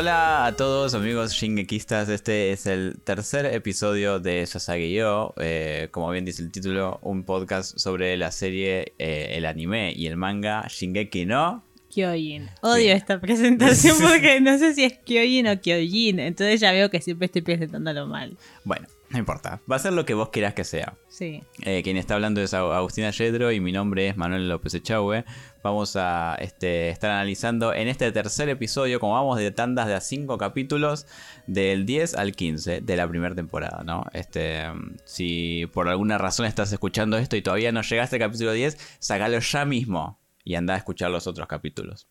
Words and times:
Hola 0.00 0.46
a 0.46 0.54
todos 0.54 0.94
amigos 0.94 1.32
shingekistas, 1.32 2.08
este 2.08 2.52
es 2.52 2.68
el 2.68 3.00
tercer 3.02 3.46
episodio 3.46 4.20
de 4.20 4.46
Sasage 4.46 4.92
Yo, 4.92 5.34
eh, 5.40 5.88
como 5.90 6.08
bien 6.10 6.24
dice 6.24 6.40
el 6.40 6.52
título, 6.52 7.00
un 7.02 7.24
podcast 7.24 7.76
sobre 7.76 8.16
la 8.16 8.30
serie, 8.30 8.94
eh, 9.00 9.30
el 9.32 9.44
anime 9.44 9.92
y 9.92 10.06
el 10.06 10.16
manga 10.16 10.64
Shingeki 10.68 11.26
no 11.26 11.64
Kyojin. 11.90 12.48
Odio 12.60 12.92
esta 12.92 13.20
presentación 13.20 13.96
porque 14.00 14.40
no 14.40 14.56
sé 14.56 14.72
si 14.74 14.84
es 14.84 14.98
Kyojin 14.98 15.48
o 15.48 15.60
Kyojin, 15.60 16.20
entonces 16.20 16.60
ya 16.60 16.70
veo 16.70 16.90
que 16.90 17.00
siempre 17.00 17.26
estoy 17.26 17.42
presentándolo 17.42 18.06
mal. 18.06 18.36
Bueno, 18.62 18.86
no 19.10 19.18
importa, 19.18 19.60
va 19.70 19.76
a 19.76 19.78
ser 19.78 19.94
lo 19.94 20.04
que 20.04 20.14
vos 20.14 20.28
quieras 20.28 20.54
que 20.54 20.64
sea. 20.64 20.94
Sí. 21.08 21.42
Eh, 21.62 21.82
quien 21.82 21.96
está 21.96 22.14
hablando 22.14 22.42
es 22.42 22.52
Agustina 22.54 23.10
Yedro 23.10 23.50
y 23.50 23.58
mi 23.58 23.72
nombre 23.72 24.06
es 24.06 24.16
Manuel 24.16 24.48
López 24.48 24.74
Echagüe. 24.74 25.24
Vamos 25.68 25.96
a 25.96 26.34
este, 26.40 26.88
estar 26.88 27.10
analizando 27.10 27.74
en 27.74 27.88
este 27.88 28.10
tercer 28.10 28.48
episodio, 28.48 29.00
como 29.00 29.12
vamos 29.12 29.38
de 29.38 29.50
tandas 29.50 29.86
de 29.86 29.94
a 29.94 30.00
5 30.00 30.38
capítulos, 30.38 31.06
del 31.46 31.84
10 31.84 32.14
al 32.14 32.32
15 32.32 32.80
de 32.80 32.96
la 32.96 33.06
primera 33.06 33.34
temporada. 33.34 33.84
Este, 34.14 34.62
si 35.04 35.66
por 35.74 35.88
alguna 35.88 36.16
razón 36.16 36.46
estás 36.46 36.72
escuchando 36.72 37.18
esto 37.18 37.36
y 37.36 37.42
todavía 37.42 37.70
no 37.70 37.82
llegaste 37.82 38.16
al 38.16 38.20
capítulo 38.20 38.52
10, 38.52 38.78
sacalo 38.98 39.38
ya 39.40 39.66
mismo 39.66 40.18
y 40.42 40.54
anda 40.54 40.72
a 40.72 40.78
escuchar 40.78 41.10
los 41.10 41.26
otros 41.26 41.46
capítulos. 41.46 42.08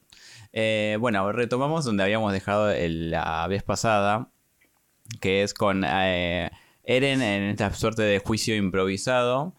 Eh, 0.53 0.97
bueno, 0.99 1.31
retomamos 1.31 1.83
donde 1.83 2.03
habíamos 2.03 2.33
dejado 2.33 2.71
la 2.77 3.47
vez 3.47 3.63
pasada, 3.63 4.30
que 5.19 5.41
es 5.41 5.55
con... 5.55 5.83
Eh, 5.83 6.52
Eren 6.83 7.22
en 7.22 7.44
esta 7.50 7.73
suerte 7.73 8.03
de 8.03 8.19
juicio 8.19 8.55
improvisado, 8.55 9.53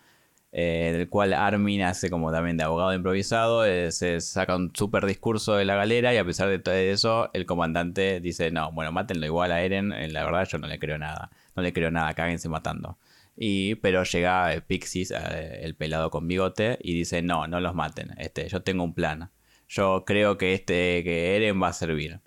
eh, 0.50 0.94
del 0.96 1.08
cual 1.08 1.34
Armin 1.34 1.82
hace 1.82 2.08
como 2.10 2.32
también 2.32 2.56
de 2.56 2.64
abogado 2.64 2.94
improvisado, 2.94 3.66
eh, 3.66 3.92
se 3.92 4.20
saca 4.20 4.56
un 4.56 4.72
súper 4.74 5.04
discurso 5.06 5.56
de 5.56 5.64
la 5.64 5.74
galera 5.74 6.14
y 6.14 6.16
a 6.16 6.24
pesar 6.24 6.48
de 6.48 6.58
todo 6.58 6.74
eso, 6.74 7.30
el 7.34 7.44
comandante 7.44 8.20
dice, 8.20 8.50
no, 8.50 8.72
bueno, 8.72 8.90
mátenlo 8.92 9.26
igual 9.26 9.52
a 9.52 9.62
Eren, 9.62 9.92
en 9.92 10.12
la 10.12 10.24
verdad 10.24 10.48
yo 10.50 10.58
no 10.58 10.66
le 10.66 10.78
creo 10.78 10.98
nada, 10.98 11.30
no 11.54 11.62
le 11.62 11.72
creo 11.72 11.90
nada, 11.90 12.14
cáguense 12.14 12.48
matando. 12.48 12.98
Y, 13.36 13.76
pero 13.76 14.02
llega 14.04 14.52
eh, 14.54 14.62
Pixis, 14.62 15.12
el 15.12 15.74
pelado 15.76 16.10
con 16.10 16.26
bigote, 16.26 16.78
y 16.82 16.94
dice, 16.94 17.22
no, 17.22 17.46
no 17.46 17.60
los 17.60 17.74
maten, 17.74 18.14
este, 18.18 18.48
yo 18.48 18.62
tengo 18.62 18.84
un 18.84 18.94
plan. 18.94 19.30
Yo 19.68 20.04
creo 20.06 20.38
que 20.38 20.54
este, 20.54 21.04
que 21.04 21.36
Eren 21.36 21.62
va 21.62 21.68
a 21.68 21.72
servir. 21.74 22.20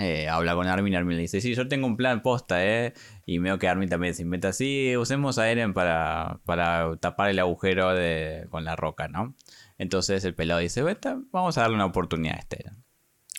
Eh, 0.00 0.28
habla 0.28 0.54
con 0.54 0.68
Armin, 0.68 0.94
Armin 0.94 1.16
le 1.16 1.22
dice, 1.22 1.40
sí, 1.40 1.54
yo 1.54 1.66
tengo 1.66 1.88
un 1.88 1.96
plan 1.96 2.22
posta, 2.22 2.64
¿eh? 2.64 2.94
Y 3.26 3.38
veo 3.38 3.58
que 3.58 3.66
Armin 3.66 3.88
también 3.88 4.14
se 4.14 4.22
inventa, 4.22 4.52
sí, 4.52 4.96
usemos 4.96 5.38
a 5.38 5.50
Eren 5.50 5.74
para, 5.74 6.40
para 6.44 6.96
tapar 7.00 7.30
el 7.30 7.38
agujero 7.40 7.92
de, 7.94 8.46
con 8.48 8.64
la 8.64 8.76
roca, 8.76 9.08
¿no? 9.08 9.34
Entonces 9.76 10.24
el 10.24 10.36
pelado 10.36 10.60
dice, 10.60 10.84
vamos 11.32 11.58
a 11.58 11.62
darle 11.62 11.74
una 11.74 11.86
oportunidad 11.86 12.36
a 12.36 12.38
este 12.38 12.64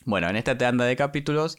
Bueno, 0.06 0.30
en 0.30 0.36
esta 0.36 0.58
tanda 0.58 0.84
de 0.84 0.98
capítulos, 0.98 1.58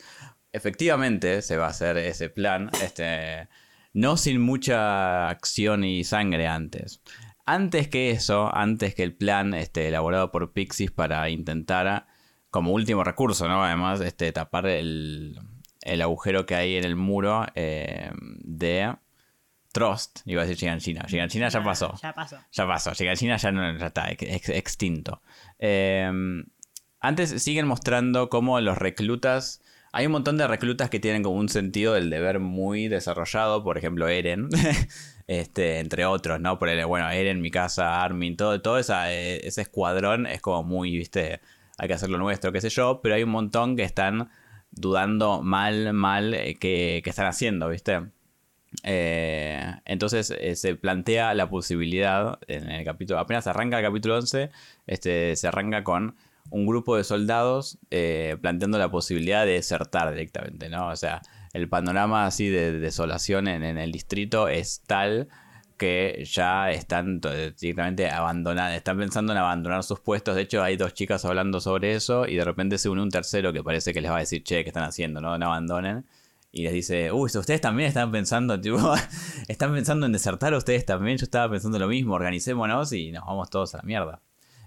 efectivamente 0.52 1.40
se 1.40 1.56
va 1.56 1.66
a 1.66 1.70
hacer 1.70 1.96
ese 1.96 2.28
plan, 2.28 2.70
este, 2.82 3.48
no 3.94 4.18
sin 4.18 4.38
mucha 4.38 5.30
acción 5.30 5.82
y 5.82 6.04
sangre 6.04 6.46
antes. 6.46 7.00
Antes 7.46 7.88
que 7.88 8.10
eso, 8.10 8.54
antes 8.54 8.94
que 8.94 9.02
el 9.02 9.16
plan 9.16 9.54
este, 9.54 9.88
elaborado 9.88 10.30
por 10.30 10.52
Pixis 10.52 10.90
para 10.90 11.30
intentar 11.30 12.06
como 12.50 12.72
último 12.72 13.04
recurso, 13.04 13.48
¿no? 13.48 13.64
Además, 13.64 14.00
este, 14.00 14.32
tapar 14.32 14.66
el, 14.66 15.38
agujero 16.02 16.46
que 16.46 16.54
hay 16.54 16.76
en 16.76 16.84
el 16.84 16.96
muro 16.96 17.46
eh, 17.54 18.10
de 18.42 18.94
Trust. 19.72 20.20
Iba 20.26 20.42
a 20.42 20.44
decir 20.44 20.58
Giganchina. 20.58 21.04
Giganchina 21.08 21.48
ya 21.48 21.62
pasó. 21.62 21.94
Ya 22.02 22.12
pasó. 22.12 22.38
Ya 22.52 22.66
pasó. 22.66 22.92
Giganchina 22.92 23.36
ya, 23.36 23.52
no, 23.52 23.78
ya 23.78 23.86
está 23.86 24.10
extinto. 24.10 25.22
Eh, 25.58 26.10
antes 26.98 27.42
siguen 27.42 27.66
mostrando 27.66 28.28
cómo 28.28 28.60
los 28.60 28.76
reclutas... 28.78 29.62
Hay 29.92 30.06
un 30.06 30.12
montón 30.12 30.36
de 30.36 30.46
reclutas 30.46 30.88
que 30.88 31.00
tienen 31.00 31.24
como 31.24 31.36
un 31.36 31.48
sentido 31.48 31.94
del 31.94 32.10
deber 32.10 32.38
muy 32.38 32.86
desarrollado. 32.86 33.64
Por 33.64 33.76
ejemplo, 33.76 34.08
Eren. 34.08 34.48
este, 35.26 35.80
entre 35.80 36.04
otros, 36.04 36.40
¿no? 36.40 36.58
Por 36.60 36.68
el, 36.68 36.84
bueno, 36.86 37.10
Eren, 37.10 37.40
Mikasa, 37.40 38.02
Armin, 38.02 38.36
todo, 38.36 38.60
todo 38.60 38.78
ese 38.78 39.48
escuadrón 39.60 40.26
es 40.26 40.40
como 40.40 40.62
muy, 40.62 40.96
viste 40.96 41.40
hay 41.80 41.88
que 41.88 41.94
hacer 41.94 42.10
lo 42.10 42.18
nuestro, 42.18 42.52
qué 42.52 42.60
sé 42.60 42.68
yo, 42.68 43.00
pero 43.02 43.14
hay 43.14 43.22
un 43.22 43.30
montón 43.30 43.74
que 43.74 43.84
están 43.84 44.28
dudando 44.70 45.40
mal, 45.40 45.94
mal 45.94 46.34
eh, 46.34 46.56
que, 46.56 47.02
están 47.06 47.26
haciendo, 47.26 47.70
¿viste? 47.70 48.02
Eh, 48.84 49.64
entonces 49.86 50.30
eh, 50.38 50.56
se 50.56 50.74
plantea 50.76 51.32
la 51.32 51.48
posibilidad 51.48 52.38
en 52.48 52.70
el 52.70 52.84
capítulo, 52.84 53.18
apenas 53.18 53.46
arranca 53.46 53.78
el 53.78 53.84
capítulo 53.84 54.16
11, 54.16 54.50
este, 54.86 55.34
se 55.36 55.48
arranca 55.48 55.82
con 55.82 56.16
un 56.50 56.66
grupo 56.66 56.98
de 56.98 57.04
soldados 57.04 57.78
planteando 58.42 58.76
la 58.76 58.90
posibilidad 58.90 59.46
de 59.46 59.52
desertar 59.52 60.10
directamente, 60.10 60.68
¿no? 60.68 60.88
O 60.88 60.96
sea, 60.96 61.22
el 61.54 61.68
panorama 61.70 62.26
así 62.26 62.48
de 62.48 62.78
desolación 62.78 63.48
en 63.48 63.78
el 63.78 63.90
distrito 63.90 64.48
es 64.48 64.82
tal 64.86 65.28
que 65.80 66.24
ya 66.26 66.70
están 66.70 67.22
directamente 67.58 68.10
abandonadas, 68.10 68.76
están 68.76 68.98
pensando 68.98 69.32
en 69.32 69.38
abandonar 69.38 69.82
sus 69.82 69.98
puestos. 69.98 70.36
De 70.36 70.42
hecho, 70.42 70.62
hay 70.62 70.76
dos 70.76 70.92
chicas 70.92 71.24
hablando 71.24 71.58
sobre 71.58 71.94
eso 71.94 72.26
y 72.26 72.36
de 72.36 72.44
repente 72.44 72.76
se 72.76 72.90
une 72.90 73.00
un 73.00 73.08
tercero 73.08 73.50
que 73.54 73.64
parece 73.64 73.94
que 73.94 74.02
les 74.02 74.10
va 74.10 74.16
a 74.16 74.20
decir, 74.20 74.44
che, 74.44 74.62
¿qué 74.62 74.68
están 74.68 74.84
haciendo? 74.84 75.22
No, 75.22 75.38
no 75.38 75.46
abandonen. 75.46 76.04
Y 76.52 76.64
les 76.64 76.74
dice, 76.74 77.10
uy, 77.12 77.30
ustedes 77.34 77.62
también 77.62 77.88
están 77.88 78.12
pensando, 78.12 78.60
están 79.48 79.72
pensando 79.72 80.04
en 80.04 80.12
desertar 80.12 80.52
ustedes 80.52 80.84
también. 80.84 81.16
Yo 81.16 81.24
estaba 81.24 81.50
pensando 81.50 81.78
lo 81.78 81.88
mismo, 81.88 82.12
organicémonos 82.14 82.92
y 82.92 83.10
nos 83.10 83.24
vamos 83.24 83.48
todos 83.48 83.74
a 83.74 83.78
la 83.78 83.84
mierda. 83.84 84.20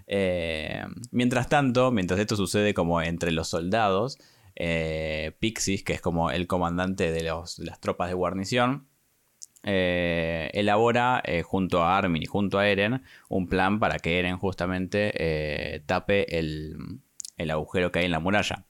Eh, 0.08 0.82
mientras 1.12 1.48
tanto, 1.48 1.92
mientras 1.92 2.18
esto 2.18 2.34
sucede 2.34 2.74
como 2.74 3.00
entre 3.02 3.30
los 3.30 3.46
soldados, 3.46 4.18
eh, 4.56 5.36
Pixis, 5.38 5.84
que 5.84 5.92
es 5.92 6.00
como 6.00 6.32
el 6.32 6.48
comandante 6.48 7.12
de 7.12 7.22
las 7.22 7.80
tropas 7.80 8.08
de 8.08 8.14
guarnición, 8.14 8.88
eh, 9.66 10.50
elabora 10.52 11.22
eh, 11.24 11.42
junto 11.42 11.82
a 11.82 11.96
Armin 11.96 12.22
y 12.22 12.26
junto 12.26 12.58
a 12.58 12.68
Eren 12.68 13.02
un 13.30 13.48
plan 13.48 13.80
para 13.80 13.98
que 13.98 14.18
Eren 14.18 14.36
justamente 14.36 15.12
eh, 15.16 15.80
tape 15.86 16.38
el, 16.38 17.00
agujero 17.50 17.90
que 17.90 18.00
hay 18.00 18.04
en 18.04 18.10
la 18.10 18.20
muralla. 18.20 18.66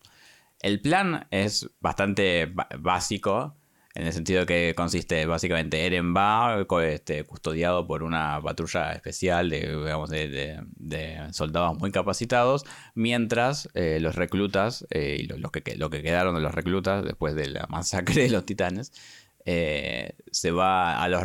El 0.60 0.81
plan 0.81 1.27
es 1.32 1.69
bastante 1.81 2.53
básico, 2.78 3.56
en 3.94 4.06
el 4.06 4.12
sentido 4.12 4.47
que 4.47 4.75
consiste 4.77 5.27
básicamente 5.27 5.84
Eren 5.84 6.15
va 6.15 6.65
este, 6.84 7.25
custodiado 7.25 7.87
por 7.87 8.03
una 8.03 8.41
patrulla 8.41 8.93
especial 8.93 9.50
de, 9.50 10.62
de, 10.76 11.32
soldados 11.32 11.76
muy 11.76 11.91
capacitados, 11.91 12.65
mientras 12.94 13.69
los 13.75 14.15
reclutas, 14.15 14.87
y 14.91 15.25
lo, 15.25 15.50
que, 15.50 15.76
lo 15.76 15.91
que 15.91 16.03
quedaron 16.03 16.34
de 16.34 16.41
los 16.41 16.55
reclutas 16.55 17.05
después 17.05 17.34
de 17.34 17.49
la 17.49 17.66
masacre 17.69 18.22
de 18.22 18.31
los 18.31 18.47
titanes, 18.47 18.93
eh, 19.47 20.16
se 20.31 20.50
va 20.50 21.03
a 21.03 21.09
los, 21.09 21.22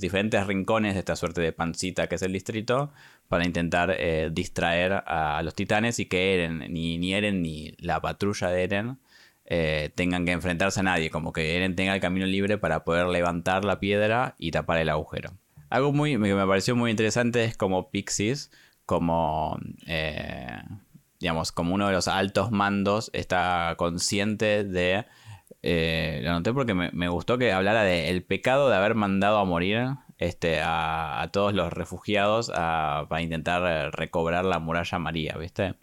diferentes 0.00 0.46
rincones 0.46 0.94
de 0.94 1.00
esta 1.00 1.16
suerte 1.16 1.40
de 1.40 1.52
pancita 1.52 2.06
que 2.06 2.14
es 2.14 2.22
el 2.22 2.32
distrito 2.32 2.92
para 3.28 3.44
intentar 3.44 3.94
eh, 3.98 4.30
distraer 4.32 5.02
a, 5.06 5.42
los 5.42 5.54
titanes 5.54 5.98
y 5.98 6.06
que 6.06 6.34
Eren, 6.34 6.72
ni, 6.72 6.98
ni 6.98 7.14
Eren 7.14 7.42
ni 7.42 7.74
la 7.78 8.00
patrulla 8.00 8.48
de 8.48 8.64
Eren 8.64 8.98
eh, 9.44 9.90
tengan 9.94 10.24
que 10.24 10.32
enfrentarse 10.32 10.80
a 10.80 10.82
nadie, 10.82 11.10
como 11.10 11.32
que 11.32 11.56
Eren 11.56 11.76
tenga 11.76 11.94
el 11.94 12.00
camino 12.00 12.24
libre 12.24 12.56
para 12.56 12.84
poder 12.84 13.06
levantar 13.08 13.64
la 13.64 13.80
piedra 13.80 14.34
y 14.38 14.50
tapar 14.50 14.78
el 14.78 14.88
agujero. 14.88 15.32
Algo 15.68 15.92
muy, 15.92 16.12
que 16.12 16.18
me 16.18 16.46
pareció 16.46 16.74
muy 16.74 16.90
interesante 16.90 17.44
es 17.44 17.56
como 17.56 17.90
Pixis, 17.90 18.50
como 18.86 19.58
digamos, 21.22 21.52
como 21.52 21.74
uno 21.74 21.86
de 21.86 21.92
los 21.92 22.08
altos 22.08 22.50
mandos 22.50 23.10
está 23.12 23.74
consciente 23.78 24.64
de 24.64 25.06
eh, 25.62 26.20
lo 26.24 26.32
noté 26.32 26.52
porque 26.52 26.74
me, 26.74 27.08
gustó 27.08 27.38
que 27.38 27.52
hablara 27.52 27.84
del 27.84 28.24
pecado 28.24 28.68
de 28.68 28.76
haber 28.76 28.96
mandado 28.96 29.38
a 29.38 29.44
morir 29.44 29.94
este, 30.18 30.60
a, 30.62 31.28
todos 31.32 31.54
los 31.54 31.72
refugiados 31.72 32.50
para 32.50 33.22
intentar 33.22 33.94
recobrar 33.94 34.44
la 34.44 34.58
muralla 34.58 34.98
María, 34.98 35.36
¿viste? 35.36 35.74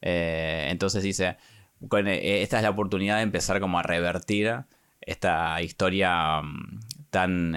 Eh, 0.00 0.68
entonces 0.70 1.02
dice, 1.02 1.36
eh, 1.80 2.42
esta 2.42 2.56
es 2.56 2.62
la 2.62 2.70
oportunidad 2.70 3.16
de 3.16 3.22
empezar 3.22 3.60
como 3.60 3.78
a 3.78 3.82
revertir 3.82 4.64
esta 5.02 5.60
historia 5.60 6.40
mm, 6.40 6.80
tan 7.10 7.54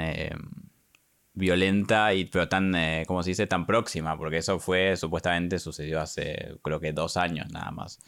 violenta 1.34 2.14
y 2.14 2.26
pero 2.26 2.50
tan, 2.50 2.74
como 3.08 3.24
se 3.24 3.30
dice, 3.30 3.48
tan 3.48 3.66
próxima, 3.66 4.18
porque 4.18 4.38
eso 4.38 4.60
fue, 4.60 4.98
supuestamente 4.98 5.60
sucedió 5.60 6.02
hace 6.02 6.58
creo 6.62 6.82
que 6.82 6.92
dos 6.92 7.16
años 7.16 7.50
nada 7.52 7.72
más. 7.72 8.00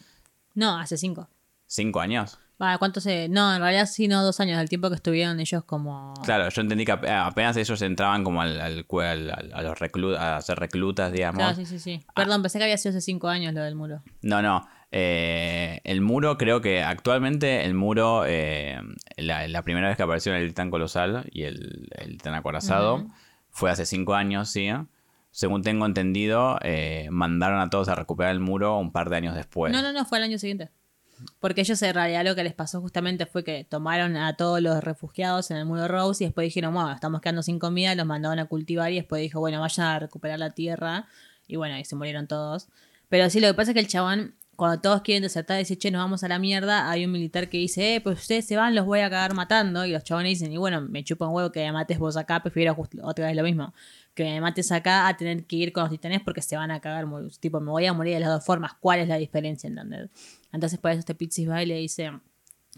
No, 0.54 0.78
hace 0.78 0.98
cinco. 0.98 1.30
¿Cinco 1.66 2.00
años? 2.00 2.38
¿Cuánto 2.78 3.00
se.? 3.00 3.28
No, 3.28 3.54
en 3.54 3.60
realidad 3.60 3.86
sí, 3.86 4.08
no, 4.08 4.22
dos 4.22 4.38
años, 4.40 4.58
del 4.58 4.68
tiempo 4.68 4.88
que 4.88 4.94
estuvieron 4.94 5.40
ellos 5.40 5.64
como. 5.64 6.14
Claro, 6.24 6.48
yo 6.48 6.62
entendí 6.62 6.84
que 6.84 6.92
apenas 6.92 7.56
ellos 7.56 7.82
entraban 7.82 8.22
como 8.22 8.40
al, 8.40 8.60
al, 8.60 9.52
a 9.52 9.62
los 9.62 9.78
reclutas, 9.78 10.20
a 10.20 10.40
ser 10.40 10.58
reclutas, 10.58 11.12
digamos. 11.12 11.38
Claro, 11.38 11.56
sí, 11.56 11.66
sí, 11.66 11.78
sí. 11.78 12.04
Ah. 12.08 12.12
Perdón, 12.14 12.42
pensé 12.42 12.58
que 12.58 12.64
había 12.64 12.78
sido 12.78 12.90
hace 12.90 13.00
cinco 13.00 13.28
años 13.28 13.52
lo 13.52 13.62
del 13.62 13.74
muro. 13.74 14.02
No, 14.22 14.42
no. 14.42 14.66
Eh, 14.92 15.80
el 15.84 16.02
muro, 16.02 16.36
creo 16.36 16.60
que 16.60 16.82
actualmente 16.82 17.64
el 17.64 17.74
muro, 17.74 18.24
eh, 18.26 18.78
la, 19.16 19.62
primera 19.62 19.88
vez 19.88 19.96
que 19.96 20.02
apareció 20.02 20.34
el 20.34 20.48
titán 20.48 20.70
colosal 20.70 21.28
y 21.32 21.44
el, 21.44 21.88
el 21.96 22.12
titán 22.12 22.34
acorazado, 22.34 23.06
fue 23.50 23.70
hace 23.70 23.86
cinco 23.86 24.14
años, 24.14 24.50
sí. 24.50 24.68
Según 25.32 25.62
tengo 25.62 25.86
entendido, 25.86 26.58
eh, 26.62 27.08
mandaron 27.10 27.58
a 27.60 27.70
todos 27.70 27.88
a 27.88 27.94
recuperar 27.94 28.32
el 28.32 28.40
muro 28.40 28.78
un 28.78 28.92
par 28.92 29.08
de 29.08 29.16
años 29.16 29.34
después. 29.34 29.72
No, 29.72 29.80
no, 29.80 29.92
no, 29.92 30.04
fue 30.04 30.18
el 30.18 30.24
año 30.24 30.38
siguiente. 30.38 30.70
Porque 31.40 31.62
ellos 31.62 31.80
en 31.82 31.94
realidad 31.94 32.24
lo 32.24 32.34
que 32.34 32.44
les 32.44 32.54
pasó 32.54 32.80
justamente 32.80 33.26
fue 33.26 33.44
que 33.44 33.64
tomaron 33.64 34.16
a 34.16 34.36
todos 34.36 34.60
los 34.60 34.82
refugiados 34.82 35.50
en 35.50 35.56
el 35.56 35.64
muro 35.64 35.88
Rose 35.88 36.24
y 36.24 36.26
después 36.26 36.44
dijeron, 36.44 36.74
bueno, 36.74 36.92
estamos 36.92 37.20
quedando 37.20 37.42
sin 37.42 37.58
comida, 37.58 37.94
los 37.94 38.06
mandaron 38.06 38.38
a 38.38 38.46
cultivar 38.46 38.92
y 38.92 38.96
después 38.96 39.20
dijo, 39.22 39.40
bueno, 39.40 39.60
vayan 39.60 39.86
a 39.86 39.98
recuperar 39.98 40.38
la 40.38 40.50
tierra. 40.50 41.06
Y 41.46 41.56
bueno, 41.56 41.74
ahí 41.74 41.84
se 41.84 41.96
murieron 41.96 42.26
todos. 42.26 42.68
Pero 43.08 43.28
sí, 43.28 43.40
lo 43.40 43.48
que 43.48 43.54
pasa 43.54 43.72
es 43.72 43.74
que 43.74 43.80
el 43.80 43.88
chabón, 43.88 44.34
cuando 44.56 44.80
todos 44.80 45.02
quieren 45.02 45.22
desertar, 45.22 45.58
dice, 45.58 45.76
che, 45.76 45.90
nos 45.90 46.00
vamos 46.00 46.22
a 46.24 46.28
la 46.28 46.38
mierda, 46.38 46.90
hay 46.90 47.04
un 47.04 47.12
militar 47.12 47.48
que 47.48 47.58
dice, 47.58 47.96
eh, 47.96 48.00
pues 48.00 48.20
ustedes 48.20 48.46
se 48.46 48.56
van, 48.56 48.74
los 48.74 48.84
voy 48.84 49.00
a 49.00 49.10
cagar 49.10 49.34
matando. 49.34 49.84
Y 49.86 49.92
los 49.92 50.04
chabones 50.04 50.38
dicen, 50.38 50.52
y 50.52 50.56
bueno, 50.56 50.80
me 50.82 51.02
chupa 51.04 51.26
un 51.26 51.34
huevo 51.34 51.50
que 51.50 51.60
me 51.60 51.72
mates 51.72 51.98
vos 51.98 52.16
acá, 52.16 52.42
prefiero 52.42 52.76
otra 53.02 53.26
vez 53.26 53.36
lo 53.36 53.42
mismo 53.42 53.72
que 54.14 54.24
me 54.24 54.40
mates 54.40 54.70
acá 54.72 55.08
a 55.08 55.16
tener 55.16 55.44
que 55.46 55.56
ir 55.56 55.72
con 55.72 55.84
los 55.84 55.90
titanes 55.90 56.20
porque 56.22 56.42
se 56.42 56.56
van 56.56 56.70
a 56.70 56.80
cagar. 56.80 57.06
Tipo, 57.40 57.60
me 57.60 57.70
voy 57.70 57.86
a 57.86 57.92
morir 57.92 58.14
de 58.14 58.20
las 58.20 58.30
dos 58.30 58.44
formas. 58.44 58.74
¿Cuál 58.78 59.00
es 59.00 59.08
la 59.08 59.16
diferencia? 59.16 59.68
¿Entendés? 59.68 60.10
Entonces, 60.52 60.78
por 60.78 60.90
eso 60.90 61.00
este 61.00 61.14
Pizzis 61.14 61.48
va 61.48 61.62
y 61.62 61.66
le 61.66 61.76
dice. 61.76 62.10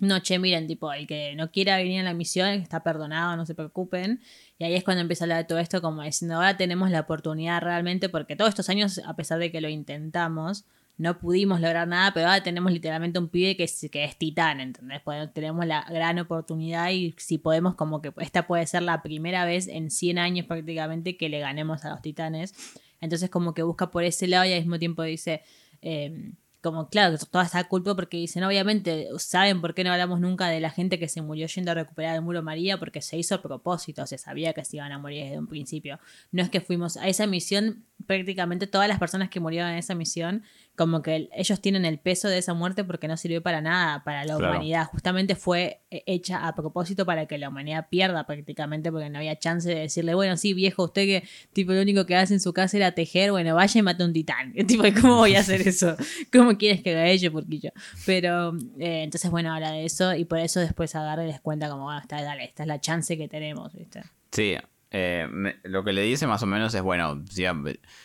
No, 0.00 0.18
che, 0.18 0.40
miren, 0.40 0.66
tipo, 0.66 0.92
el 0.92 1.06
que 1.06 1.36
no 1.36 1.52
quiera 1.52 1.76
venir 1.76 2.00
a 2.00 2.02
la 2.02 2.14
misión 2.14 2.48
está 2.48 2.82
perdonado, 2.82 3.36
no 3.36 3.46
se 3.46 3.54
preocupen. 3.54 4.20
Y 4.58 4.64
ahí 4.64 4.74
es 4.74 4.82
cuando 4.82 5.00
empieza 5.02 5.22
a 5.22 5.26
hablar 5.26 5.38
de 5.38 5.44
todo 5.44 5.58
esto, 5.58 5.80
como 5.80 6.02
diciendo, 6.02 6.34
ahora 6.34 6.56
tenemos 6.56 6.90
la 6.90 7.00
oportunidad 7.00 7.62
realmente, 7.62 8.08
porque 8.08 8.34
todos 8.34 8.48
estos 8.48 8.68
años, 8.68 9.00
a 9.06 9.14
pesar 9.14 9.38
de 9.38 9.52
que 9.52 9.60
lo 9.60 9.68
intentamos, 9.68 10.64
no 10.96 11.18
pudimos 11.18 11.60
lograr 11.60 11.88
nada, 11.88 12.12
pero 12.14 12.28
ahora 12.28 12.42
tenemos 12.42 12.72
literalmente 12.72 13.18
un 13.18 13.28
pibe 13.28 13.56
que 13.56 13.64
es, 13.64 14.16
titán, 14.16 14.60
¿entendés? 14.60 15.02
tenemos 15.32 15.66
la 15.66 15.84
gran 15.90 16.18
oportunidad 16.18 16.90
y 16.90 17.14
si 17.18 17.38
podemos, 17.38 17.74
como 17.74 18.00
que 18.00 18.12
esta 18.18 18.46
puede 18.46 18.66
ser 18.66 18.82
la 18.82 19.02
primera 19.02 19.44
vez 19.44 19.66
en 19.66 19.90
100 19.90 20.18
años 20.18 20.46
prácticamente 20.46 21.16
que 21.16 21.28
le 21.28 21.40
ganemos 21.40 21.84
a 21.84 21.90
los 21.90 22.02
titanes. 22.02 22.54
Entonces 23.00 23.28
como 23.28 23.54
que 23.54 23.62
busca 23.62 23.90
por 23.90 24.04
ese 24.04 24.28
lado 24.28 24.44
y 24.44 24.52
al 24.52 24.60
mismo 24.60 24.78
tiempo 24.78 25.02
dice... 25.02 25.42
Eh, 25.82 26.32
como 26.64 26.88
claro, 26.88 27.16
toda 27.30 27.44
esta 27.44 27.62
culpa 27.64 27.94
porque 27.94 28.16
dicen, 28.16 28.42
obviamente, 28.42 29.06
saben 29.18 29.60
por 29.60 29.74
qué 29.74 29.84
no 29.84 29.92
hablamos 29.92 30.18
nunca 30.18 30.48
de 30.48 30.60
la 30.60 30.70
gente 30.70 30.98
que 30.98 31.08
se 31.08 31.20
murió 31.20 31.46
yendo 31.46 31.70
a 31.70 31.74
recuperar 31.74 32.16
el 32.16 32.22
muro 32.22 32.42
María, 32.42 32.78
porque 32.78 33.02
se 33.02 33.18
hizo 33.18 33.34
a 33.34 33.42
propósito, 33.42 34.06
se 34.06 34.16
sabía 34.16 34.54
que 34.54 34.64
se 34.64 34.78
iban 34.78 34.90
a 34.90 34.98
morir 34.98 35.24
desde 35.24 35.38
un 35.38 35.46
principio. 35.46 36.00
No 36.32 36.42
es 36.42 36.48
que 36.48 36.62
fuimos 36.62 36.96
a 36.96 37.06
esa 37.06 37.26
misión, 37.26 37.84
prácticamente 38.06 38.66
todas 38.66 38.88
las 38.88 38.98
personas 38.98 39.28
que 39.28 39.40
murieron 39.40 39.70
en 39.70 39.78
esa 39.78 39.94
misión 39.94 40.42
como 40.76 41.02
que 41.02 41.28
ellos 41.32 41.60
tienen 41.60 41.84
el 41.84 41.98
peso 41.98 42.28
de 42.28 42.38
esa 42.38 42.52
muerte 42.52 42.82
porque 42.82 43.06
no 43.06 43.16
sirvió 43.16 43.42
para 43.42 43.60
nada 43.60 44.02
para 44.02 44.24
la 44.24 44.36
humanidad. 44.36 44.86
Justamente 44.86 45.36
fue 45.36 45.82
eh, 45.90 46.02
hecha 46.06 46.48
a 46.48 46.54
propósito 46.54 47.06
para 47.06 47.26
que 47.26 47.38
la 47.38 47.48
humanidad 47.48 47.86
pierda 47.88 48.26
prácticamente 48.26 48.90
porque 48.90 49.08
no 49.08 49.18
había 49.18 49.38
chance 49.38 49.68
de 49.68 49.76
decirle, 49.76 50.14
bueno, 50.14 50.36
sí, 50.36 50.52
viejo, 50.52 50.84
usted 50.84 51.04
que 51.04 51.28
tipo 51.52 51.72
lo 51.72 51.80
único 51.80 52.06
que 52.06 52.16
hace 52.16 52.34
en 52.34 52.40
su 52.40 52.52
casa 52.52 52.76
era 52.76 52.92
tejer, 52.92 53.30
bueno, 53.30 53.54
vaya 53.54 53.78
y 53.78 53.82
mate 53.82 54.04
un 54.04 54.12
titán. 54.12 54.52
Tipo, 54.66 54.82
¿cómo 55.00 55.16
voy 55.18 55.36
a 55.36 55.40
hacer 55.40 55.60
eso? 55.68 55.96
¿Cómo 56.32 56.56
quieres 56.56 56.82
que 56.82 56.90
haga 56.90 57.06
ello, 57.06 57.30
yo 57.48 57.70
Pero 58.04 58.56
eh, 58.78 59.04
entonces, 59.04 59.30
bueno, 59.30 59.52
habla 59.54 59.70
de 59.70 59.84
eso 59.84 60.14
y 60.14 60.24
por 60.24 60.38
eso 60.38 60.58
después 60.58 60.94
agarra 60.96 61.24
y 61.24 61.28
les 61.28 61.40
cuenta 61.40 61.68
como, 61.68 61.84
bueno, 61.84 62.00
está, 62.00 62.20
dale, 62.20 62.44
esta 62.44 62.64
es 62.64 62.66
la 62.66 62.80
chance 62.80 63.16
que 63.16 63.28
tenemos, 63.28 63.72
¿viste? 63.74 64.02
Sí, 64.32 64.56
eh, 64.96 65.28
lo 65.64 65.82
que 65.82 65.92
le 65.92 66.02
dice 66.02 66.28
más 66.28 66.40
o 66.44 66.46
menos 66.46 66.72
es, 66.72 66.80
bueno, 66.80 67.24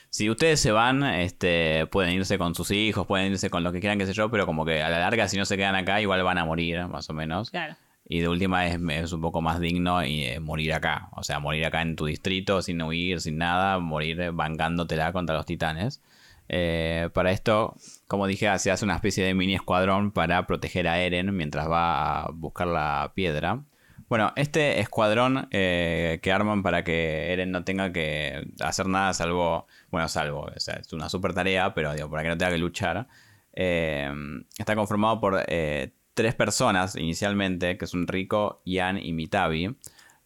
si, 0.09 0.27
ustedes 0.27 0.59
se 0.59 0.71
van, 0.71 1.03
este, 1.03 1.85
pueden 1.85 2.15
irse 2.15 2.39
con 2.39 2.55
sus 2.55 2.71
hijos, 2.71 3.05
pueden 3.05 3.31
irse 3.31 3.51
con 3.51 3.63
lo 3.63 3.71
que 3.71 3.79
quieran, 3.79 3.99
qué 3.99 4.07
sé 4.07 4.13
yo, 4.13 4.31
pero 4.31 4.47
como 4.47 4.65
que 4.65 4.81
a 4.81 4.89
la 4.89 4.97
larga, 4.97 5.27
si 5.27 5.37
no 5.37 5.45
se 5.45 5.55
quedan 5.55 5.75
acá, 5.75 6.01
igual 6.01 6.23
van 6.23 6.39
a 6.39 6.45
morir, 6.45 6.87
más 6.87 7.07
o 7.11 7.13
menos. 7.13 7.51
Claro. 7.51 7.75
Y 8.07 8.21
de 8.21 8.27
última 8.27 8.65
es, 8.65 8.79
es 8.89 9.13
un 9.13 9.21
poco 9.21 9.39
más 9.39 9.59
digno 9.59 10.03
y 10.03 10.23
eh, 10.23 10.39
morir 10.39 10.73
acá. 10.73 11.09
O 11.11 11.21
sea, 11.21 11.39
morir 11.39 11.63
acá 11.63 11.83
en 11.83 11.95
tu 11.95 12.07
distrito, 12.07 12.63
sin 12.63 12.81
huir, 12.81 13.21
sin 13.21 13.37
nada, 13.37 13.77
morir 13.77 14.31
bancándotela 14.31 15.13
contra 15.13 15.35
los 15.35 15.45
titanes. 15.45 16.01
Eh, 16.47 17.09
para 17.13 17.29
esto, 17.29 17.75
como 18.07 18.25
dije, 18.25 18.57
se 18.57 18.71
hace 18.71 18.83
una 18.83 18.95
especie 18.95 19.23
de 19.23 19.35
mini 19.35 19.53
escuadrón 19.53 20.11
para 20.11 20.47
proteger 20.47 20.87
a 20.87 20.99
Eren 20.99 21.35
mientras 21.37 21.69
va 21.69 22.21
a 22.23 22.31
buscar 22.31 22.65
la 22.65 23.11
piedra. 23.13 23.63
Bueno, 24.09 24.33
este 24.35 24.79
escuadrón 24.79 25.47
eh, 25.51 26.19
que 26.23 26.31
arman 26.31 26.63
para 26.63 26.83
que 26.83 27.31
Eren 27.31 27.51
no 27.51 27.63
tenga 27.63 27.93
que 27.93 28.43
hacer 28.59 28.87
nada 28.87 29.13
salvo, 29.13 29.67
bueno, 29.91 30.07
salvo, 30.07 30.49
o 30.55 30.59
sea, 30.59 30.75
es 30.77 30.91
una 30.93 31.09
super 31.09 31.35
tarea, 31.35 31.75
pero 31.75 31.93
digo, 31.93 32.09
para 32.09 32.23
que 32.23 32.29
no 32.29 32.37
tenga 32.37 32.51
que 32.51 32.57
luchar, 32.57 33.07
eh, 33.53 34.11
está 34.57 34.75
conformado 34.75 35.21
por 35.21 35.43
eh, 35.47 35.93
tres 36.15 36.33
personas 36.33 36.95
inicialmente, 36.95 37.77
que 37.77 37.85
son 37.85 38.07
Rico, 38.07 38.63
Ian 38.65 38.97
y 38.97 39.13
Mitabi. 39.13 39.77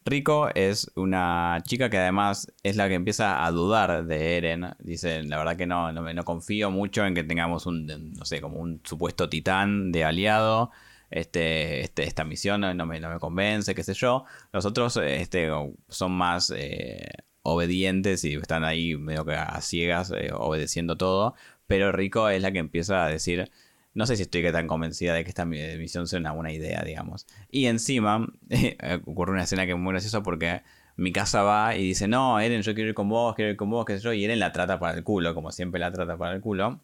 Rico 0.05 0.49
es 0.55 0.89
una 0.95 1.61
chica 1.65 1.89
que 1.89 1.97
además 1.97 2.53
es 2.63 2.77
la 2.77 2.87
que 2.87 2.95
empieza 2.95 3.45
a 3.45 3.51
dudar 3.51 4.05
de 4.05 4.37
Eren. 4.37 4.75
Dice, 4.79 5.23
la 5.23 5.37
verdad 5.37 5.57
que 5.57 5.65
no, 5.65 5.91
no, 5.91 6.13
no 6.13 6.23
confío 6.23 6.71
mucho 6.71 7.05
en 7.05 7.15
que 7.15 7.23
tengamos 7.25 7.65
un, 7.65 7.85
no 7.87 8.25
sé, 8.25 8.39
como 8.39 8.59
un 8.59 8.79
supuesto 8.85 9.27
titán 9.27 9.91
de 9.91 10.05
aliado 10.05 10.71
este, 11.13 11.81
este, 11.81 12.03
esta 12.03 12.23
misión 12.23 12.61
no 12.61 12.85
me, 12.87 12.99
no 12.99 13.09
me 13.09 13.19
convence, 13.19 13.75
qué 13.75 13.83
sé 13.83 13.93
yo. 13.93 14.25
Los 14.51 14.65
otros 14.65 14.97
este, 14.97 15.49
son 15.87 16.11
más 16.11 16.51
eh, 16.55 17.07
obedientes 17.43 18.23
y 18.25 18.33
están 18.33 18.63
ahí 18.63 18.97
medio 18.97 19.23
que 19.23 19.35
a 19.35 19.61
ciegas 19.61 20.11
eh, 20.11 20.31
obedeciendo 20.33 20.97
todo. 20.97 21.35
Pero 21.67 21.91
Rico 21.91 22.29
es 22.29 22.41
la 22.41 22.51
que 22.51 22.57
empieza 22.57 23.05
a 23.05 23.07
decir, 23.07 23.51
no 23.93 24.07
sé 24.07 24.15
si 24.15 24.23
estoy 24.23 24.51
tan 24.51 24.65
convencida 24.67 25.13
de 25.13 25.23
que 25.23 25.29
esta 25.29 25.45
misión 25.45 26.07
sea 26.07 26.19
una 26.19 26.31
buena 26.31 26.51
idea, 26.51 26.81
digamos. 26.83 27.27
Y 27.51 27.67
encima 27.67 28.27
ocurre 29.05 29.33
una 29.33 29.43
escena 29.43 29.65
que 29.67 29.73
es 29.73 29.77
muy 29.77 29.91
graciosa 29.91 30.23
porque 30.23 30.63
mi 30.95 31.11
casa 31.11 31.43
va 31.43 31.75
y 31.75 31.83
dice, 31.83 32.07
no, 32.07 32.39
Eren, 32.39 32.63
yo 32.63 32.73
quiero 32.73 32.89
ir 32.89 32.95
con 32.95 33.07
vos, 33.07 33.35
quiero 33.35 33.51
ir 33.51 33.57
con 33.57 33.69
vos, 33.69 33.85
qué 33.85 33.97
sé 33.97 34.03
yo. 34.03 34.13
Y 34.13 34.25
Eren 34.25 34.39
la 34.39 34.51
trata 34.51 34.79
para 34.79 34.97
el 34.97 35.03
culo, 35.03 35.35
como 35.35 35.51
siempre 35.51 35.79
la 35.79 35.91
trata 35.91 36.17
para 36.17 36.33
el 36.33 36.41
culo. 36.41 36.81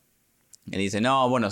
Y 0.68 0.78
dice, 0.78 1.02
no, 1.02 1.28
bueno, 1.30 1.50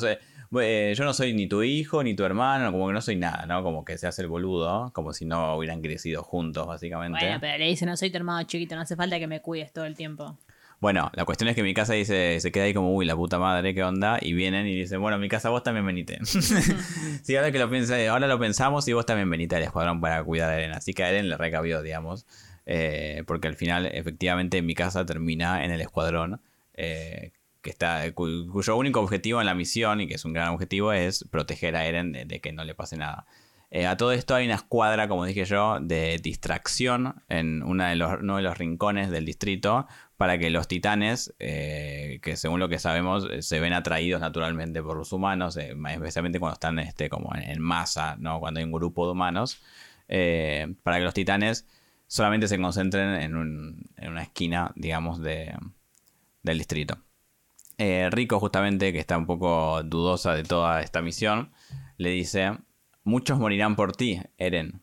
eh, 0.59 0.93
yo 0.95 1.03
no 1.03 1.13
soy 1.13 1.33
ni 1.33 1.47
tu 1.47 1.63
hijo, 1.63 2.03
ni 2.03 2.15
tu 2.15 2.23
hermano, 2.23 2.71
como 2.71 2.87
que 2.87 2.93
no 2.93 3.01
soy 3.01 3.15
nada, 3.15 3.45
¿no? 3.45 3.63
Como 3.63 3.83
que 3.83 3.97
se 3.97 4.07
hace 4.07 4.21
el 4.21 4.27
boludo, 4.27 4.91
como 4.93 5.13
si 5.13 5.25
no 5.25 5.55
hubieran 5.57 5.81
crecido 5.81 6.23
juntos, 6.23 6.67
básicamente. 6.67 7.19
Bueno, 7.19 7.39
pero 7.39 7.57
le 7.57 7.65
dice, 7.65 7.85
no 7.85 7.97
soy 7.97 8.09
tu 8.09 8.17
hermano 8.17 8.47
chiquito, 8.47 8.75
no 8.75 8.81
hace 8.81 8.95
falta 8.95 9.19
que 9.19 9.27
me 9.27 9.41
cuides 9.41 9.73
todo 9.73 9.85
el 9.85 9.95
tiempo. 9.95 10.37
Bueno, 10.79 11.09
la 11.15 11.25
cuestión 11.25 11.49
es 11.49 11.55
que 11.55 11.63
mi 11.63 11.73
casa 11.73 11.93
dice, 11.93 12.39
se 12.39 12.51
queda 12.51 12.65
ahí 12.65 12.73
como, 12.73 12.93
uy, 12.93 13.05
la 13.05 13.15
puta 13.15 13.39
madre, 13.39 13.73
¿qué 13.73 13.83
onda? 13.83 14.19
Y 14.21 14.33
vienen 14.33 14.67
y 14.67 14.75
dicen, 14.75 15.01
bueno, 15.01 15.17
mi 15.17 15.27
casa 15.27 15.49
vos 15.49 15.63
también 15.63 15.85
venite. 15.85 16.19
sí, 16.25 17.35
ahora 17.35 17.51
que 17.51 17.57
lo 17.57 17.67
piensa, 17.67 17.95
ahora 18.11 18.27
lo 18.27 18.37
pensamos 18.37 18.87
y 18.87 18.93
vos 18.93 19.05
también 19.05 19.27
venite 19.27 19.55
al 19.55 19.63
escuadrón 19.63 19.99
para 20.01 20.23
cuidar 20.23 20.51
a 20.51 20.57
Eren. 20.57 20.73
Así 20.73 20.93
que 20.93 21.03
a 21.03 21.09
Eren 21.09 21.29
le 21.29 21.37
recabió, 21.37 21.81
digamos. 21.81 22.27
Eh, 22.67 23.23
porque 23.25 23.47
al 23.47 23.55
final, 23.55 23.87
efectivamente, 23.87 24.61
mi 24.61 24.75
casa 24.75 25.03
termina 25.03 25.65
en 25.65 25.71
el 25.71 25.81
escuadrón. 25.81 26.41
Eh, 26.75 27.31
cuyo 28.13 28.77
único 28.77 28.99
objetivo 28.99 29.39
en 29.39 29.45
la 29.45 29.53
misión, 29.53 30.01
y 30.01 30.07
que 30.07 30.15
es 30.15 30.25
un 30.25 30.33
gran 30.33 30.49
objetivo, 30.49 30.93
es 30.93 31.25
proteger 31.29 31.75
a 31.75 31.85
Eren 31.85 32.11
de, 32.11 32.41
que 32.41 32.51
no 32.51 32.63
le 32.63 32.75
pase 32.75 32.97
nada. 32.97 33.25
Eh, 33.69 33.85
a 33.85 33.97
todo 33.97 34.13
esto 34.13 34.33
hay 34.33 34.45
una 34.45 34.55
escuadra, 34.55 35.07
como 35.07 35.25
dije 35.25 35.43
yo, 35.45 35.79
de 35.81 36.19
distracción 36.19 37.21
en 37.27 37.63
una 37.63 37.89
de 37.89 37.97
los, 37.97 38.21
uno 38.21 38.37
de 38.37 38.41
los 38.41 38.57
rincones 38.57 39.09
del 39.09 39.25
distrito 39.25 39.87
para 40.15 40.37
que 40.37 40.49
los 40.49 40.67
titanes, 40.67 41.35
eh, 41.39 42.19
que 42.23 42.37
según 42.37 42.59
lo 42.59 42.69
que 42.69 42.79
sabemos, 42.79 43.27
eh, 43.29 43.41
se 43.41 43.59
ven 43.59 43.73
atraídos 43.73 44.21
naturalmente 44.21 44.81
por 44.81 44.97
los 44.97 45.11
humanos, 45.11 45.57
especialmente 45.57 46.39
cuando 46.39 46.53
están 46.53 46.79
este, 46.79 47.09
como 47.09 47.35
en, 47.35 47.61
masa, 47.61 48.15
¿no? 48.19 48.39
cuando 48.39 48.59
hay 48.59 48.63
un 48.65 48.71
grupo 48.71 49.05
de 49.05 49.11
humanos, 49.11 49.61
para 50.07 50.97
que 50.97 51.03
los 51.03 51.13
titanes 51.13 51.67
solamente 52.07 52.47
se 52.47 52.57
concentren 52.57 53.15
en, 53.15 53.35
en 53.97 54.09
una 54.09 54.23
esquina, 54.23 54.71
digamos, 54.75 55.21
de, 55.21 55.53
del 56.41 56.57
distrito. 56.57 56.97
Eh, 57.77 58.09
Rico, 58.11 58.39
justamente, 58.39 58.91
que 58.91 58.99
está 58.99 59.17
un 59.17 59.25
poco 59.25 59.83
dudosa 59.83 60.33
de 60.33 60.43
toda 60.43 60.81
esta 60.81 61.01
misión, 61.01 61.51
le 61.97 62.09
dice: 62.11 62.57
Muchos 63.03 63.39
morirán 63.39 63.75
por 63.75 63.95
ti, 63.95 64.21
Eren. 64.37 64.81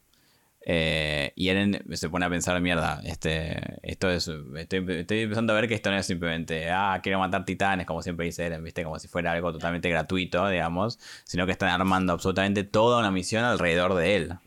Eh, 0.66 1.32
y 1.36 1.48
Eren 1.48 1.84
se 1.92 2.08
pone 2.08 2.24
a 2.24 2.30
pensar, 2.30 2.58
mierda, 2.60 3.00
este, 3.04 3.78
esto 3.82 4.10
es, 4.10 4.30
estoy, 4.56 4.78
empezando 4.78 5.52
a 5.52 5.56
ver 5.56 5.68
que 5.68 5.74
esto 5.74 5.90
no 5.90 5.98
es 5.98 6.06
simplemente, 6.06 6.70
ah, 6.70 7.00
quiero 7.02 7.18
matar 7.18 7.44
titanes, 7.44 7.84
como 7.84 8.00
siempre 8.00 8.24
dice 8.24 8.46
Eren, 8.46 8.64
viste, 8.64 8.82
como 8.82 8.98
si 8.98 9.06
fuera 9.06 9.32
algo 9.32 9.52
totalmente 9.52 9.90
gratuito, 9.90 10.48
digamos, 10.48 10.98
sino 11.24 11.44
que 11.44 11.52
están 11.52 11.68
armando 11.68 12.14
absolutamente 12.14 12.64
toda 12.64 12.98
una 12.98 13.10
misión 13.10 13.44
alrededor 13.44 13.94
de 13.94 14.16
él. 14.16 14.38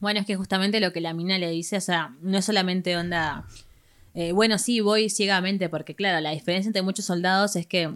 Bueno, 0.00 0.20
es 0.20 0.26
que 0.26 0.36
justamente 0.36 0.80
lo 0.80 0.92
que 0.92 1.02
la 1.02 1.12
mina 1.12 1.36
le 1.36 1.50
dice, 1.50 1.76
o 1.76 1.80
sea, 1.82 2.16
no 2.22 2.38
es 2.38 2.44
solamente 2.46 2.96
onda, 2.96 3.44
eh, 4.14 4.32
bueno, 4.32 4.58
sí, 4.58 4.80
voy 4.80 5.10
ciegamente, 5.10 5.68
porque 5.68 5.94
claro, 5.94 6.20
la 6.20 6.30
diferencia 6.30 6.68
entre 6.68 6.82
muchos 6.82 7.04
soldados 7.04 7.56
es 7.56 7.66
que 7.66 7.90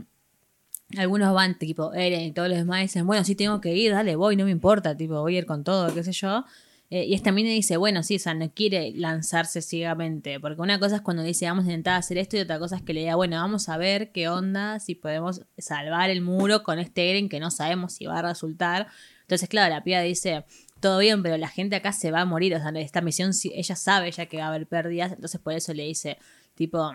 algunos 0.97 1.35
van, 1.35 1.59
tipo 1.59 1.93
Eren 1.95 2.23
y 2.23 2.33
todos 2.33 2.49
los 2.49 2.59
demás 2.59 2.83
dicen, 2.83 3.07
bueno, 3.07 3.25
sí 3.25 3.35
tengo 3.35 3.61
que 3.61 3.75
ir, 3.75 3.93
dale, 3.93 4.17
voy, 4.17 4.37
no 4.37 4.45
me 4.45 4.51
importa, 4.51 4.97
tipo, 4.97 5.21
voy 5.21 5.37
a 5.37 5.39
ir 5.39 5.47
con 5.47 5.65
todo, 5.65 5.93
qué 5.95 6.05
sé 6.05 6.13
yo. 6.13 6.45
Eh, 6.91 7.07
y 7.07 7.15
esta 7.15 7.33
mina 7.33 7.49
dice, 7.49 7.79
bueno, 7.79 8.03
sí, 8.03 8.17
o 8.17 8.19
sea, 8.19 8.35
no 8.35 8.51
quiere 8.51 8.93
lanzarse 8.95 9.63
ciegamente, 9.63 10.39
porque 10.39 10.61
una 10.61 10.79
cosa 10.79 10.97
es 10.97 11.01
cuando 11.01 11.23
dice, 11.23 11.47
vamos 11.47 11.65
a 11.65 11.69
intentar 11.69 11.99
hacer 11.99 12.19
esto, 12.19 12.37
y 12.37 12.41
otra 12.41 12.59
cosa 12.59 12.77
es 12.77 12.83
que 12.83 12.93
le 12.93 13.01
diga, 13.01 13.15
bueno, 13.15 13.37
vamos 13.37 13.71
a 13.71 13.79
ver 13.79 14.13
qué 14.13 14.29
onda, 14.29 14.79
si 14.79 14.95
podemos 14.95 15.41
salvar 15.57 16.11
el 16.11 16.21
muro 16.21 16.63
con 16.63 16.79
este 16.79 17.09
Eren 17.09 17.31
que 17.31 17.41
no 17.41 17.51
sabemos 17.51 17.95
si 17.95 18.05
va 18.05 18.19
a 18.19 18.23
resultar. 18.23 18.89
Entonces, 19.23 19.49
claro, 19.49 19.75
la 19.75 19.83
piba 19.83 20.03
dice, 20.03 20.45
todo 20.83 20.99
bien, 20.99 21.23
pero 21.23 21.39
la 21.39 21.49
gente 21.49 21.77
acá 21.77 21.93
se 21.95 22.11
va 22.11 22.21
a 22.21 22.25
morir. 22.27 22.55
O 22.55 22.59
sea, 22.59 22.71
esta 22.79 23.01
misión, 23.01 23.31
ella 23.55 23.77
sabe 23.77 24.11
ya 24.11 24.27
que 24.27 24.37
va 24.37 24.45
a 24.45 24.49
haber 24.49 24.67
pérdidas, 24.67 25.13
entonces 25.13 25.41
por 25.41 25.55
eso 25.55 25.73
le 25.73 25.85
dice, 25.85 26.19
tipo, 26.55 26.93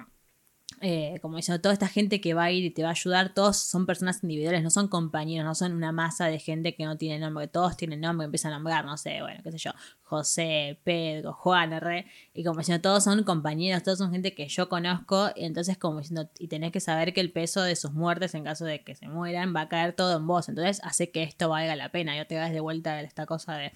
eh, 0.82 1.18
como 1.22 1.38
diciendo, 1.38 1.60
toda 1.60 1.74
esta 1.74 1.88
gente 1.88 2.22
que 2.22 2.36
va 2.36 2.44
a 2.44 2.52
ir 2.52 2.64
y 2.64 2.70
te 2.70 2.84
va 2.84 2.90
a 2.90 2.92
ayudar, 2.92 3.34
todos 3.34 3.58
son 3.58 3.88
personas 3.88 4.22
individuales, 4.22 4.62
no 4.62 4.70
son 4.70 4.88
compañeros, 4.88 5.46
no 5.46 5.56
son 5.56 5.74
una 5.74 5.92
masa 5.92 6.28
de 6.28 6.38
gente 6.38 6.76
que 6.76 6.86
no 6.86 6.98
tiene 6.98 7.20
nombre, 7.20 7.48
todos 7.48 7.76
tienen 7.78 8.02
nombre, 8.02 8.26
empiezan 8.26 8.52
a 8.52 8.58
nombrar, 8.58 8.86
no 8.86 8.96
sé, 8.96 9.22
bueno, 9.22 9.42
qué 9.44 9.52
sé 9.52 9.58
yo, 9.58 9.72
José, 10.04 10.80
Pedro, 10.84 11.34
Juan, 11.34 11.74
R. 11.74 12.06
Y 12.34 12.44
como 12.44 12.60
diciendo, 12.60 12.82
todos 12.82 13.04
son 13.04 13.24
compañeros, 13.24 13.82
todos 13.82 13.98
son 13.98 14.12
gente 14.12 14.36
que 14.36 14.48
yo 14.50 14.70
conozco, 14.70 15.32
y 15.36 15.46
entonces 15.46 15.78
como 15.80 16.00
diciendo, 16.00 16.30
y 16.38 16.48
tenés 16.48 16.72
que 16.72 16.80
saber 16.80 17.14
que 17.14 17.22
el 17.22 17.32
peso 17.32 17.64
de 17.64 17.76
sus 17.76 17.94
muertes 17.94 18.36
en 18.36 18.44
caso 18.44 18.66
de 18.66 18.84
que 18.84 18.94
se 18.94 19.08
mueran 19.08 19.56
va 19.56 19.62
a 19.62 19.70
caer 19.70 19.94
todo 19.94 20.18
en 20.18 20.28
vos, 20.28 20.48
entonces 20.48 20.80
hace 20.84 21.10
que 21.10 21.24
esto 21.24 21.50
valga 21.50 21.76
la 21.76 21.92
pena, 21.92 22.16
yo 22.16 22.28
te 22.28 22.36
das 22.36 22.52
de 22.52 22.60
vuelta 22.60 23.02
esta 23.02 23.26
cosa 23.26 23.56
de 23.56 23.72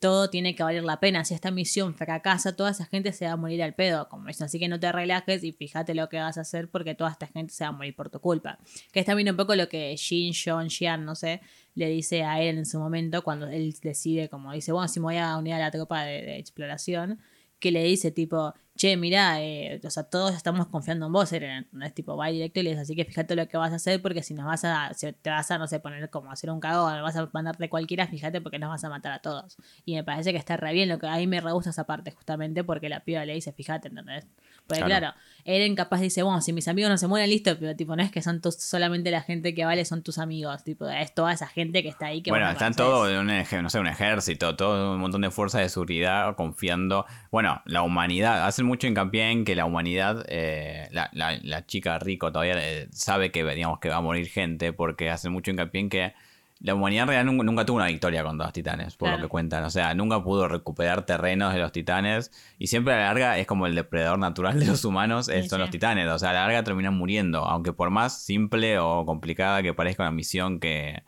todo 0.00 0.30
tiene 0.30 0.54
que 0.54 0.62
valer 0.62 0.84
la 0.84 1.00
pena. 1.00 1.24
Si 1.24 1.34
esta 1.34 1.50
misión 1.50 1.94
fracasa, 1.94 2.56
toda 2.56 2.70
esa 2.70 2.86
gente 2.86 3.12
se 3.12 3.26
va 3.26 3.32
a 3.32 3.36
morir 3.36 3.62
al 3.62 3.74
pedo. 3.74 4.08
Como 4.08 4.26
dicen, 4.28 4.46
así 4.46 4.58
que 4.58 4.68
no 4.68 4.80
te 4.80 4.90
relajes 4.92 5.44
y 5.44 5.52
fíjate 5.52 5.94
lo 5.94 6.08
que 6.08 6.18
vas 6.18 6.38
a 6.38 6.42
hacer 6.42 6.70
porque 6.70 6.94
toda 6.94 7.10
esta 7.10 7.26
gente 7.26 7.52
se 7.52 7.64
va 7.64 7.68
a 7.68 7.72
morir 7.72 7.94
por 7.94 8.10
tu 8.10 8.20
culpa. 8.20 8.58
Que 8.92 9.00
es 9.00 9.06
también 9.06 9.28
un 9.30 9.36
poco 9.36 9.54
lo 9.54 9.68
que 9.68 9.96
Jin, 9.96 10.32
John, 10.34 10.70
Xian, 10.70 11.04
no 11.04 11.14
sé, 11.14 11.40
le 11.74 11.88
dice 11.88 12.24
a 12.24 12.40
él 12.42 12.58
en 12.58 12.66
su 12.66 12.78
momento 12.78 13.22
cuando 13.22 13.48
él 13.48 13.74
decide, 13.82 14.28
como 14.28 14.52
dice, 14.52 14.72
bueno, 14.72 14.88
si 14.88 15.00
me 15.00 15.04
voy 15.04 15.16
a 15.18 15.36
unir 15.36 15.54
a 15.54 15.58
la 15.58 15.70
tropa 15.70 16.04
de 16.04 16.38
exploración 16.38 17.20
que 17.58 17.70
le 17.70 17.82
dice 17.82 18.10
tipo, 18.10 18.54
che, 18.76 18.96
mira, 18.96 19.42
eh, 19.42 19.80
o 19.84 19.90
sea, 19.90 20.04
todos 20.04 20.34
estamos 20.34 20.66
confiando 20.68 21.06
en 21.06 21.12
vos, 21.12 21.32
Eren, 21.32 21.66
es 21.82 21.94
tipo, 21.94 22.16
va 22.16 22.28
directo 22.28 22.60
y 22.60 22.62
le 22.62 22.70
dice, 22.70 22.82
así 22.82 22.94
que 22.94 23.04
fíjate 23.04 23.34
lo 23.34 23.48
que 23.48 23.56
vas 23.56 23.72
a 23.72 23.76
hacer 23.76 24.00
porque 24.02 24.22
si 24.22 24.34
nos 24.34 24.46
vas 24.46 24.64
a, 24.64 24.92
si 24.94 25.12
te 25.12 25.30
vas 25.30 25.50
a, 25.50 25.58
no 25.58 25.66
sé, 25.66 25.80
poner 25.80 26.08
como 26.10 26.30
hacer 26.30 26.50
un 26.50 26.60
cagón, 26.60 27.02
vas 27.02 27.16
a 27.16 27.28
mandarte 27.32 27.68
cualquiera, 27.68 28.06
fíjate 28.06 28.40
porque 28.40 28.58
nos 28.58 28.70
vas 28.70 28.84
a 28.84 28.88
matar 28.88 29.12
a 29.12 29.20
todos. 29.20 29.56
Y 29.84 29.94
me 29.94 30.04
parece 30.04 30.32
que 30.32 30.38
está 30.38 30.56
re 30.56 30.72
bien, 30.72 30.88
lo 30.88 30.98
que 30.98 31.06
a 31.06 31.16
mí 31.16 31.26
me 31.26 31.40
re 31.40 31.52
gusta 31.52 31.70
esa 31.70 31.84
parte 31.84 32.10
justamente 32.12 32.64
porque 32.64 32.88
la 32.88 33.00
piba 33.00 33.24
le 33.24 33.34
dice, 33.34 33.52
fíjate, 33.52 33.88
¿entendés? 33.88 34.26
Porque 34.66 34.84
claro. 34.84 35.14
Eren 35.48 35.76
capaz 35.76 36.00
dice, 36.00 36.24
bueno, 36.24 36.40
si 36.40 36.52
mis 36.52 36.66
amigos 36.66 36.90
no 36.90 36.98
se 36.98 37.06
mueren, 37.06 37.30
listo, 37.30 37.56
pero 37.56 37.76
tipo, 37.76 37.94
no 37.94 38.02
es 38.02 38.10
que 38.10 38.20
son 38.20 38.40
solamente 38.58 39.12
la 39.12 39.22
gente 39.22 39.54
que 39.54 39.64
vale, 39.64 39.84
son 39.84 40.02
tus 40.02 40.18
amigos, 40.18 40.64
tipo, 40.64 40.88
es 40.88 41.14
toda 41.14 41.32
esa 41.32 41.46
gente 41.46 41.84
que 41.84 41.88
está 41.88 42.06
ahí. 42.06 42.20
Que 42.20 42.30
bueno, 42.30 42.50
están 42.50 42.74
todos, 42.74 43.08
un, 43.16 43.28
no 43.62 43.70
sé, 43.70 43.78
un 43.78 43.86
ejército, 43.86 44.56
todo 44.56 44.94
un 44.94 45.00
montón 45.00 45.20
de 45.20 45.30
fuerzas 45.30 45.60
de 45.60 45.68
seguridad 45.68 46.34
confiando. 46.34 47.06
Bueno, 47.30 47.62
la 47.64 47.82
humanidad, 47.82 48.44
hacen 48.44 48.66
mucho 48.66 48.88
hincapié 48.88 49.30
en 49.30 49.44
que 49.44 49.54
la 49.54 49.66
humanidad, 49.66 50.24
eh, 50.28 50.88
la, 50.90 51.10
la, 51.12 51.64
chica 51.64 52.00
rico 52.00 52.32
todavía 52.32 52.54
eh, 52.56 52.88
sabe 52.90 53.30
que, 53.30 53.44
digamos, 53.44 53.78
que 53.78 53.88
va 53.88 53.96
a 53.96 54.00
morir 54.00 54.26
gente, 54.26 54.72
porque 54.72 55.10
hacen 55.10 55.30
mucho 55.30 55.52
hincapié 55.52 55.80
en 55.80 55.88
que 55.88 56.14
la 56.60 56.74
humanidad 56.74 57.06
real 57.06 57.26
nunca, 57.26 57.66
tuvo 57.66 57.76
una 57.76 57.86
victoria 57.86 58.24
con 58.24 58.38
los 58.38 58.52
titanes, 58.52 58.96
por 58.96 59.10
lo 59.10 59.18
que 59.18 59.28
cuentan. 59.28 59.64
O 59.64 59.70
sea, 59.70 59.94
nunca 59.94 60.22
pudo 60.22 60.48
recuperar 60.48 61.04
terrenos 61.04 61.52
de 61.52 61.60
los 61.60 61.70
titanes. 61.70 62.32
Y 62.58 62.68
siempre 62.68 62.94
a 62.94 62.96
la 62.96 63.04
larga 63.04 63.38
es 63.38 63.46
como 63.46 63.66
el 63.66 63.74
depredador 63.74 64.18
natural 64.18 64.58
de 64.58 64.66
los 64.66 64.84
humanos, 64.84 65.30
son 65.48 65.60
los 65.60 65.70
titanes. 65.70 66.08
O 66.08 66.18
sea, 66.18 66.30
a 66.30 66.32
la 66.32 66.40
larga 66.42 66.64
terminan 66.64 66.94
muriendo. 66.94 67.44
Aunque 67.44 67.72
por 67.72 67.90
más 67.90 68.22
simple 68.22 68.78
o 68.78 69.04
complicada 69.04 69.62
que 69.62 69.74
parezca 69.74 70.04
una 70.04 70.12
misión 70.12 70.58
que, 70.58 71.02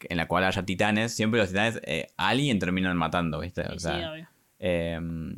en 0.00 0.16
la 0.16 0.26
cual 0.26 0.44
haya 0.44 0.64
titanes, 0.64 1.14
siempre 1.14 1.40
los 1.40 1.50
titanes 1.50 1.80
eh, 1.84 2.06
a 2.16 2.28
alguien 2.28 2.58
terminan 2.58 2.96
matando, 2.96 3.40
¿viste? 3.40 3.62
O 3.62 3.78
sea, 3.78 4.14
em, 4.58 5.34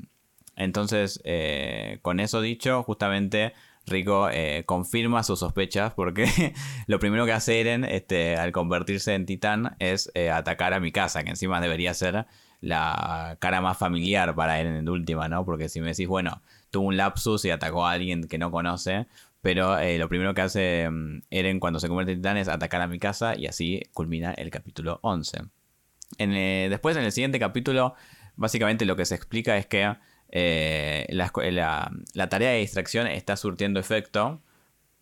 entonces, 0.55 1.21
eh, 1.25 1.99
con 2.03 2.21
eso 2.21 2.41
dicho, 2.41 2.83
justamente 2.85 3.53
Rico 3.87 4.29
eh, 4.31 4.65
confirma 4.67 5.23
sus 5.23 5.41
sospechas 5.41 5.93
porque 5.95 6.55
lo 6.87 6.99
primero 6.99 7.27
que 7.27 7.33
hace 7.33 7.61
Eren 7.61 7.85
este, 7.85 8.37
al 8.37 8.53
convertirse 8.53 9.15
en 9.15 9.27
titán 9.27 9.77
es 9.79 10.11
eh, 10.15 10.31
atacar 10.31 10.75
a 10.75 10.81
mi 10.81 10.93
casa, 10.93 11.23
que 11.23 11.31
encima 11.31 11.61
debería 11.61 11.95
ser 11.95 12.27
la 12.61 13.37
cara 13.41 13.61
más 13.61 13.79
familiar 13.79 14.35
para 14.35 14.61
Eren 14.61 14.77
en 14.77 14.89
última, 14.89 15.29
¿no? 15.29 15.45
Porque 15.45 15.69
si 15.69 15.81
me 15.81 15.89
decís, 15.89 16.07
bueno, 16.07 16.43
tuvo 16.71 16.89
un 16.89 16.97
lapsus 16.97 17.45
y 17.45 17.51
atacó 17.51 17.87
a 17.87 17.93
alguien 17.93 18.29
que 18.29 18.39
no 18.39 18.51
conoce, 18.51 19.07
pero 19.41 19.79
eh, 19.79 19.99
lo 19.99 20.09
primero 20.09 20.35
que 20.35 20.43
hace 20.43 20.89
mm, 20.91 21.23
Eren 21.31 21.59
cuando 21.59 21.81
se 21.81 21.89
convierte 21.89 22.13
en 22.13 22.19
titán 22.19 22.37
es 22.37 22.49
atacar 22.49 22.83
a 22.83 22.87
mi 22.87 22.99
casa 22.99 23.35
y 23.37 23.47
así 23.47 23.83
culmina 23.93 24.33
el 24.33 24.51
capítulo 24.51 25.01
11. 25.03 25.39
después, 26.19 26.97
en 26.97 27.05
el 27.05 27.13
siguiente 27.13 27.39
capítulo, 27.39 27.95
básicamente 28.37 28.85
lo 28.85 28.97
que 28.97 29.07
se 29.07 29.15
explica 29.15 29.57
es 29.57 29.67
que 29.67 29.97
eh, 30.33 31.07
la, 31.11 32.29
tarea 32.29 32.51
de 32.51 32.59
distracción 32.59 33.07
está 33.07 33.37
surtiendo 33.37 33.81
efecto, 33.81 34.41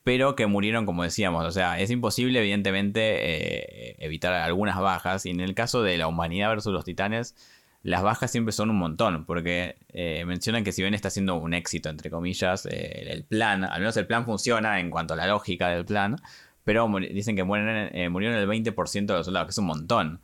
pero 0.04 0.36
que 0.36 0.46
murieron 0.46 0.86
como 0.86 1.02
decíamos. 1.02 1.44
O 1.46 1.50
sea, 1.50 1.80
es 1.80 1.90
imposible 1.90 2.40
evidentemente 2.40 3.00
eh, 3.00 3.96
evitar 3.98 4.32
algunas 4.34 4.78
bajas. 4.78 5.26
Y 5.26 5.30
en 5.30 5.40
el 5.40 5.54
caso 5.54 5.82
de 5.82 5.98
la 5.98 6.08
humanidad 6.08 6.48
versus 6.50 6.72
los 6.72 6.84
titanes, 6.84 7.36
las 7.82 8.02
bajas 8.02 8.30
siempre 8.30 8.52
son 8.52 8.70
un 8.70 8.76
montón, 8.78 9.24
porque 9.24 9.76
eh, 9.90 10.24
mencionan 10.26 10.64
que 10.64 10.72
si 10.72 10.82
bien 10.82 10.94
está 10.94 11.10
siendo 11.10 11.36
un 11.36 11.54
éxito, 11.54 11.88
entre 11.90 12.10
comillas, 12.10 12.66
el 12.66 13.24
plan, 13.24 13.64
al 13.64 13.80
menos 13.80 13.96
el 13.96 14.06
plan 14.06 14.24
funciona 14.24 14.80
en 14.80 14.90
cuanto 14.90 15.14
a 15.14 15.16
la 15.16 15.26
lógica 15.26 15.68
del 15.68 15.84
plan, 15.84 16.16
pero 16.64 16.88
dicen 17.12 17.36
que 17.36 17.44
mueren, 17.44 18.12
murieron 18.12 18.36
el 18.36 18.48
20% 18.48 19.06
de 19.06 19.14
los 19.14 19.26
soldados, 19.26 19.46
que 19.46 19.52
es 19.52 19.58
un 19.58 19.66
montón. 19.66 20.20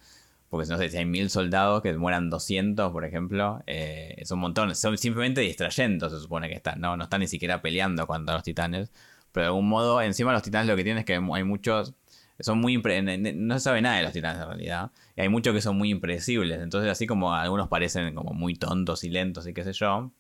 Porque 0.55 0.71
no 0.71 0.79
sé 0.79 0.89
si 0.89 0.97
hay 0.99 1.05
mil 1.05 1.31
soldados 1.31 1.83
que 1.83 1.93
mueran 1.95 2.31
200, 2.31 2.93
por 2.93 3.05
ejemplo, 3.05 3.65
eh, 3.67 4.15
es 4.19 4.31
un 4.31 4.39
montón. 4.39 4.73
Son 4.77 4.97
simplemente 4.97 5.41
distrayendo, 5.41 6.09
se 6.09 6.21
supone 6.21 6.49
que 6.49 6.55
están. 6.55 6.81
No, 6.81 6.97
no 6.97 7.03
están 7.03 7.23
ni 7.23 7.27
siquiera 7.27 7.61
peleando 7.61 8.07
contra 8.07 8.35
los 8.35 8.45
titanes. 8.45 8.93
Pero 9.33 9.43
de 9.43 9.49
algún 9.49 9.69
modo, 9.69 10.01
encima 10.01 10.33
los 10.33 10.45
titanes 10.45 10.69
lo 10.69 10.77
que 10.77 10.85
tienen 10.85 11.01
es 11.01 11.05
que 11.07 11.15
hay 11.15 11.43
muchos. 11.43 11.95
Son 12.39 12.59
muy 12.59 12.77
no 12.77 13.55
se 13.55 13.61
sabe 13.65 13.83
nada 13.83 13.97
de 13.97 14.05
los 14.05 14.13
titanes 14.13 14.41
en 14.43 14.47
realidad. 14.47 14.93
Y 15.17 15.23
hay 15.23 15.29
muchos 15.29 15.53
que 15.53 15.61
son 15.61 15.77
muy 15.77 15.91
impredecibles. 15.91 16.61
Entonces, 16.63 16.89
así 16.89 17.09
como 17.09 17.35
algunos 17.35 17.67
parecen 17.67 18.15
como 18.15 18.33
muy 18.33 18.55
tontos 18.55 19.03
y 19.03 19.11
lentos 19.11 19.49
y 19.49 19.55
qué 19.55 19.65
sé 19.65 19.73
yo. 19.73 20.13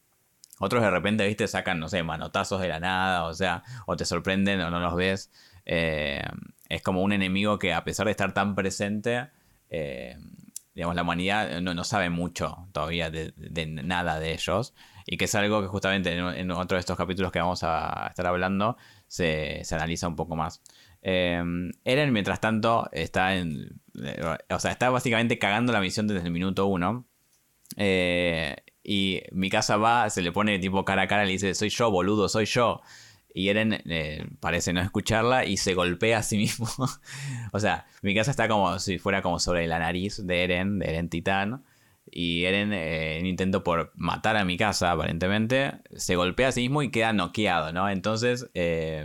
Otros 0.58 0.82
de 0.82 0.90
repente, 0.90 1.24
viste, 1.28 1.46
sacan, 1.46 1.78
no 1.78 1.88
sé, 1.88 2.02
manotazos 2.02 2.60
de 2.60 2.66
la 2.66 2.80
nada, 2.80 3.22
o 3.26 3.34
sea, 3.34 3.62
o 3.86 3.96
te 3.96 4.04
sorprenden 4.04 4.60
o 4.62 4.70
no 4.70 4.80
los 4.80 4.96
ves. 4.96 5.30
Eh, 5.64 6.24
es 6.68 6.82
como 6.82 7.02
un 7.02 7.12
enemigo 7.12 7.60
que 7.60 7.72
a 7.72 7.84
pesar 7.84 8.06
de 8.06 8.10
estar 8.10 8.34
tan 8.34 8.56
presente, 8.56 9.28
eh, 9.74 10.16
digamos, 10.74 10.94
la 10.96 11.02
humanidad 11.02 11.60
no, 11.60 11.84
sabe 11.84 12.10
mucho 12.10 12.68
todavía 12.72 13.10
de, 13.10 13.32
nada 13.66 14.18
de 14.20 14.32
ellos. 14.32 14.74
Y 15.06 15.16
que 15.16 15.26
es 15.26 15.34
algo 15.34 15.60
que 15.60 15.68
justamente 15.68 16.16
en, 16.16 16.50
otro 16.50 16.76
de 16.76 16.80
estos 16.80 16.96
capítulos 16.96 17.30
que 17.30 17.38
vamos 17.38 17.62
a 17.62 18.06
estar 18.08 18.26
hablando 18.26 18.76
se, 19.06 19.62
analiza 19.70 20.08
un 20.08 20.16
poco 20.16 20.36
más. 20.36 20.62
Eh, 21.02 21.42
Eren, 21.84 22.12
mientras 22.12 22.40
tanto, 22.40 22.88
está 22.92 23.36
en. 23.36 23.80
o 24.50 24.58
sea, 24.58 24.70
está 24.70 24.90
básicamente 24.90 25.38
cagando 25.38 25.72
la 25.72 25.80
misión 25.80 26.06
desde 26.06 26.26
el 26.26 26.32
minuto 26.32 26.66
uno. 26.66 27.06
Eh, 27.76 28.56
y 28.82 29.22
mi 29.32 29.50
casa 29.50 29.76
va, 29.76 30.08
se 30.10 30.22
le 30.22 30.32
pone 30.32 30.58
tipo 30.58 30.84
cara 30.84 31.02
a 31.02 31.06
cara 31.06 31.24
y 31.24 31.26
le 31.26 31.32
dice: 31.32 31.54
Soy 31.54 31.68
yo, 31.68 31.90
boludo, 31.90 32.28
soy 32.28 32.46
yo. 32.46 32.80
Y 33.36 33.48
Eren 33.48 33.72
eh, 33.72 34.28
parece 34.38 34.72
no 34.72 34.80
escucharla 34.80 35.44
y 35.44 35.56
se 35.56 35.74
golpea 35.74 36.18
a 36.18 36.22
sí 36.22 36.36
mismo. 36.36 36.68
o 37.52 37.58
sea, 37.58 37.84
mi 38.00 38.14
casa 38.14 38.30
está 38.30 38.46
como 38.46 38.78
si 38.78 39.00
fuera 39.00 39.22
como 39.22 39.40
sobre 39.40 39.66
la 39.66 39.80
nariz 39.80 40.24
de 40.24 40.44
Eren, 40.44 40.78
de 40.78 40.88
Eren 40.88 41.08
Titán. 41.08 41.64
Y 42.08 42.44
Eren, 42.44 42.72
eh, 42.72 43.18
en 43.18 43.26
intento 43.26 43.64
por 43.64 43.90
matar 43.96 44.36
a 44.36 44.44
mi 44.44 44.56
casa, 44.56 44.92
aparentemente, 44.92 45.72
se 45.96 46.14
golpea 46.14 46.48
a 46.48 46.52
sí 46.52 46.60
mismo 46.60 46.82
y 46.82 46.92
queda 46.92 47.12
noqueado, 47.12 47.72
¿no? 47.72 47.90
Entonces, 47.90 48.48
eh, 48.54 49.04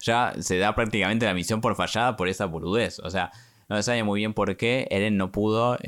ya 0.00 0.34
se 0.38 0.58
da 0.58 0.76
prácticamente 0.76 1.26
la 1.26 1.34
misión 1.34 1.60
por 1.60 1.74
fallada 1.74 2.16
por 2.16 2.28
esa 2.28 2.46
burudez. 2.46 3.00
O 3.00 3.10
sea, 3.10 3.32
no 3.68 3.74
se 3.74 3.82
sabe 3.82 4.04
muy 4.04 4.20
bien 4.20 4.34
por 4.34 4.56
qué 4.56 4.86
Eren 4.88 5.16
no 5.16 5.32
pudo 5.32 5.78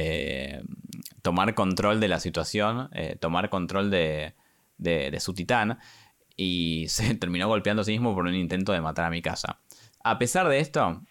tomar 1.23 1.54
control 1.54 2.00
de 2.00 2.09
la 2.09 2.18
situación, 2.18 2.90
tomar 3.21 3.49
control 3.49 3.90
de, 3.90 4.35
de 4.78 5.21
su 5.21 5.35
titán 5.35 5.78
y 6.38 6.87
se 6.88 7.14
terminó 7.16 7.49
golpeando 7.49 7.83
a 7.83 7.85
sí 7.85 7.92
mismo 7.92 8.14
por 8.14 8.25
un 8.25 8.35
intento 8.35 8.73
de 8.73 8.80
matar 8.80 9.04
a 9.04 9.11
mi 9.11 9.21
casa. 9.21 9.61
A 10.02 10.18
pesar 10.18 10.49
de 10.49 10.61
esto, 10.61 11.02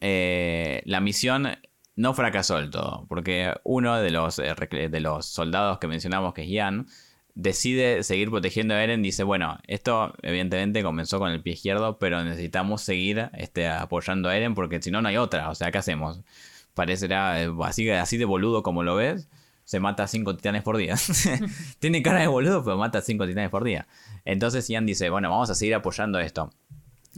eh, 0.00 0.82
la 0.84 1.00
misión 1.00 1.48
no 1.96 2.14
fracasó 2.14 2.58
del 2.58 2.70
todo, 2.70 3.06
porque 3.08 3.52
uno 3.64 3.96
de 3.96 4.10
los, 4.10 4.38
eh, 4.38 4.54
de 4.90 5.00
los 5.00 5.26
soldados 5.26 5.78
que 5.78 5.88
mencionamos, 5.88 6.34
que 6.34 6.42
es 6.42 6.48
Ian, 6.48 6.86
decide 7.34 8.02
seguir 8.02 8.30
protegiendo 8.30 8.74
a 8.74 8.82
Eren. 8.82 9.02
Dice, 9.02 9.24
bueno, 9.24 9.58
esto 9.66 10.14
evidentemente 10.22 10.82
comenzó 10.82 11.18
con 11.18 11.30
el 11.32 11.42
pie 11.42 11.54
izquierdo, 11.54 11.98
pero 11.98 12.22
necesitamos 12.22 12.82
seguir 12.82 13.30
este, 13.34 13.68
apoyando 13.68 14.28
a 14.28 14.36
Eren 14.36 14.54
porque 14.54 14.80
si 14.82 14.90
no, 14.90 15.02
no 15.02 15.08
hay 15.08 15.16
otra. 15.16 15.50
O 15.50 15.54
sea, 15.54 15.72
¿qué 15.72 15.78
hacemos? 15.78 16.20
Parecerá 16.74 17.42
eh, 17.42 17.50
así, 17.64 17.90
así 17.90 18.18
de 18.18 18.24
boludo 18.26 18.62
como 18.62 18.82
lo 18.82 18.94
ves 18.96 19.28
se 19.64 19.80
mata 19.80 20.06
5 20.06 20.36
titanes 20.36 20.62
por 20.62 20.76
día. 20.76 20.96
Tiene 21.78 22.02
cara 22.02 22.20
de 22.20 22.26
boludo, 22.26 22.64
pero 22.64 22.76
mata 22.76 23.00
5 23.00 23.26
titanes 23.26 23.50
por 23.50 23.64
día. 23.64 23.86
Entonces 24.24 24.68
Ian 24.68 24.86
dice, 24.86 25.10
bueno, 25.10 25.30
vamos 25.30 25.50
a 25.50 25.54
seguir 25.54 25.74
apoyando 25.74 26.18
esto. 26.18 26.50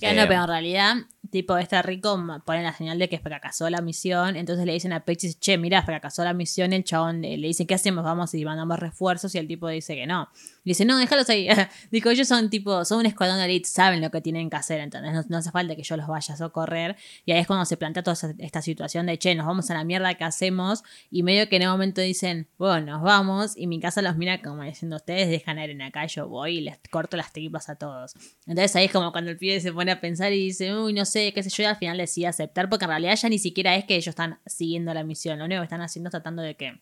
No, 0.02 0.08
eh, 0.08 0.26
pero 0.26 0.42
en 0.42 0.48
realidad 0.48 0.96
tipo, 1.34 1.58
está 1.58 1.82
rico, 1.82 2.16
pone 2.44 2.62
la 2.62 2.72
señal 2.72 2.96
de 2.96 3.08
que 3.08 3.18
fracasó 3.18 3.68
la 3.68 3.80
misión. 3.80 4.36
Entonces 4.36 4.64
le 4.66 4.72
dicen 4.72 4.92
a 4.92 5.04
Pechis, 5.04 5.40
che, 5.40 5.58
mira, 5.58 5.82
fracasó 5.82 6.22
la 6.22 6.32
misión. 6.32 6.72
El 6.72 6.84
chabón 6.84 7.22
le 7.22 7.36
dice, 7.36 7.66
¿qué 7.66 7.74
hacemos? 7.74 8.04
Vamos 8.04 8.32
y 8.34 8.44
mandamos 8.44 8.78
refuerzos. 8.78 9.34
Y 9.34 9.38
el 9.38 9.48
tipo 9.48 9.66
dice 9.66 9.96
que 9.96 10.06
no. 10.06 10.28
Le 10.62 10.70
dice, 10.70 10.84
no, 10.84 10.96
déjalos 10.96 11.28
ahí. 11.28 11.48
Dijo, 11.90 12.08
ellos 12.08 12.28
son 12.28 12.50
tipo, 12.50 12.84
son 12.84 13.00
un 13.00 13.06
escuadrón 13.06 13.38
de 13.38 13.46
elite, 13.46 13.68
saben 13.68 14.00
lo 14.00 14.12
que 14.12 14.20
tienen 14.20 14.48
que 14.48 14.56
hacer. 14.56 14.78
Entonces 14.78 15.28
no, 15.28 15.36
hace 15.36 15.50
falta 15.50 15.74
que 15.74 15.82
yo 15.82 15.96
los 15.96 16.06
vaya 16.06 16.34
a 16.34 16.36
socorrer. 16.36 16.94
Y 17.26 17.32
ahí 17.32 17.40
es 17.40 17.48
cuando 17.48 17.64
se 17.64 17.76
plantea 17.76 18.04
toda 18.04 18.16
esta 18.38 18.62
situación 18.62 19.06
de, 19.06 19.18
che, 19.18 19.34
nos 19.34 19.46
vamos 19.46 19.68
a 19.70 19.74
la 19.74 19.82
mierda, 19.82 20.14
¿qué 20.14 20.22
hacemos? 20.22 20.84
Y 21.10 21.24
medio 21.24 21.48
que 21.48 21.56
en 21.56 21.62
un 21.62 21.70
momento 21.70 22.00
dicen, 22.00 22.48
bueno, 22.58 22.92
nos 22.92 23.02
vamos. 23.02 23.56
Y 23.56 23.66
mi 23.66 23.80
casa 23.80 24.02
los 24.02 24.16
mira 24.16 24.40
como 24.40 24.62
diciendo, 24.62 24.96
ustedes 24.96 25.28
dejan 25.28 25.58
a 25.58 25.64
en 25.64 25.82
acá, 25.82 26.06
yo 26.06 26.28
voy 26.28 26.58
y 26.58 26.60
les 26.60 26.78
corto 26.90 27.16
las 27.16 27.32
tripas 27.32 27.68
a 27.68 27.74
todos. 27.74 28.14
Entonces 28.46 28.76
ahí 28.76 28.84
es 28.84 28.92
como 28.92 29.10
cuando 29.10 29.32
el 29.32 29.36
pibe 29.36 29.60
se 29.60 29.72
pone 29.72 29.90
a 29.90 30.00
pensar 30.00 30.32
y 30.32 30.36
dice, 30.36 30.72
uy, 30.74 30.92
no 30.92 31.04
sé, 31.04 31.23
qué 31.32 31.42
sé 31.42 31.50
yo, 31.50 31.62
y 31.62 31.66
al 31.66 31.76
final 31.76 31.96
decide 31.96 32.26
aceptar, 32.26 32.68
porque 32.68 32.84
en 32.84 32.90
realidad 32.90 33.16
ya 33.16 33.28
ni 33.28 33.38
siquiera 33.38 33.74
es 33.76 33.84
que 33.84 33.94
ellos 33.94 34.08
están 34.08 34.38
siguiendo 34.46 34.92
la 34.92 35.04
misión, 35.04 35.38
lo 35.38 35.44
único 35.44 35.60
que 35.60 35.64
están 35.64 35.80
haciendo 35.80 36.08
es 36.08 36.10
tratando 36.12 36.42
de 36.42 36.56
que 36.56 36.80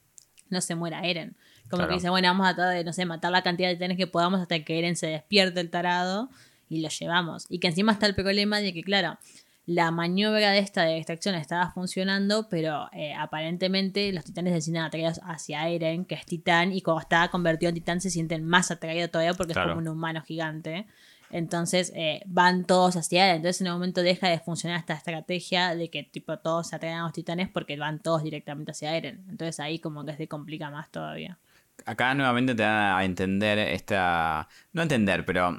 no 0.48 0.60
se 0.60 0.74
muera 0.74 1.00
Eren. 1.02 1.36
Como 1.70 1.88
que 1.88 1.94
dice, 1.94 2.10
bueno, 2.10 2.28
vamos 2.28 2.46
a 2.46 2.54
tratar 2.54 2.74
de, 2.74 2.84
no 2.84 2.92
sé, 2.92 3.06
matar 3.06 3.32
la 3.32 3.42
cantidad 3.42 3.68
de 3.68 3.76
trenes 3.76 3.96
que 3.96 4.06
podamos 4.06 4.40
hasta 4.40 4.62
que 4.62 4.78
Eren 4.78 4.96
se 4.96 5.06
despierte 5.06 5.60
el 5.60 5.70
tarado 5.70 6.28
y 6.68 6.82
lo 6.82 6.88
llevamos. 6.88 7.46
Y 7.48 7.60
que 7.60 7.68
encima 7.68 7.92
está 7.92 8.06
el 8.06 8.14
problema 8.14 8.60
de 8.60 8.74
que, 8.74 8.82
claro, 8.82 9.18
la 9.64 9.90
maniobra 9.90 10.50
de 10.50 10.58
esta 10.58 10.82
de 10.82 10.96
extracción 10.96 11.34
estaba 11.34 11.70
funcionando, 11.70 12.48
pero 12.48 12.88
eh, 12.92 13.14
aparentemente 13.14 14.12
los 14.12 14.24
titanes 14.24 14.52
se 14.54 14.60
sienten 14.62 14.82
atraídos 14.82 15.20
hacia 15.24 15.68
Eren, 15.68 16.04
que 16.04 16.16
es 16.16 16.26
titán, 16.26 16.72
y 16.72 16.82
cuando 16.82 17.00
está 17.00 17.28
convertido 17.28 17.68
en 17.68 17.76
titán 17.76 18.00
se 18.00 18.10
sienten 18.10 18.44
más 18.44 18.70
atraídos 18.70 19.10
todavía 19.10 19.34
porque 19.34 19.52
es 19.52 19.58
como 19.58 19.76
un 19.76 19.88
humano 19.88 20.22
gigante. 20.22 20.86
Entonces 21.32 21.92
eh, 21.96 22.22
van 22.26 22.64
todos 22.64 22.94
hacia 22.96 23.30
él. 23.30 23.38
Entonces 23.38 23.62
en 23.62 23.68
un 23.68 23.72
momento 23.72 24.02
deja 24.02 24.28
de 24.28 24.38
funcionar 24.38 24.78
esta 24.78 24.92
estrategia 24.92 25.74
de 25.74 25.90
que 25.90 26.04
tipo 26.04 26.38
todos 26.38 26.68
se 26.68 26.76
atraigan 26.76 27.00
a 27.00 27.04
los 27.04 27.12
titanes 27.14 27.48
porque 27.48 27.76
van 27.78 28.00
todos 28.00 28.22
directamente 28.22 28.72
hacia 28.72 28.94
Eren. 28.94 29.24
Entonces 29.28 29.58
ahí 29.58 29.78
como 29.78 30.04
que 30.04 30.14
se 30.14 30.28
complica 30.28 30.70
más 30.70 30.90
todavía. 30.90 31.38
Acá 31.86 32.14
nuevamente 32.14 32.54
te 32.54 32.62
dan 32.62 32.96
a 32.98 33.04
entender 33.04 33.58
esta... 33.58 34.46
No 34.72 34.82
entender, 34.82 35.24
pero 35.24 35.58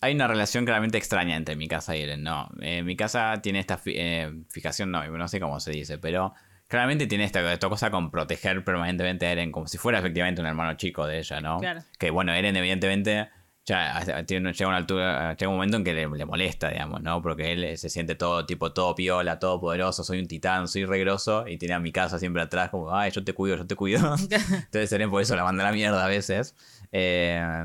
hay 0.00 0.14
una 0.14 0.26
relación 0.26 0.64
claramente 0.64 0.98
extraña 0.98 1.36
entre 1.36 1.54
mi 1.54 1.68
casa 1.68 1.96
y 1.96 2.02
Eren, 2.02 2.24
¿no? 2.24 2.50
Eh, 2.60 2.82
mi 2.82 2.96
casa 2.96 3.40
tiene 3.40 3.60
esta 3.60 3.80
eh, 3.86 4.32
fijación, 4.50 4.90
no, 4.90 5.06
no 5.06 5.28
sé 5.28 5.38
cómo 5.38 5.60
se 5.60 5.70
dice, 5.70 5.98
pero 5.98 6.34
claramente 6.66 7.06
tiene 7.06 7.22
esta, 7.22 7.52
esta, 7.52 7.68
cosa 7.68 7.92
con 7.92 8.10
proteger 8.10 8.64
permanentemente 8.64 9.24
a 9.26 9.30
Eren, 9.30 9.52
como 9.52 9.68
si 9.68 9.78
fuera 9.78 10.00
efectivamente 10.00 10.40
un 10.40 10.48
hermano 10.48 10.74
chico 10.74 11.06
de 11.06 11.20
ella, 11.20 11.40
¿no? 11.40 11.58
Claro. 11.58 11.82
Que 11.96 12.10
bueno, 12.10 12.34
Eren 12.34 12.56
evidentemente 12.56 13.28
ya 13.66 14.24
tiene, 14.26 14.52
llega 14.52 14.68
una 14.68 14.76
altura, 14.76 15.36
llega 15.36 15.48
un 15.48 15.56
momento 15.56 15.76
en 15.76 15.84
que 15.84 15.92
le, 15.92 16.06
molesta, 16.06 16.70
digamos, 16.70 17.02
¿no? 17.02 17.20
Porque 17.20 17.52
él 17.52 17.76
se 17.76 17.88
siente 17.88 18.14
todo, 18.14 18.46
tipo, 18.46 18.72
todo 18.72 18.94
piola, 18.94 19.40
todo 19.40 19.60
poderoso, 19.60 20.04
soy 20.04 20.20
un 20.20 20.28
titán, 20.28 20.68
soy 20.68 20.84
regroso, 20.84 21.48
y 21.48 21.58
tiene 21.58 21.74
a 21.74 21.80
mi 21.80 21.90
casa 21.90 22.20
siempre 22.20 22.42
atrás, 22.42 22.70
como, 22.70 22.94
ay, 22.94 23.10
yo 23.10 23.24
te 23.24 23.32
cuido, 23.32 23.56
yo 23.56 23.66
te 23.66 23.74
cuido. 23.74 24.14
Entonces 24.30 24.92
Eren 24.92 25.10
por 25.10 25.20
eso 25.20 25.34
la 25.34 25.42
manda 25.42 25.64
a 25.64 25.70
la 25.70 25.72
mierda 25.72 26.04
a 26.04 26.08
veces. 26.08 26.54
Eh, 26.92 27.64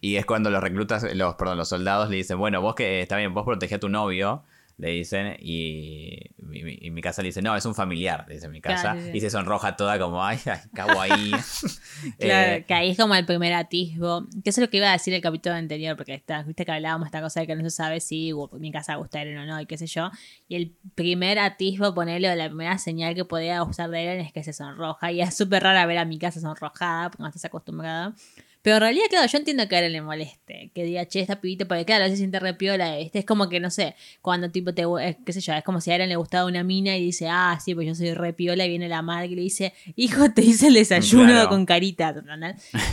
y 0.00 0.16
es 0.16 0.24
cuando 0.24 0.48
los 0.48 0.62
reclutas, 0.62 1.04
los, 1.14 1.34
perdón, 1.34 1.58
los 1.58 1.68
soldados 1.68 2.08
le 2.08 2.16
dicen, 2.16 2.38
bueno, 2.38 2.62
vos 2.62 2.74
que 2.74 3.02
está 3.02 3.18
bien, 3.18 3.34
vos 3.34 3.44
protegés 3.44 3.76
a 3.76 3.80
tu 3.80 3.90
novio, 3.90 4.42
le 4.80 4.92
dicen, 4.92 5.36
y, 5.40 6.18
mi 6.90 7.02
casa 7.02 7.20
le 7.20 7.28
dice, 7.28 7.42
no, 7.42 7.54
es 7.54 7.66
un 7.66 7.74
familiar, 7.74 8.26
dice 8.26 8.48
mi 8.48 8.62
casa, 8.62 8.96
y 9.12 9.20
se 9.20 9.28
sonroja 9.28 9.76
toda 9.76 9.98
como, 9.98 10.24
ay, 10.24 10.38
ay 10.46 10.58
cago 10.74 10.98
ahí. 10.98 11.30
claro, 12.18 12.52
eh, 12.52 12.64
que 12.66 12.72
ahí 12.72 12.90
es 12.90 12.96
como 12.96 13.14
el 13.14 13.26
primer 13.26 13.52
atisbo, 13.52 14.26
que 14.42 14.48
eso 14.48 14.60
es 14.60 14.66
lo 14.66 14.70
que 14.70 14.78
iba 14.78 14.88
a 14.88 14.92
decir 14.92 15.12
el 15.12 15.20
capítulo 15.20 15.54
anterior, 15.54 15.96
porque 15.96 16.14
está, 16.14 16.42
viste 16.44 16.64
que 16.64 16.72
hablábamos 16.72 17.06
esta 17.06 17.20
cosa 17.20 17.40
de 17.40 17.46
que 17.46 17.54
no 17.56 17.62
se 17.62 17.70
sabe 17.70 18.00
si 18.00 18.32
mi 18.52 18.72
casa 18.72 18.94
gusta 18.94 19.20
Eren 19.20 19.36
o 19.36 19.44
no, 19.44 19.60
y 19.60 19.66
qué 19.66 19.76
sé 19.76 19.86
yo, 19.86 20.10
y 20.48 20.56
el 20.56 20.74
primer 20.94 21.38
atisbo, 21.38 21.94
ponerle 21.94 22.34
la 22.34 22.46
primera 22.46 22.78
señal 22.78 23.14
que 23.14 23.26
podía 23.26 23.62
usar 23.62 23.90
de 23.90 24.02
Eren 24.02 24.20
es 24.24 24.32
que 24.32 24.42
se 24.42 24.54
sonroja, 24.54 25.12
y 25.12 25.20
es 25.20 25.36
súper 25.36 25.62
rara 25.62 25.84
ver 25.84 25.98
a 25.98 26.06
mi 26.06 26.18
casa 26.18 26.40
sonrojada, 26.40 27.10
porque 27.10 27.22
no 27.22 27.28
estás 27.28 27.44
acostumbrada. 27.44 28.14
Pero 28.62 28.76
en 28.76 28.82
realidad, 28.82 29.04
claro, 29.08 29.26
yo 29.26 29.38
entiendo 29.38 29.66
que 29.68 29.76
a 29.76 29.78
él 29.80 29.92
le 29.92 30.02
moleste. 30.02 30.70
Que 30.74 30.84
diga, 30.84 31.06
che, 31.06 31.20
esta 31.20 31.40
pibita, 31.40 31.66
porque 31.66 31.84
claro, 31.84 32.06
se 32.08 32.16
siente 32.16 32.38
repiola. 32.38 32.98
Este 32.98 33.20
es 33.20 33.24
como 33.24 33.48
que, 33.48 33.58
no 33.58 33.70
sé, 33.70 33.94
cuando 34.20 34.50
tipo 34.50 34.74
te, 34.74 34.82
eh, 34.82 35.18
qué 35.24 35.32
sé 35.32 35.40
yo, 35.40 35.54
es 35.54 35.64
como 35.64 35.80
si 35.80 35.90
a 35.90 35.94
Eren 35.94 36.08
le 36.08 36.16
gustaba 36.16 36.46
una 36.46 36.62
mina 36.62 36.96
y 36.96 37.04
dice, 37.04 37.28
ah, 37.30 37.58
sí, 37.64 37.74
pues 37.74 37.86
yo 37.86 37.94
soy 37.94 38.12
repiola. 38.12 38.66
Y 38.66 38.68
viene 38.68 38.88
la 38.88 39.02
madre 39.02 39.28
y 39.28 39.34
le 39.34 39.42
dice, 39.42 39.72
hijo, 39.96 40.30
te 40.32 40.42
hice 40.42 40.66
el 40.68 40.74
desayuno 40.74 41.48
con 41.48 41.64
carita. 41.64 42.14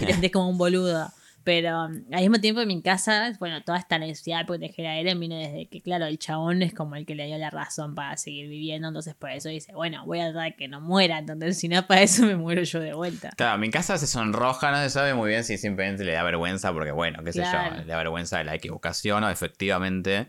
Y 0.02 0.14
te 0.14 0.32
como 0.32 0.50
un 0.50 0.58
boludo. 0.58 1.12
Pero 1.48 1.86
um, 1.86 2.04
al 2.12 2.20
mismo 2.20 2.42
tiempo 2.42 2.60
en 2.60 2.68
mi 2.68 2.82
casa, 2.82 3.32
bueno, 3.40 3.64
toda 3.64 3.78
esta 3.78 3.98
necesidad 3.98 4.40
de 4.40 4.46
proteger 4.46 4.86
a 4.86 4.98
Eren 4.98 5.18
viene 5.18 5.48
desde 5.48 5.70
que, 5.70 5.82
claro, 5.82 6.04
el 6.04 6.20
chabón 6.20 6.62
es 6.62 6.74
como 6.74 6.98
el 6.98 7.06
que 7.06 7.16
le 7.16 7.26
dio 7.26 7.38
la 7.38 7.50
razón 7.50 7.96
para 7.96 8.18
seguir 8.18 8.50
viviendo. 8.50 8.90
Entonces, 8.90 9.16
por 9.16 9.30
eso 9.30 9.48
dice, 9.48 9.72
bueno, 9.74 10.06
voy 10.06 10.20
a 10.20 10.26
tratar 10.34 10.52
de 10.52 10.56
que 10.58 10.68
no 10.68 10.82
muera. 10.82 11.20
Entonces, 11.20 11.58
si 11.58 11.70
no, 11.70 11.88
para 11.88 12.02
eso 12.02 12.26
me 12.26 12.36
muero 12.36 12.64
yo 12.64 12.82
de 12.82 12.94
vuelta. 12.94 13.30
Claro, 13.38 13.58
mi 13.60 13.70
casa 13.70 13.98
se 13.98 14.08
sonroja, 14.08 14.72
no 14.72 14.78
se 14.80 14.90
sabe 14.90 15.14
muy 15.14 15.30
bien 15.30 15.46
si 15.46 15.58
simplemente 15.58 16.04
le 16.04 16.12
da 16.12 16.24
vergüenza, 16.24 16.74
porque, 16.74 16.92
bueno, 16.92 17.24
qué 17.24 17.32
sé 17.32 17.40
yo, 17.40 17.78
le 17.78 17.86
da 17.86 17.96
vergüenza 17.96 18.40
de 18.40 18.44
la 18.44 18.54
equivocación 18.54 19.24
o 19.24 19.30
efectivamente 19.30 20.28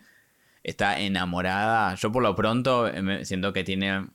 está 0.62 1.00
enamorada. 1.00 1.96
Yo, 1.96 2.12
por 2.12 2.22
lo 2.22 2.36
pronto, 2.36 2.86
eh, 2.86 3.24
siento 3.24 3.52
que 3.52 3.64
tiene 3.64 4.06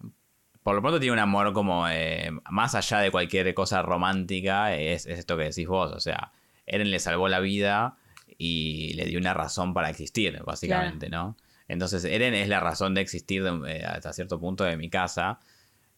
por 0.63 0.73
lo 0.73 0.81
pronto 0.81 1.01
tiene 1.01 1.11
un 1.11 1.19
amor 1.19 1.51
como 1.51 1.85
eh, 1.89 2.31
más 2.49 2.75
allá 2.75 2.99
de 2.99 3.11
cualquier 3.11 3.53
cosa 3.53 3.81
romántica, 3.81 4.73
es, 4.73 5.05
esto 5.05 5.35
que 5.35 5.43
decís 5.43 5.67
vos, 5.67 5.91
o 5.91 5.99
sea, 5.99 6.31
Eren 6.65 6.91
le 6.91 6.99
salvó 6.99 7.27
la 7.27 7.39
vida 7.39 7.97
y 8.37 8.93
le 8.93 9.05
dio 9.05 9.19
una 9.19 9.33
razón 9.33 9.73
para 9.73 9.89
existir, 9.89 10.41
básicamente, 10.43 11.09
¿no? 11.09 11.37
Entonces, 11.67 12.03
Eren 12.05 12.33
es 12.33 12.47
la 12.49 12.59
razón 12.59 12.93
de 12.93 13.01
existir 13.01 13.43
eh, 13.67 13.83
hasta 13.85 14.13
cierto 14.13 14.39
punto 14.39 14.63
de 14.63 14.77
mi 14.77 14.89
casa. 14.89 15.39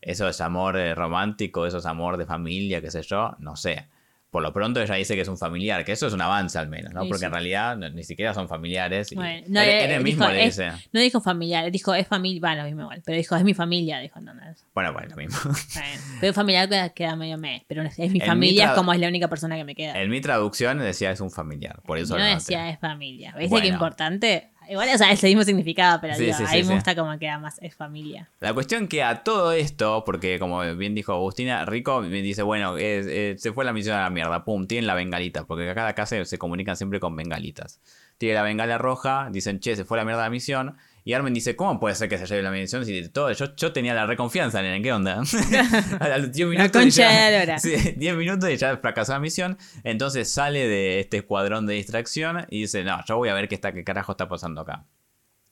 Eso 0.02 0.28
es 0.28 0.42
amor 0.42 0.78
eh, 0.78 0.94
romántico, 0.94 1.66
eso 1.66 1.80
es 1.80 1.86
amor 1.86 2.18
de 2.18 2.26
familia, 2.26 2.82
qué 2.82 2.92
sé 2.92 3.02
yo, 3.02 3.36
no 3.40 3.56
sé 3.56 3.88
por 4.36 4.44
lo 4.44 4.52
pronto 4.52 4.82
ella 4.82 4.96
dice 4.96 5.16
que 5.16 5.22
es 5.22 5.30
un 5.30 5.38
familiar, 5.38 5.86
que 5.86 5.94
eso 5.94 6.08
es 6.08 6.14
un 6.14 6.20
avance 6.20 6.60
al 6.60 6.68
menos, 6.68 6.94
¿no? 6.94 7.08
Porque 7.08 7.24
en 7.24 7.32
realidad 7.32 7.78
ni 7.78 8.04
siquiera 8.04 8.34
son 8.34 8.50
familiares. 8.50 9.10
Y 9.14 9.16
bueno, 9.16 9.46
no, 9.48 9.62
él, 9.62 10.04
mismo 10.04 10.28
le 10.28 10.44
dice. 10.44 10.74
no 10.92 11.00
dijo 11.00 11.22
familiar, 11.22 11.72
dijo 11.72 11.96
es 11.96 12.06
familia, 12.06 12.42
bueno, 12.42 12.58
lo 12.58 12.64
mismo 12.66 12.82
igual, 12.82 13.02
pero 13.06 13.18
dijo 13.18 13.38
es 13.38 13.46
mi 13.46 13.54
familia, 13.54 14.00
dijo 14.00 14.20
no, 14.20 14.34
no. 14.34 14.42
Bueno, 14.74 14.92
bueno, 14.92 15.08
lo 15.12 15.16
mismo. 15.16 15.40
Bueno, 15.42 16.02
pero 16.20 16.34
familiar 16.34 16.94
queda, 16.94 17.16
medio 17.16 17.38
mes, 17.38 17.62
pero 17.66 17.84
es 17.84 18.12
mi 18.12 18.20
familia, 18.20 18.66
es 18.66 18.72
como 18.72 18.92
es 18.92 19.00
la 19.00 19.08
única 19.08 19.30
persona 19.30 19.56
que 19.56 19.64
me 19.64 19.74
queda. 19.74 20.02
En 20.02 20.10
mi 20.10 20.20
traducción 20.20 20.80
decía 20.80 21.12
es 21.12 21.22
un 21.22 21.32
familiar, 21.32 21.82
por 21.86 21.98
eso 21.98 22.18
No 22.18 22.26
decía 22.26 22.70
es 22.70 22.78
familia. 22.78 23.34
¿Viste 23.40 23.62
qué 23.62 23.68
importante? 23.68 24.50
Igual, 24.70 24.90
o 24.94 24.98
sea, 24.98 25.12
es 25.12 25.24
el 25.24 25.30
mismo 25.30 25.44
significado, 25.44 26.00
pero 26.02 26.14
ahí 26.14 26.64
me 26.64 26.76
gusta 26.76 26.96
como 26.96 27.18
queda 27.18 27.40
más, 27.40 27.58
es 27.62 27.76
familia. 27.76 28.30
La 28.40 28.54
cuestión 28.54 28.88
que 28.88 29.04
a 29.04 29.24
todo 29.24 29.52
esto, 29.52 30.04
porque 30.06 30.40
como 30.40 30.62
bien 30.76 30.96
dijo 30.96 31.14
Agustina, 31.14 31.66
Rico 31.66 32.02
dice, 32.02 32.44
bueno, 32.44 32.76
se 32.78 33.52
fue 33.54 33.66
la 33.66 33.74
misión 33.74 33.96
a 33.98 34.04
la 34.04 34.10
mierda, 34.10 34.44
pum, 34.44 34.68
tienen 34.68 34.88
la 34.88 34.96
bengalita, 34.96 35.46
porque 35.46 35.74
cada 35.74 35.94
casa 35.94 36.24
se 36.26 36.38
comunican 36.38 36.76
siempre 36.78 37.00
con 37.00 37.16
bengalitas. 37.16 37.80
Tiene 38.18 38.36
la 38.36 38.44
bengala 38.44 38.78
roja, 38.78 39.30
dicen, 39.32 39.60
che, 39.60 39.76
se 39.76 39.84
fue 39.84 39.98
la 39.98 40.06
mierda 40.06 40.24
la 40.24 40.30
misión, 40.30 40.78
y 41.08 41.14
Armin 41.14 41.36
dice, 41.36 41.56
¿cómo 41.56 41.80
puede 41.80 41.94
ser 41.94 42.10
que 42.10 42.18
se 42.18 42.26
lleve 42.26 42.42
la 42.42 42.50
medición 42.50 42.84
si 42.84 43.08
todo? 43.10 43.32
Yo, 43.32 43.56
yo 43.56 43.72
tenía 43.72 43.94
la 43.94 44.08
reconfianza 44.08 44.66
en 44.66 44.82
¿qué 44.82 44.92
onda? 44.92 45.22
a 46.00 46.18
los 46.18 46.32
10 46.32 46.50
minutos. 46.50 46.96
ya, 46.96 47.60
sí, 47.60 47.76
10 47.96 48.16
minutos 48.16 48.50
y 48.50 48.58
ya 48.58 48.76
fracasó 48.78 49.12
la 49.12 49.20
misión. 49.20 49.56
Entonces 49.84 50.32
sale 50.32 50.68
de 50.68 51.00
este 51.00 51.18
escuadrón 51.18 51.68
de 51.68 51.76
distracción 51.76 52.48
y 52.50 52.62
dice, 52.62 52.84
no, 52.84 53.06
yo 53.06 53.18
voy 53.18 53.30
a 53.30 53.36
ver 53.36 53.48
qué, 53.48 53.54
está, 53.54 53.72
qué 53.72 53.84
carajo 53.84 54.14
está 54.14 54.28
pasando 54.28 54.62
acá. 54.62 54.88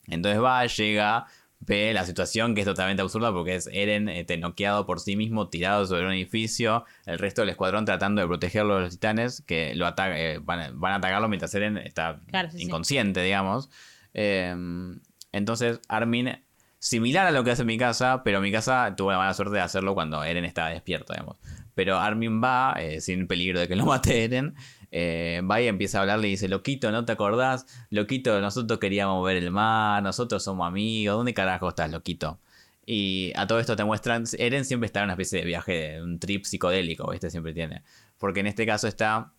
Entonces 0.08 0.42
va, 0.42 0.66
llega, 0.66 1.28
ve 1.60 1.94
la 1.94 2.04
situación 2.04 2.56
que 2.56 2.62
es 2.62 2.66
totalmente 2.66 3.04
absurda 3.04 3.32
porque 3.32 3.54
es 3.54 3.70
Eren 3.72 4.10
este, 4.10 4.38
noqueado 4.38 4.88
por 4.88 5.02
sí 5.02 5.16
mismo, 5.16 5.50
tirado 5.50 5.86
sobre 5.86 6.08
un 6.08 6.14
edificio, 6.14 6.84
el 7.06 7.20
resto 7.20 7.44
del 7.44 7.50
escuadrón 7.52 7.86
tratando 7.86 8.24
de 8.24 8.28
protegerlo 8.28 8.78
de 8.78 8.82
los 8.82 8.94
titanes 8.94 9.44
que 9.46 9.76
lo 9.76 9.88
eh, 9.88 10.40
van, 10.42 10.84
a 10.84 10.96
atacarlo 10.96 11.30
mientras 11.30 11.54
Eren 11.54 11.78
está 11.78 12.22
inconsciente, 12.58 13.22
digamos. 13.22 13.70
Eh, 14.16 14.56
entonces, 15.34 15.82
Armin, 15.90 16.44
similar 16.80 17.28
a 17.28 17.32
lo 17.32 17.44
que 17.44 17.52
hace 17.52 17.66
mi 17.66 17.78
casa, 17.78 18.24
pero 18.24 18.40
mi 18.40 18.52
casa 18.52 18.94
tuvo 18.96 19.12
la 19.12 19.18
mala 19.18 19.34
suerte 19.34 19.56
de 19.56 19.62
hacerlo 19.62 19.94
cuando 19.96 20.24
Eren 20.24 20.46
estaba 20.46 20.70
despierto, 20.70 21.14
digamos. 21.14 21.38
Pero 21.76 21.98
Armin 21.98 22.42
va, 22.42 22.76
eh, 22.80 23.02
sin 23.02 23.28
peligro 23.28 23.60
de 23.60 23.68
que 23.68 23.76
lo 23.76 23.86
mate 23.88 24.24
Eren, 24.24 24.56
eh, 24.92 25.42
va 25.50 25.60
y 25.60 25.68
empieza 25.68 25.98
a 25.98 26.02
hablarle 26.02 26.28
y 26.28 26.32
dice, 26.32 26.48
Loquito, 26.48 26.92
¿no 26.92 27.04
te 27.04 27.12
acordás? 27.12 27.66
Loquito, 27.90 28.40
nosotros 28.40 28.80
queríamos 28.80 29.26
ver 29.26 29.38
el 29.38 29.50
mar, 29.50 30.04
nosotros 30.04 30.44
somos 30.44 30.68
amigos, 30.68 31.18
¿dónde 31.18 31.34
carajo 31.34 31.70
estás, 31.70 31.92
Loquito? 31.92 32.40
Y 32.86 33.32
a 33.36 33.48
todo 33.48 33.60
esto 33.60 33.76
te 33.76 33.84
muestran, 33.84 34.26
Eren 34.38 34.66
siempre 34.66 34.86
está 34.86 35.00
en 35.00 35.06
una 35.06 35.14
especie 35.14 35.40
de 35.40 35.46
viaje, 35.46 36.02
un 36.02 36.20
trip 36.20 36.46
psicodélico, 36.46 37.10
¿viste? 37.10 37.30
Siempre 37.32 37.54
tiene. 37.54 37.84
Porque 38.20 38.42
en 38.42 38.48
este 38.48 38.66
caso 38.66 38.88
está 38.88 39.34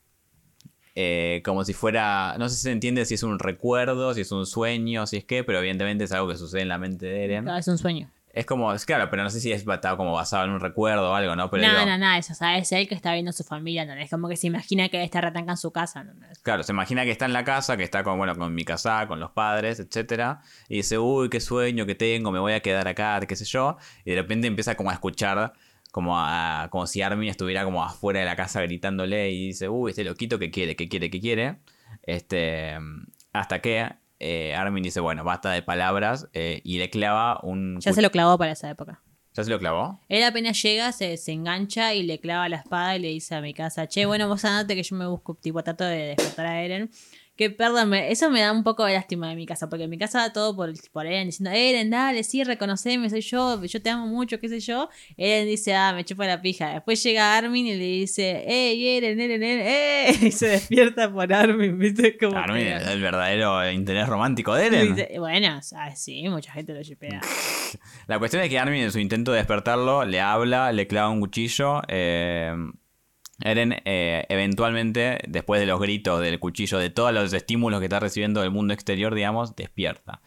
eh, 0.94 1.42
como 1.44 1.64
si 1.64 1.72
fuera, 1.72 2.37
no 2.38 2.48
sé 2.48 2.57
si 2.57 2.62
se 2.62 2.72
entiende 2.72 3.04
si 3.04 3.14
es 3.14 3.22
un 3.22 3.38
recuerdo, 3.38 4.14
si 4.14 4.20
es 4.20 4.33
un 4.33 4.46
sueño, 4.46 5.07
si 5.07 5.16
es 5.16 5.24
qué, 5.24 5.42
pero 5.42 5.59
evidentemente 5.59 6.04
es 6.04 6.12
algo 6.12 6.28
que 6.28 6.37
sucede 6.37 6.62
en 6.62 6.68
la 6.68 6.78
mente 6.78 7.07
de 7.07 7.24
Eren. 7.24 7.48
es 7.48 7.68
un 7.68 7.78
sueño. 7.78 8.11
Es 8.35 8.46
como, 8.46 8.72
es 8.72 8.85
claro, 8.85 9.09
pero 9.11 9.22
no 9.22 9.30
sé 9.30 9.38
si 9.38 9.52
es 9.52 9.64
está 9.66 9.96
como 9.96 10.12
basado 10.12 10.44
en 10.44 10.50
un 10.50 10.59
recuerdo 10.59 11.12
o 11.12 11.14
algo, 11.14 11.37
¿no? 11.37 11.50
Pero 11.50 11.62
no, 11.62 11.70
digo, 11.72 11.87
no, 11.87 11.98
no, 11.98 12.14
eso, 12.14 12.33
o 12.33 12.37
sea, 12.37 12.59
es 12.59 12.72
él 12.72 12.88
que 12.88 12.96
está 12.96 13.12
viendo 13.12 13.30
a 13.30 13.33
su 13.33 13.44
familia, 13.44 13.85
¿no? 13.85 13.94
Es 13.94 14.11
como 14.11 14.28
que 14.28 14.37
se 14.37 14.48
imagina 14.48 14.88
que 14.88 15.04
está 15.04 15.20
retanca 15.20 15.52
en 15.52 15.57
su 15.57 15.70
casa, 15.70 16.02
¿no? 16.02 16.14
Claro, 16.42 16.64
se 16.64 16.72
imagina 16.72 17.04
que 17.04 17.12
está 17.12 17.26
en 17.26 17.33
la 17.33 17.44
casa, 17.44 17.76
que 17.76 17.85
está 17.85 18.02
con, 18.02 18.18
bueno, 18.18 18.35
con 18.35 18.52
mi 18.52 18.64
casa, 18.64 19.07
con 19.07 19.20
los 19.20 19.30
padres, 19.30 19.78
etcétera, 19.78 20.40
y 20.68 20.78
dice, 20.78 20.98
uy, 20.98 21.30
qué 21.30 21.38
sueño 21.38 21.87
que 21.87 21.94
tengo, 21.94 22.33
me 22.33 22.40
voy 22.40 22.54
a 22.54 22.61
quedar 22.61 22.88
acá, 22.88 23.20
qué 23.20 23.37
sé 23.37 23.44
yo, 23.44 23.76
y 24.04 24.11
de 24.11 24.16
repente 24.16 24.48
empieza 24.48 24.74
como 24.74 24.90
a 24.90 24.94
escuchar 24.94 25.52
como, 25.94 26.18
a, 26.18 26.66
como 26.72 26.88
si 26.88 27.02
Armin 27.02 27.28
estuviera 27.28 27.62
como 27.62 27.85
afuera 27.85 28.18
de 28.18 28.26
la 28.26 28.35
casa 28.35 28.61
gritándole 28.61 29.30
y 29.30 29.46
dice, 29.46 29.68
uy, 29.68 29.90
este 29.90 30.02
loquito 30.02 30.40
que 30.40 30.50
quiere, 30.50 30.74
que 30.74 30.88
quiere, 30.88 31.09
que 31.09 31.20
quiere, 31.20 31.61
este, 32.02 32.74
hasta 33.33 33.61
que 33.61 33.92
eh, 34.18 34.57
Armin 34.57 34.83
dice, 34.83 34.98
bueno, 34.98 35.22
basta 35.22 35.52
de 35.52 35.62
palabras, 35.62 36.28
eh, 36.33 36.61
y 36.64 36.78
le 36.78 36.90
clava 36.90 37.38
un... 37.44 37.78
Ya 37.78 37.92
se 37.92 38.02
lo 38.02 38.11
clavó 38.11 38.37
para 38.37 38.50
esa 38.50 38.68
época. 38.68 39.04
¿Ya 39.35 39.44
se 39.44 39.50
lo 39.50 39.61
clavó? 39.61 40.00
Él 40.09 40.24
apenas 40.24 40.61
llega, 40.61 40.90
se, 40.90 41.16
se 41.16 41.30
engancha 41.30 41.94
y 41.94 42.02
le 42.02 42.18
clava 42.18 42.48
la 42.48 42.57
espada 42.57 42.96
y 42.96 42.98
le 42.98 43.09
dice 43.11 43.37
a 43.37 43.40
mi 43.40 43.54
casa, 43.54 43.87
che, 43.87 44.04
bueno, 44.04 44.26
vos 44.26 44.44
andate 44.44 44.74
que 44.74 44.83
yo 44.83 44.96
me 44.96 45.07
busco, 45.07 45.37
tipo, 45.37 45.62
trato 45.62 45.85
de 45.85 46.16
despertar 46.16 46.46
a 46.46 46.61
Eren. 46.61 46.90
Que 47.37 47.51
perdón, 47.51 47.92
eso 47.94 48.31
me 48.31 48.40
da 48.42 48.53
un 48.53 48.62
poco 48.62 48.85
de 48.85 48.92
lástima 48.94 49.29
de 49.29 49.35
mi 49.35 49.44
casa, 49.44 49.68
porque 49.68 49.85
en 49.85 49.90
mi 49.90 49.99
casa 49.99 50.33
todo 50.33 50.55
por, 50.55 50.73
por 50.92 51.05
Eren 51.05 51.27
diciendo, 51.27 51.51
Eren, 51.51 51.90
dale, 51.90 52.23
sí, 52.23 52.44
reconoceme, 52.44 53.11
soy 53.11 53.23
yo, 53.23 53.61
yo 53.64 53.83
te 53.83 53.90
amo 53.90 54.07
mucho, 54.07 54.38
qué 54.38 54.49
sé 54.49 54.61
yo. 54.61 54.88
Eren 55.16 55.49
dice, 55.49 55.75
ah, 55.75 55.92
me 55.94 56.05
chupa 56.05 56.27
la 56.27 56.40
pija. 56.40 56.68
Después 56.75 57.03
llega 57.03 57.37
Armin 57.37 57.66
y 57.66 57.75
le 57.75 57.85
dice, 57.85 58.44
hey, 58.47 58.97
Eren, 58.99 59.20
Eren, 59.20 59.42
Eren, 59.42 59.66
eh, 59.66 60.14
y 60.29 60.31
se 60.31 60.47
despierta 60.47 61.12
por 61.12 61.33
Armin, 61.33 61.77
¿viste? 61.77 62.16
Como 62.16 62.37
Armin, 62.38 62.62
que- 62.62 62.92
el 62.92 63.01
verdadero 63.03 63.68
interés 63.68 64.09
romántico 64.09 64.55
de 64.55 64.66
Eren. 64.66 64.94
Dice- 64.94 65.18
Bueno, 65.18 65.61
sea, 65.61 65.97
sí, 65.97 66.29
mucha 66.29 66.53
gente 66.53 66.73
lo 66.73 66.83
chipea. 66.85 67.20
La 68.07 68.20
cuestión 68.20 68.42
es 68.44 68.49
que 68.49 68.59
Armin 68.61 68.83
en 68.83 68.92
su 68.92 69.01
intento 69.01 69.33
de 69.33 69.38
despertarlo 69.38 70.05
le 70.05 70.20
habla, 70.20 70.70
le 70.70 70.87
clava 70.87 71.09
un 71.11 71.18
cuchillo. 71.18 71.83
eh, 71.88 72.55
Eren 73.44 73.76
eh, 73.85 74.24
eventualmente, 74.30 75.18
después 75.28 75.61
de 75.61 75.66
los 75.66 75.78
gritos 75.78 76.20
del 76.20 76.40
cuchillo, 76.40 76.78
de 76.78 76.90
todos 76.90 77.12
los 77.12 77.33
estímulos 77.33 77.78
que 77.80 77.87
está 77.87 78.00
recibiendo 78.00 78.40
del 78.40 78.50
mundo 78.50 78.74
exterior, 78.74 79.14
digamos, 79.14 79.54
despierta. 79.54 80.22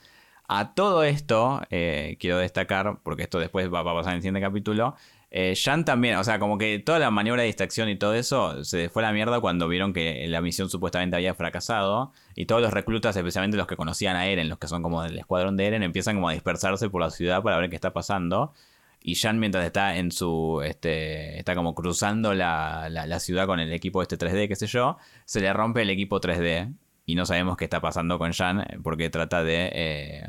A 0.48 0.76
todo 0.76 1.04
esto, 1.04 1.62
eh, 1.72 2.16
quiero 2.20 2.38
destacar, 2.38 3.00
porque 3.04 3.24
esto 3.24 3.40
después 3.40 3.74
va, 3.74 3.80
a 3.82 3.84
pasar 3.84 4.14
en 4.14 4.18
el 4.18 4.22
siguiente 4.22 4.40
capítulo, 4.40 4.96
eh, 5.32 5.54
Shan 5.56 5.84
también, 5.84 6.16
o 6.16 6.24
sea, 6.24 6.40
como 6.40 6.58
que 6.58 6.80
toda 6.80 7.00
la 7.00 7.12
maniobra 7.12 7.42
de 7.42 7.48
distracción 7.48 7.90
y 7.90 7.98
todo 7.98 8.14
eso 8.14 8.64
se 8.64 8.88
fue 8.88 9.04
a 9.04 9.08
la 9.08 9.14
mierda 9.14 9.42
cuando 9.42 9.68
vieron 9.68 9.92
que 9.92 10.26
la 10.30 10.40
misión 10.40 10.70
supuestamente 10.70 11.18
había 11.18 11.34
fracasado 11.34 12.14
y 12.36 12.46
todos 12.46 12.62
los 12.62 12.72
reclutas, 12.72 13.16
especialmente 13.18 13.58
los 13.58 13.68
que 13.68 13.76
conocían 13.76 14.16
a 14.16 14.28
Eren, 14.28 14.48
los 14.48 14.58
que 14.58 14.68
son 14.68 14.84
como 14.84 15.04
del 15.04 15.18
escuadrón 15.20 15.58
de 15.58 15.66
Eren, 15.66 15.84
empiezan 15.84 16.16
como 16.16 16.30
a 16.30 16.34
dispersarse 16.34 16.90
por 16.90 17.02
la 17.02 17.10
ciudad 17.10 17.44
para 17.44 17.58
ver 17.58 17.70
qué 17.70 17.76
está 17.76 17.92
pasando. 17.92 18.54
Y 19.02 19.14
Shan 19.14 19.40
mientras 19.40 19.66
está 19.66 19.98
en 19.98 20.12
su, 20.12 20.62
este, 20.66 21.40
está 21.40 21.56
como 21.56 21.74
cruzando 21.76 22.34
la, 22.34 22.88
la- 22.90 23.08
ciudad 23.20 23.46
con 23.46 23.60
el 23.60 23.72
equipo 23.72 24.02
este 24.02 24.18
3D, 24.18 24.48
qué 24.48 24.56
sé 24.56 24.68
yo, 24.68 24.98
se 25.26 25.40
le 25.40 25.52
rompe 25.54 25.82
el 25.82 25.90
equipo 25.90 26.20
3D 26.20 26.74
y 27.06 27.16
no 27.16 27.26
sabemos 27.26 27.56
qué 27.58 27.64
está 27.66 27.80
pasando 27.80 28.20
con 28.20 28.34
eh, 28.62 28.80
porque 28.84 29.10
trata 29.10 29.44
de 29.44 29.70
eh, 29.74 30.26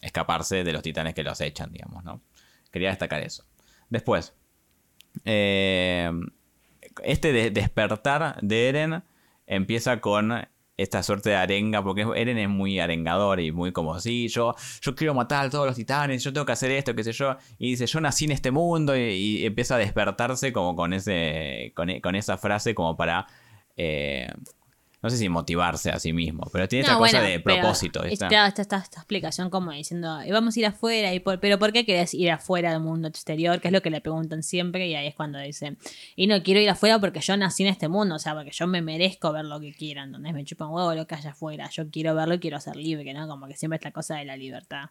escaparse 0.00 0.64
de 0.64 0.72
los 0.72 0.82
titanes 0.82 1.14
que 1.14 1.22
los 1.22 1.40
echan, 1.42 1.70
digamos, 1.72 2.04
¿no? 2.04 2.22
Quería 2.70 2.88
destacar 2.88 3.22
eso. 3.22 3.44
Después, 3.90 4.34
eh, 5.26 6.10
este 7.04 7.32
de- 7.32 7.50
despertar 7.50 8.38
de 8.40 8.68
Eren 8.68 9.02
empieza 9.46 10.00
con 10.00 10.46
esta 10.76 11.02
suerte 11.02 11.30
de 11.30 11.36
arenga, 11.36 11.82
porque 11.82 12.06
Eren 12.16 12.38
es 12.38 12.48
muy 12.48 12.78
arengador 12.78 13.40
y 13.40 13.52
muy 13.52 13.72
como, 13.72 13.98
sí, 14.00 14.28
yo, 14.28 14.54
yo 14.80 14.94
quiero 14.94 15.14
matar 15.14 15.46
a 15.46 15.50
todos 15.50 15.66
los 15.66 15.76
titanes, 15.76 16.24
yo 16.24 16.32
tengo 16.32 16.46
que 16.46 16.52
hacer 16.52 16.70
esto, 16.70 16.94
qué 16.94 17.04
sé 17.04 17.12
yo, 17.12 17.36
y 17.58 17.70
dice, 17.70 17.86
yo 17.86 18.00
nací 18.00 18.24
en 18.24 18.32
este 18.32 18.50
mundo, 18.50 18.96
y, 18.96 19.44
empieza 19.44 19.76
a 19.76 19.78
despertarse 19.78 20.52
como 20.52 20.74
con, 20.74 20.92
ese, 20.92 21.72
con, 21.74 22.00
con 22.00 22.14
esa 22.14 22.38
frase 22.38 22.74
como 22.74 22.96
para, 22.96 23.26
eh, 23.76 24.28
no 25.02 25.10
sé 25.10 25.16
si 25.16 25.28
motivarse 25.28 25.90
a 25.90 25.98
sí 25.98 26.12
mismo, 26.12 26.48
pero 26.52 26.68
tiene 26.68 26.82
esta 26.84 26.94
cosa 26.98 27.20
de 27.28 27.40
propósito. 27.40 28.04
esta- 28.04 28.26
Esta, 28.28 28.46
esta, 28.46 28.62
esta- 28.62 28.76
esta 28.78 29.00
explicación 29.00 29.50
como 29.50 29.72
diciendo, 29.72 30.22
"Y 30.24 30.30
vamos 30.30 30.56
a 30.56 30.60
ir 30.60 30.66
afuera, 30.66 31.12
y 31.12 31.18
por, 31.20 31.40
pero 31.40 31.58
¿por 31.58 31.72
qué 31.72 31.84
querés 31.84 32.14
ir 32.14 32.30
afuera 32.30 32.70
del 32.70 32.80
mundo 32.80 33.08
exterior? 33.08 33.60
Que 33.60 33.68
es 33.68 33.72
lo 33.72 33.82
que 33.82 33.90
le 33.90 34.00
preguntan 34.00 34.42
siempre, 34.42 34.86
y 34.86 34.94
ahí 34.94 35.08
es 35.08 35.14
cuando 35.14 35.38
dicen, 35.40 35.76
y 36.14 36.26
no 36.28 36.42
quiero 36.42 36.60
ir 36.60 36.70
afuera 36.70 36.98
porque 37.00 37.20
yo 37.20 37.36
nací 37.36 37.64
en 37.64 37.70
este 37.70 37.88
mundo, 37.88 38.14
o 38.14 38.18
sea, 38.18 38.34
porque 38.34 38.52
yo 38.52 38.66
me 38.66 38.80
merezco 38.80 39.32
ver 39.32 39.44
lo 39.44 39.58
que 39.60 39.72
quiera, 39.74 40.04
entonces 40.04 40.32
me 40.32 40.44
chupan 40.44 40.68
huevo 40.70 40.94
lo 40.94 41.06
que 41.06 41.14
haya 41.16 41.30
afuera, 41.30 41.68
yo 41.70 41.90
quiero 41.90 42.14
verlo 42.14 42.34
y 42.34 42.38
quiero 42.38 42.60
ser 42.60 42.76
libre, 42.76 43.12
¿no? 43.12 43.26
Como 43.26 43.48
que 43.48 43.56
siempre 43.56 43.76
esta 43.76 43.90
cosa 43.90 44.16
de 44.16 44.24
la 44.24 44.36
libertad. 44.36 44.90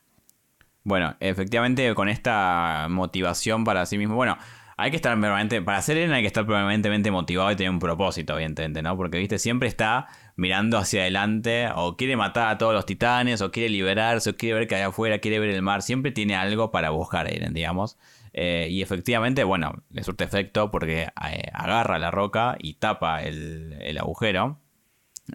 Bueno, 0.84 1.15
efectivamente 1.19 1.93
con 1.93 2.10
esta 2.10 2.88
motivación 2.89 3.63
para 3.63 3.86
sí 3.86 3.97
mismo, 4.00 4.15
bueno, 4.15 4.36
hay 4.77 4.89
que 4.89 4.95
estar 4.95 5.19
permanente, 5.19 5.62
para 5.62 5.81
ser 5.81 5.97
Eren 5.97 6.12
hay 6.12 6.21
que 6.21 6.27
estar 6.27 6.45
permanentemente 6.45 7.12
motivado 7.12 7.51
y 7.51 7.55
tener 7.55 7.69
un 7.69 7.79
propósito, 7.79 8.34
evidentemente, 8.34 8.81
¿no? 8.81 8.97
Porque, 8.97 9.17
viste, 9.17 9.39
siempre 9.39 9.67
está 9.67 10.07
mirando 10.36 10.77
hacia 10.77 11.01
adelante, 11.01 11.69
o 11.75 11.97
quiere 11.97 12.15
matar 12.15 12.49
a 12.49 12.57
todos 12.57 12.73
los 12.73 12.86
titanes, 12.86 13.41
o 13.41 13.51
quiere 13.51 13.69
liberarse, 13.69 14.31
o 14.31 14.36
quiere 14.36 14.60
ver 14.60 14.67
que 14.67 14.75
hay 14.75 14.84
afuera, 14.84 15.19
quiere 15.19 15.39
ver 15.39 15.49
el 15.49 15.62
mar, 15.62 15.81
siempre 15.81 16.12
tiene 16.12 16.36
algo 16.36 16.71
para 16.71 16.89
buscar 16.89 17.31
Eren, 17.31 17.53
digamos. 17.53 17.97
Eh, 18.34 18.67
y 18.69 18.81
efectivamente, 18.81 19.43
bueno, 19.43 19.84
le 19.89 20.03
surte 20.03 20.23
efecto 20.23 20.71
porque 20.71 21.03
eh, 21.03 21.43
agarra 21.53 21.99
la 21.99 22.12
roca 22.12 22.55
y 22.60 22.75
tapa 22.75 23.23
el, 23.23 23.77
el 23.81 23.97
agujero. 23.97 24.60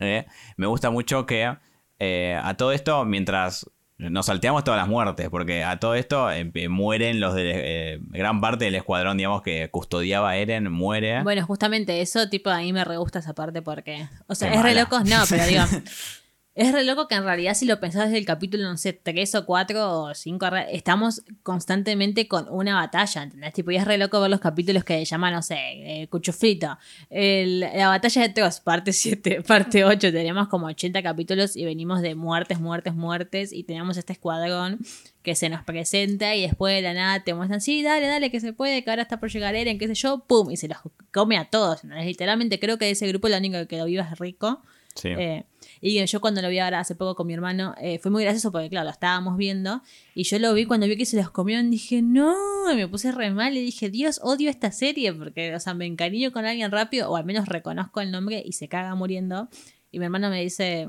Eh, 0.00 0.26
me 0.56 0.66
gusta 0.66 0.90
mucho 0.90 1.26
que 1.26 1.44
a 1.44 2.54
todo 2.58 2.72
esto, 2.72 3.04
mientras 3.06 3.70
nos 3.98 4.26
salteamos 4.26 4.62
todas 4.62 4.78
las 4.78 4.88
muertes, 4.88 5.28
porque 5.30 5.64
a 5.64 5.78
todo 5.78 5.94
esto 5.94 6.30
eh, 6.30 6.50
eh, 6.54 6.68
mueren 6.68 7.18
los 7.20 7.34
de 7.34 7.52
eh, 7.94 7.98
gran 8.02 8.40
parte 8.40 8.66
del 8.66 8.74
escuadrón, 8.74 9.16
digamos, 9.16 9.42
que 9.42 9.70
custodiaba 9.70 10.30
a 10.30 10.36
Eren, 10.36 10.70
muere. 10.70 11.22
Bueno, 11.22 11.46
justamente 11.46 12.00
eso, 12.02 12.28
tipo, 12.28 12.50
a 12.50 12.58
mí 12.58 12.72
me 12.72 12.84
re 12.84 12.98
gusta 12.98 13.20
esa 13.20 13.34
parte 13.34 13.62
porque, 13.62 14.06
o 14.26 14.34
sea, 14.34 14.50
Qué 14.50 14.56
es 14.56 14.62
re 14.62 14.70
mala. 14.70 14.82
loco, 14.82 15.00
no, 15.00 15.24
pero 15.28 15.46
digo, 15.46 15.62
es 16.56 16.72
re 16.72 16.82
loco 16.84 17.06
que 17.06 17.14
en 17.14 17.22
realidad 17.24 17.54
si 17.54 17.66
lo 17.66 17.78
pensás 17.78 18.06
desde 18.06 18.18
el 18.18 18.24
capítulo, 18.24 18.64
no 18.64 18.76
sé, 18.76 18.92
3 18.94 19.34
o 19.36 19.46
4 19.46 20.02
o 20.02 20.14
5, 20.14 20.46
estamos 20.72 21.22
constantemente 21.42 22.26
con 22.28 22.46
una 22.48 22.74
batalla, 22.74 23.22
¿entendés? 23.22 23.52
Tipo, 23.52 23.70
y 23.70 23.76
es 23.76 23.84
re 23.84 23.98
loco 23.98 24.20
ver 24.20 24.30
los 24.30 24.40
capítulos 24.40 24.82
que 24.82 25.04
llaman, 25.04 25.34
no 25.34 25.42
sé, 25.42 25.54
eh, 25.58 26.08
Cuchufrito, 26.10 26.76
el- 27.10 27.60
la 27.60 27.88
batalla 27.88 28.22
de 28.22 28.28
Tross, 28.30 28.60
parte 28.60 28.92
7, 28.92 29.42
parte 29.46 29.84
8, 29.84 30.10
tenemos 30.12 30.48
como 30.48 30.66
80 30.66 31.02
capítulos 31.02 31.56
y 31.56 31.64
venimos 31.64 32.00
de 32.02 32.14
muertes, 32.14 32.58
muertes, 32.58 32.94
muertes 32.94 33.52
y 33.52 33.62
tenemos 33.64 33.96
este 33.96 34.12
escuadrón 34.14 34.78
que 35.22 35.34
se 35.34 35.48
nos 35.48 35.62
presenta 35.64 36.34
y 36.36 36.42
después 36.42 36.74
de 36.74 36.82
la 36.82 36.94
nada 36.94 37.22
te 37.24 37.34
muestran, 37.34 37.60
sí, 37.60 37.82
dale, 37.82 38.06
dale, 38.06 38.30
que 38.30 38.40
se 38.40 38.52
puede, 38.52 38.82
que 38.84 38.90
ahora 38.90 39.02
está 39.02 39.18
por 39.20 39.30
llegar 39.30 39.54
Eren, 39.56 39.78
qué 39.78 39.88
sé 39.88 39.94
yo, 39.94 40.24
pum, 40.26 40.50
y 40.50 40.56
se 40.56 40.68
los 40.68 40.78
come 41.12 41.36
a 41.36 41.46
todos. 41.50 41.82
Literalmente 41.84 42.58
creo 42.60 42.78
que 42.78 42.90
ese 42.90 43.06
grupo 43.08 43.28
lo 43.28 43.36
único 43.36 43.58
que 43.58 43.66
quedó 43.66 43.86
vivo 43.86 44.02
es 44.02 44.18
Rico. 44.18 44.62
Sí. 44.96 45.08
Eh, 45.10 45.44
y 45.80 46.04
yo 46.04 46.20
cuando 46.20 46.42
lo 46.42 46.48
vi 46.48 46.58
ahora 46.58 46.80
hace 46.80 46.94
poco 46.94 47.14
con 47.14 47.26
mi 47.26 47.34
hermano, 47.34 47.74
eh, 47.80 47.98
fue 47.98 48.10
muy 48.10 48.24
gracioso 48.24 48.50
porque, 48.50 48.68
claro, 48.68 48.86
lo 48.86 48.90
estábamos 48.90 49.36
viendo. 49.36 49.82
Y 50.14 50.24
yo 50.24 50.38
lo 50.38 50.52
vi 50.54 50.64
cuando 50.64 50.86
vi 50.86 50.96
que 50.96 51.06
se 51.06 51.16
los 51.16 51.30
comieron, 51.30 51.70
dije, 51.70 52.02
no, 52.02 52.34
y 52.72 52.76
me 52.76 52.88
puse 52.88 53.12
re 53.12 53.30
mal 53.30 53.56
y 53.56 53.60
dije, 53.60 53.90
Dios, 53.90 54.20
odio 54.22 54.50
esta 54.50 54.72
serie 54.72 55.12
porque, 55.12 55.54
o 55.54 55.60
sea, 55.60 55.74
me 55.74 55.86
encariño 55.86 56.32
con 56.32 56.44
alguien 56.44 56.70
rápido, 56.70 57.10
o 57.10 57.16
al 57.16 57.24
menos 57.24 57.46
reconozco 57.46 58.00
el 58.00 58.10
nombre 58.10 58.42
y 58.44 58.52
se 58.52 58.68
caga 58.68 58.94
muriendo. 58.94 59.48
Y 59.92 59.98
mi 59.98 60.06
hermano 60.06 60.30
me 60.30 60.42
dice, 60.42 60.88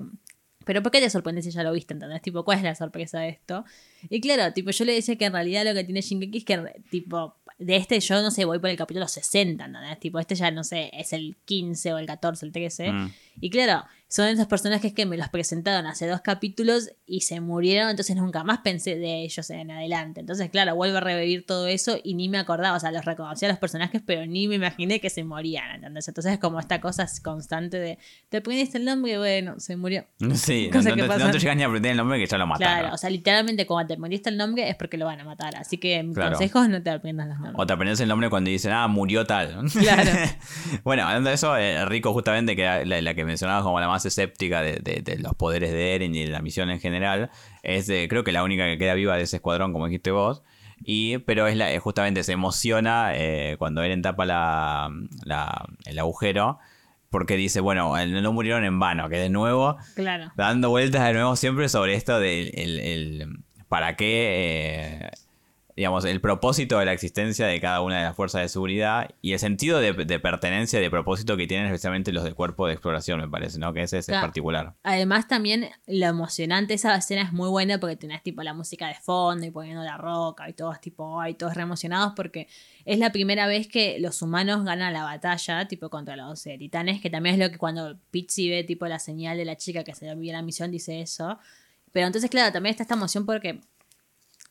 pero 0.68 0.84
¿por 0.84 0.92
qué 0.92 1.00
te 1.00 1.10
sorprendes 1.10 1.46
si 1.46 1.52
ya 1.52 1.64
lo 1.64 1.72
viste? 1.72 1.94
¿Entendés? 1.94 2.22
Tipo, 2.22 2.44
¿cuál 2.44 2.58
es 2.58 2.64
la 2.66 2.76
sorpresa 2.76 3.20
de 3.20 3.30
esto? 3.30 3.64
Y 4.10 4.20
claro, 4.20 4.52
tipo, 4.54 4.70
yo 4.72 4.84
le 4.84 4.94
decía 4.94 5.18
que 5.18 5.26
en 5.26 5.32
realidad 5.34 5.64
lo 5.66 5.74
que 5.74 5.86
tiene 5.86 6.02
Shingeki 6.02 6.40
es 6.40 6.44
que, 6.44 6.82
tipo, 6.90 7.36
de 7.58 7.78
este 7.78 8.00
yo, 8.02 8.22
no 8.22 8.32
sé, 8.32 8.44
voy 8.44 8.60
por 8.60 8.70
el 8.70 8.76
capítulo 8.76 9.08
60, 9.08 9.64
¿entendés? 9.64 10.00
Tipo, 10.00 10.20
este 10.20 10.36
ya, 10.36 10.52
no 10.52 10.66
sé, 10.66 10.90
es 10.94 11.14
el 11.14 11.38
15 11.46 11.94
o 11.94 11.98
el 11.98 12.06
14, 12.06 12.46
el 12.46 12.52
13. 12.52 12.92
Mm. 12.92 13.14
Y 13.40 13.50
claro, 13.50 13.86
son 14.10 14.28
esos 14.28 14.48
personajes 14.48 14.94
que 14.94 15.06
me 15.06 15.18
los 15.18 15.28
presentaron 15.30 15.86
hace 15.86 16.08
dos 16.08 16.22
capítulos 16.22 16.90
y 17.06 17.22
se 17.22 17.42
murieron, 17.42 17.90
entonces 17.90 18.16
nunca 18.16 18.44
más 18.44 18.60
pensé 18.60 18.96
de 18.98 19.24
ellos 19.24 19.50
en 19.50 19.70
adelante. 19.70 20.22
Entonces, 20.22 20.50
claro, 20.50 20.76
vuelvo 20.76 20.98
a 20.98 21.02
revivir 21.02 21.46
todo 21.46 21.68
eso 21.68 21.98
y 22.04 22.14
ni 22.14 22.30
me 22.30 22.38
acordaba, 22.38 22.78
o 22.78 22.80
sea, 22.80 22.92
los 22.92 23.04
reconocía 23.04 23.50
a 23.50 23.52
los 23.52 23.60
personajes, 23.60 24.02
pero 24.06 24.26
ni 24.26 24.48
me 24.48 24.56
imaginé 24.56 25.02
que 25.02 25.10
se 25.10 25.24
morían, 25.24 25.76
¿entendés? 25.76 26.08
Entonces 26.08 26.34
es 26.34 26.40
como 26.40 26.60
esta 26.60 26.80
cosa 26.80 27.06
constante 27.22 27.80
de, 27.80 27.98
te 28.30 28.38
aprendiste 28.38 28.78
el 28.78 28.86
nombre, 28.86 29.18
bueno, 29.18 29.60
se 29.60 29.76
murió. 29.76 30.06
Sí, 30.36 30.70
no, 30.74 30.82
no 30.82 30.96
que 30.96 31.02
no 31.24 31.32
te 31.32 31.40
llegas 31.40 31.58
ni 31.58 31.64
a 31.64 31.68
aprender 31.68 31.92
el 31.92 31.98
nombre 31.98 32.18
que 32.20 32.28
ya 32.28 32.38
lo 32.38 32.48
mataron. 32.48 32.80
Claro, 32.80 32.94
o 32.96 32.98
sea, 32.98 33.10
literalmente 33.10 33.66
cuando 33.66 33.88
te 33.88 33.94
aprendiste 33.96 34.30
el 34.30 34.38
nombre 34.38 34.70
es 34.70 34.76
porque 34.76 34.98
lo 34.98 35.06
van 35.06 35.20
a 35.20 35.24
matar. 35.26 35.56
Así 35.58 35.78
que 35.78 36.02
mi 36.04 36.14
Claro. 36.14 36.32
consejo 36.32 36.64
es 36.64 36.70
no 36.70 36.82
te 36.82 36.90
aprendas 36.92 37.28
los 37.28 37.38
nombres. 37.38 37.56
O 37.58 37.68
te 37.68 37.74
aprendes 37.74 38.00
el 38.00 38.08
nombre 38.08 38.30
cuando 38.30 38.50
dicen, 38.50 38.72
ah, 38.72 38.88
murió 38.88 39.26
tal. 39.26 39.66
Claro. 39.72 40.12
bueno, 40.84 41.04
hablando 41.04 41.30
de 41.30 41.36
eso, 41.36 41.58
eh, 41.58 41.84
Rico 41.86 42.14
justamente, 42.14 42.56
que 42.56 42.62
era 42.62 42.86
la, 42.86 43.02
la 43.02 43.14
que 43.14 43.26
mencionabas 43.26 43.64
como 43.64 43.80
la 43.80 43.88
más 43.88 43.97
escéptica 44.06 44.62
de, 44.62 44.80
de- 44.82 45.02
de 45.02 45.18
los 45.18 45.34
poderes 45.36 45.72
de 45.72 45.96
Eren 45.96 46.14
y 46.16 46.26
de 46.26 46.32
la 46.32 46.42
misión 46.42 46.70
en 46.70 46.80
general, 46.80 47.30
es 47.64 47.90
eh, 47.90 48.08
creo 48.10 48.24
que 48.24 48.32
la 48.32 48.44
única 48.44 48.66
que 48.66 48.78
queda 48.78 48.94
viva 48.94 49.16
de 49.18 49.24
ese 49.24 49.38
escuadrón, 49.38 49.74
como 49.74 49.86
dijiste 49.88 50.12
vos. 50.12 50.44
Y, 50.84 51.18
pero 51.20 51.48
es 51.48 51.56
la, 51.58 51.72
eh, 51.74 51.80
justamente 51.80 52.24
se 52.24 52.34
emociona 52.34 53.12
eh, 53.16 53.56
cuando 53.58 53.82
Eren 53.82 54.02
tapa 54.04 54.26
la, 54.26 54.90
la- 55.26 55.66
el 55.86 55.98
agujero. 56.00 56.60
Porque 57.10 57.38
dice, 57.38 57.62
bueno, 57.62 57.94
no 58.06 58.34
murieron 58.34 58.66
en 58.66 58.80
vano, 58.80 59.08
que 59.08 59.16
de 59.16 59.30
nuevo 59.30 59.78
Claro. 59.96 60.32
dando 60.36 60.70
vueltas 60.70 61.06
de 61.08 61.14
nuevo 61.14 61.38
siempre 61.38 61.70
sobre 61.70 61.94
esto 61.96 62.20
del 62.20 62.52
el- 62.54 62.80
el- 62.82 63.38
para 63.70 63.96
qué 63.96 64.28
eh, 65.06 65.10
digamos, 65.78 66.04
el 66.06 66.20
propósito 66.20 66.80
de 66.80 66.86
la 66.86 66.92
existencia 66.92 67.46
de 67.46 67.62
cada 67.62 67.82
una 67.82 68.00
de 68.00 68.04
las 68.04 68.16
fuerzas 68.16 68.42
de 68.42 68.50
seguridad 68.50 69.12
y 69.22 69.34
el 69.34 69.40
sentido 69.40 69.80
de, 69.80 69.94
de 69.94 70.20
pertenencia 70.20 70.80
y 70.80 70.82
de 70.82 70.90
propósito 70.90 71.38
que 71.38 71.46
tienen 71.46 71.68
especialmente 71.68 72.12
los 72.12 72.24
de 72.24 72.34
cuerpo 72.34 72.66
de 72.68 72.74
exploración, 72.74 73.20
me 73.22 73.30
parece, 73.30 73.60
¿no? 73.60 73.72
Que 73.74 73.84
ese 73.84 74.00
es 74.00 74.08
Claro. 74.08 74.26
particular. 74.26 74.74
Además, 74.84 75.28
también 75.28 75.70
lo 75.86 76.08
emocionante 76.08 76.74
esa 76.74 76.96
escena 76.96 77.22
es 77.22 77.32
muy 77.32 77.48
buena 77.50 77.80
porque 77.80 77.96
tenés 77.96 78.24
tipo 78.24 78.42
la 78.42 78.54
música 78.56 78.88
de 78.88 78.96
fondo 78.96 79.46
y 79.46 79.52
poniendo 79.52 79.84
la 79.84 79.98
roca 79.98 80.50
y 80.50 80.54
todos 80.54 80.82
tipo, 80.82 81.22
ay, 81.22 81.36
todos 81.36 81.54
re 81.54 81.62
emocionados 81.62 82.14
porque 82.16 82.48
es 82.84 82.98
la 82.98 83.12
primera 83.12 83.46
vez 83.46 83.68
que 83.68 84.00
los 84.00 84.22
humanos 84.24 84.66
ganan 84.66 84.92
la 84.94 85.04
batalla, 85.04 85.68
tipo 85.68 85.92
contra 85.92 86.16
los 86.16 86.44
eh, 86.48 86.58
titanes, 86.58 87.00
que 87.02 87.12
también 87.12 87.36
es 87.36 87.40
lo 87.40 87.52
que 87.52 87.60
cuando 87.60 88.00
Pizzi 88.10 88.50
ve 88.50 88.64
tipo 88.64 88.88
la 88.88 88.98
señal 88.98 89.38
de 89.38 89.46
la 89.46 89.56
chica 89.58 89.84
que 89.84 89.94
se 89.94 90.14
vio 90.16 90.34
la 90.34 90.42
misión 90.42 90.72
dice 90.72 91.02
eso. 91.02 91.38
Pero 91.92 92.08
entonces, 92.08 92.32
claro, 92.32 92.52
también 92.52 92.72
está 92.72 92.82
esta 92.84 92.96
emoción 92.96 93.26
porque 93.26 93.62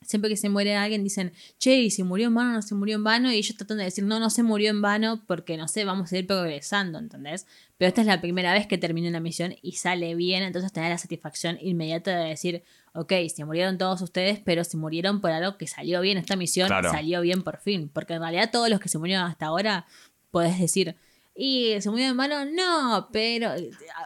siempre 0.03 0.31
que 0.31 0.37
se 0.37 0.49
muere 0.49 0.77
alguien 0.77 1.03
dicen, 1.03 1.33
che, 1.59 1.81
¿y 1.81 1.91
si 1.91 2.03
murió 2.03 2.29
en 2.29 2.35
vano 2.35 2.51
o 2.51 2.53
no 2.55 2.63
se 2.63 2.75
murió 2.75 2.97
en 2.97 3.05
vano? 3.05 3.33
Y 3.33 3.37
ellos 3.37 3.57
tratan 3.57 3.79
de 3.79 3.85
decir, 3.85 4.05
no, 4.05 4.21
no 4.21 4.31
se 4.31 4.43
murió 4.43 4.71
en 4.71 4.83
vano 4.83 5.23
porque, 5.27 5.57
no 5.57 5.69
sé, 5.69 5.85
vamos 5.85 6.13
a 6.13 6.19
ir 6.19 6.27
progresando, 6.27 6.99
¿entendés? 6.99 7.47
Pero 7.77 7.89
esta 7.89 8.01
es 8.03 8.07
la 8.07 8.21
primera 8.21 8.53
vez 8.53 8.67
que 8.67 8.79
termina 8.79 9.09
una 9.09 9.21
misión 9.21 9.55
y 9.63 9.73
sale 9.73 10.15
bien, 10.15 10.43
entonces 10.43 10.73
tenés 10.73 10.91
la 10.91 10.99
satisfacción 10.99 11.59
inmediata 11.61 12.17
de 12.19 12.29
decir, 12.29 12.63
ok, 12.95 13.13
se 13.35 13.45
murieron 13.45 13.79
todos 13.79 14.01
ustedes, 14.01 14.41
pero 14.45 14.65
se 14.65 14.77
murieron 14.77 15.21
por 15.21 15.31
algo 15.31 15.59
que 15.59 15.67
salió 15.67 16.01
bien, 16.01 16.19
esta 16.19 16.37
misión 16.37 16.69
Claro. 16.69 16.91
salió 16.91 17.21
bien 17.21 17.43
por 17.43 17.59
fin, 17.59 17.91
porque 17.93 18.15
en 18.15 18.21
realidad 18.21 18.51
todos 18.53 18.71
los 18.71 18.81
que 18.81 18.89
se 18.89 18.99
murieron 18.99 19.25
hasta 19.27 19.47
ahora, 19.47 19.87
podés 20.31 20.59
decir, 20.59 20.97
y 21.37 21.81
se 21.81 21.91
murió 21.91 22.07
en 22.07 22.17
vano, 22.17 22.45
no, 22.47 23.09
pero 23.13 23.51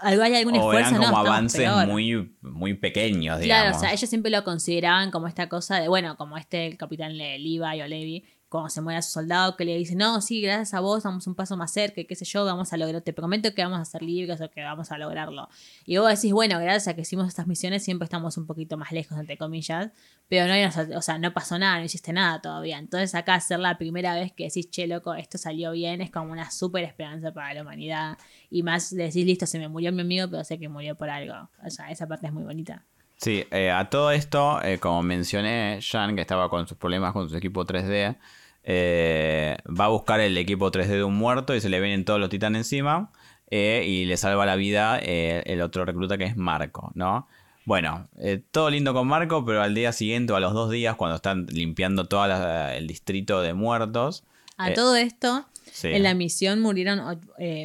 algo 0.03 0.23
hay 0.23 0.35
algún 0.35 0.55
O 0.55 0.57
esfuerzo, 0.57 0.79
eran 0.91 0.93
no, 0.95 0.99
como 1.07 1.09
estamos 1.09 1.29
avances 1.29 1.87
muy, 1.89 2.37
muy 2.43 2.75
pequeños, 2.75 3.39
digamos. 3.41 3.63
Claro, 3.65 3.77
o 3.77 3.81
sea, 3.81 3.93
ellos 3.93 4.09
siempre 4.11 4.31
lo 4.31 4.43
consideraban 4.45 5.11
como 5.11 5.29
esta 5.29 5.49
cosa 5.49 5.79
de, 5.81 5.89
bueno, 5.89 6.17
como 6.17 6.37
este 6.37 6.67
el 6.67 6.77
capitán 6.77 7.17
Le- 7.17 7.39
Levi 7.39 7.59
o 7.83 7.87
Levi, 7.87 8.25
cuando 8.51 8.69
se 8.69 8.81
muere 8.81 9.01
su 9.01 9.13
soldado, 9.13 9.57
que 9.57 9.65
le 9.65 9.77
dice, 9.77 9.95
no, 9.95 10.21
sí, 10.21 10.41
gracias 10.41 10.75
a 10.75 10.81
vos, 10.81 11.05
vamos 11.05 11.27
un 11.29 11.37
paso 11.37 11.57
más 11.57 11.73
cerca, 11.73 12.03
qué 12.03 12.15
sé 12.17 12.25
yo, 12.25 12.45
vamos 12.45 12.73
a 12.73 12.77
lograr, 12.77 13.01
te 13.01 13.13
prometo 13.13 13.55
que 13.55 13.63
vamos 13.63 13.79
a 13.79 13.85
ser 13.85 14.03
libres 14.03 14.41
o 14.41 14.51
que 14.51 14.61
vamos 14.63 14.91
a 14.91 14.99
lograrlo. 14.99 15.49
Y 15.87 15.99
vos 15.99 16.09
decís, 16.09 16.33
bueno, 16.33 16.59
gracias 16.59 16.89
a 16.89 16.95
que 16.95 17.03
hicimos 17.03 17.29
estas 17.29 17.47
misiones, 17.47 17.85
siempre 17.85 18.05
estamos 18.05 18.37
un 18.37 18.47
poquito 18.47 18.77
más 18.77 18.91
lejos, 18.91 19.17
entre 19.17 19.39
comillas, 19.39 19.93
pero 20.29 20.49
no 20.49 20.53
hay 20.53 20.65
o 20.65 21.03
sea, 21.03 21.19
no 21.19 21.33
pasó 21.33 21.61
nada, 21.61 21.79
no 21.79 21.85
hiciste 21.85 22.13
nada 22.13 22.43
todavía. 22.43 22.79
Entonces 22.79 23.15
acá 23.15 23.39
ser 23.39 23.61
la 23.61 23.79
primera 23.79 24.15
vez 24.15 24.33
que 24.33 24.45
decís, 24.45 24.69
che, 24.69 24.89
loco, 24.89 25.15
esto 25.15 25.39
salió 25.39 25.71
bien, 25.71 26.01
es 26.01 26.11
como 26.11 26.33
una 26.33 26.51
súper 26.51 26.83
esperanza 26.83 27.33
para 27.33 27.55
la 27.55 27.63
humanidad. 27.63 28.19
Y 28.51 28.65
más 28.65 28.91
decís, 28.91 29.25
listo, 29.25 29.47
se 29.47 29.61
me 29.61 29.69
murió 29.69 29.93
mi 29.93 30.01
amigo, 30.01 30.29
pero 30.29 30.43
sé 30.43 30.59
que 30.59 30.69
murió 30.69 30.97
por 30.97 31.09
algo. 31.09 31.49
O 31.65 31.71
sea, 31.71 31.89
esa 31.93 32.09
parte 32.09 32.27
es 32.27 32.33
muy 32.33 32.43
bonita. 32.43 32.85
Sí, 33.21 33.45
eh, 33.51 33.71
a 33.71 33.91
todo 33.91 34.13
esto, 34.13 34.63
eh, 34.63 34.79
como 34.79 35.03
mencioné, 35.03 35.79
Jan, 35.83 36.15
que 36.17 36.23
estaba 36.23 36.49
con 36.49 36.67
sus 36.67 36.79
problemas 36.79 37.13
con 37.13 37.29
su 37.29 37.37
equipo 37.37 37.67
3D, 37.67 38.17
eh, 38.63 39.57
va 39.69 39.87
a 39.87 39.89
buscar 39.89 40.21
el 40.21 40.37
equipo 40.37 40.71
3D 40.71 40.87
de 40.87 41.05
un 41.05 41.17
muerto 41.17 41.55
y 41.55 41.61
se 41.61 41.69
le 41.69 41.81
vienen 41.81 42.05
todos 42.05 42.21
los 42.21 42.29
titanes 42.29 42.61
encima 42.61 43.11
eh, 43.51 43.85
y 43.87 44.05
le 44.05 44.17
salva 44.17 44.45
la 44.45 44.57
vida 44.57 44.99
eh, 45.03 45.43
el 45.47 45.63
otro 45.63 45.85
recluta 45.85 46.19
que 46.19 46.25
es 46.25 46.37
Marco, 46.37 46.93
¿no? 46.95 47.27
Bueno, 47.65 48.09
todo 48.51 48.69
lindo 48.71 48.95
con 48.95 49.07
Marco, 49.07 49.45
pero 49.45 49.63
al 49.63 49.75
día 49.75 49.93
siguiente 49.93 50.33
o 50.33 50.37
a 50.37 50.41
los 50.41 50.55
dos 50.55 50.71
días, 50.71 50.97
cuando 50.97 51.17
están 51.17 51.47
limpiando 51.47 52.09
todo 52.09 52.25
el 52.25 52.87
distrito 52.87 53.43
de 53.43 53.55
muertos, 53.55 54.25
A 54.57 54.73
todo 54.73 54.97
esto, 54.97 55.47
sí. 55.71 55.89
en 55.89 56.03
la 56.03 56.15
misión 56.15 56.61
murieron, 56.61 57.21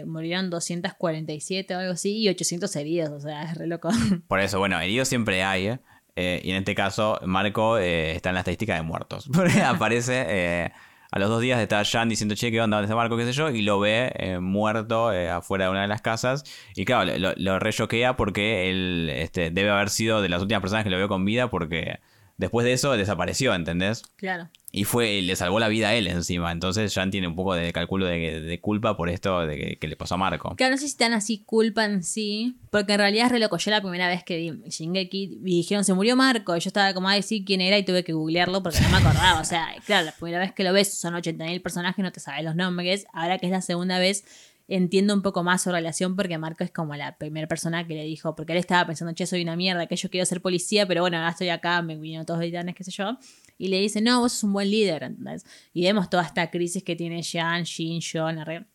murieron 0.05 0.49
247 0.49 1.75
o 1.75 1.79
algo 1.79 1.93
así 1.93 2.17
y 2.17 2.29
800 2.29 2.75
heridos, 2.75 3.09
o 3.09 3.19
sea, 3.19 3.43
es 3.43 3.57
re 3.57 3.67
loco. 3.67 3.89
Por 4.27 4.41
eso, 4.41 4.59
bueno, 4.59 4.79
heridos 4.79 5.07
siempre 5.07 5.43
hay, 5.43 5.67
¿eh? 5.67 5.79
Eh, 6.15 6.41
y 6.43 6.51
en 6.51 6.57
este 6.57 6.75
caso, 6.75 7.19
Marco 7.25 7.77
eh, 7.77 8.11
está 8.15 8.29
en 8.29 8.35
la 8.35 8.41
estadística 8.41 8.75
de 8.75 8.81
muertos. 8.81 9.29
Aparece 9.65 10.25
eh, 10.27 10.71
a 11.11 11.19
los 11.19 11.29
dos 11.29 11.41
días 11.41 11.59
estar 11.59 11.85
Jan 11.85 12.09
diciendo, 12.09 12.35
che, 12.35 12.51
¿qué 12.51 12.61
onda? 12.61 12.77
¿Dónde 12.77 12.85
está 12.85 12.95
Marco? 12.95 13.17
¿Qué 13.17 13.25
sé 13.25 13.33
yo? 13.33 13.49
Y 13.49 13.61
lo 13.61 13.79
ve 13.79 14.37
muerto 14.39 15.09
afuera 15.09 15.65
de 15.65 15.71
una 15.71 15.81
de 15.81 15.87
las 15.87 16.01
casas. 16.01 16.43
Y 16.75 16.85
claro, 16.85 17.17
lo, 17.17 17.33
lo 17.35 17.59
re 17.59 17.71
porque 18.17 18.69
él 18.69 19.09
este, 19.13 19.51
debe 19.51 19.69
haber 19.69 19.89
sido 19.89 20.21
de 20.21 20.29
las 20.29 20.41
últimas 20.41 20.61
personas 20.61 20.83
que 20.83 20.89
lo 20.89 20.97
vio 20.97 21.07
con 21.07 21.25
vida 21.25 21.49
porque 21.49 21.99
después 22.37 22.65
de 22.65 22.73
eso 22.73 22.91
desapareció, 22.93 23.53
¿entendés? 23.53 24.03
claro. 24.15 24.49
Y 24.71 24.83
fue, 24.83 25.21
le 25.21 25.37
salvó 25.37 25.57
la 25.57 25.69
vida 25.69 25.87
a 25.87 25.95
él 25.95 26.05
encima. 26.07 26.51
Entonces 26.51 26.93
Jan 26.93 27.09
tiene 27.09 27.29
un 27.29 27.35
poco 27.37 27.53
de 27.53 27.71
cálculo 27.71 28.07
de, 28.07 28.41
de 28.41 28.59
culpa 28.59 28.97
por 28.97 29.07
esto 29.07 29.47
de 29.47 29.55
que, 29.55 29.75
que 29.77 29.87
le 29.87 29.95
pasó 29.95 30.15
a 30.15 30.17
Marco. 30.17 30.53
Claro, 30.57 30.71
no 30.75 30.77
sé 30.77 30.89
si 30.89 30.97
tan 30.97 31.13
así 31.13 31.43
culpa 31.45 31.85
en 31.85 32.03
sí, 32.03 32.57
porque 32.71 32.91
en 32.91 32.99
realidad 32.99 33.27
es 33.27 33.31
re 33.31 33.39
loco. 33.39 33.55
Yo 33.55 33.71
la 33.71 33.79
primera 33.79 34.09
vez 34.09 34.25
que 34.25 34.35
vi 34.35 34.69
Shingeki 34.69 35.39
y 35.45 35.55
dijeron 35.59 35.85
se 35.85 35.93
murió 35.93 36.17
Marco, 36.17 36.57
y 36.57 36.59
yo 36.59 36.67
estaba 36.67 36.93
como, 36.93 37.07
ay, 37.07 37.21
sí, 37.21 37.45
quién 37.45 37.61
era, 37.61 37.77
y 37.77 37.85
tuve 37.85 38.03
que 38.03 38.11
googlearlo 38.11 38.61
porque 38.63 38.81
no 38.81 38.89
me 38.89 38.97
acordaba. 38.97 39.39
O 39.39 39.45
sea, 39.45 39.65
claro, 39.85 40.07
la 40.07 40.11
primera 40.11 40.39
vez 40.39 40.51
que 40.51 40.65
lo 40.65 40.73
ves 40.73 40.93
son 40.93 41.13
80.000 41.13 41.61
personajes, 41.61 42.03
no 42.03 42.11
te 42.11 42.19
sabes 42.19 42.43
los 42.43 42.57
nombres. 42.57 43.05
Ahora 43.13 43.37
que 43.37 43.45
es 43.45 43.53
la 43.53 43.61
segunda 43.61 43.97
vez, 43.97 44.25
entiendo 44.67 45.13
un 45.13 45.21
poco 45.21 45.43
más 45.43 45.63
su 45.63 45.71
relación 45.71 46.15
porque 46.15 46.37
Marco 46.37 46.63
es 46.63 46.71
como 46.71 46.95
la 46.95 47.17
primera 47.17 47.47
persona 47.47 47.85
que 47.87 47.93
le 47.95 48.03
dijo, 48.03 48.35
porque 48.35 48.53
él 48.53 48.59
estaba 48.59 48.85
pensando, 48.87 49.13
che, 49.13 49.25
soy 49.27 49.41
una 49.43 49.55
mierda, 49.55 49.87
que 49.87 49.95
yo 49.95 50.09
quiero 50.09 50.25
ser 50.25 50.41
policía, 50.41 50.87
pero 50.87 51.01
bueno, 51.01 51.17
ahora 51.17 51.29
estoy 51.29 51.49
acá, 51.49 51.81
me 51.81 51.95
vinieron 51.95 52.25
todos 52.25 52.41
titanes, 52.41 52.75
qué 52.75 52.83
sé 52.83 52.91
yo. 52.91 53.17
Y 53.57 53.67
le 53.69 53.79
dice, 53.79 54.01
no, 54.01 54.19
vos 54.21 54.33
sos 54.33 54.43
un 54.43 54.53
buen 54.53 54.69
líder, 54.69 55.03
¿entendés? 55.03 55.45
Y 55.73 55.83
vemos 55.83 56.09
toda 56.09 56.23
esta 56.23 56.49
crisis 56.51 56.83
que 56.83 56.95
tiene 56.95 57.21
Jean, 57.21 57.65
Jin, 57.65 58.01
John, 58.01 58.37
arre- 58.37 58.65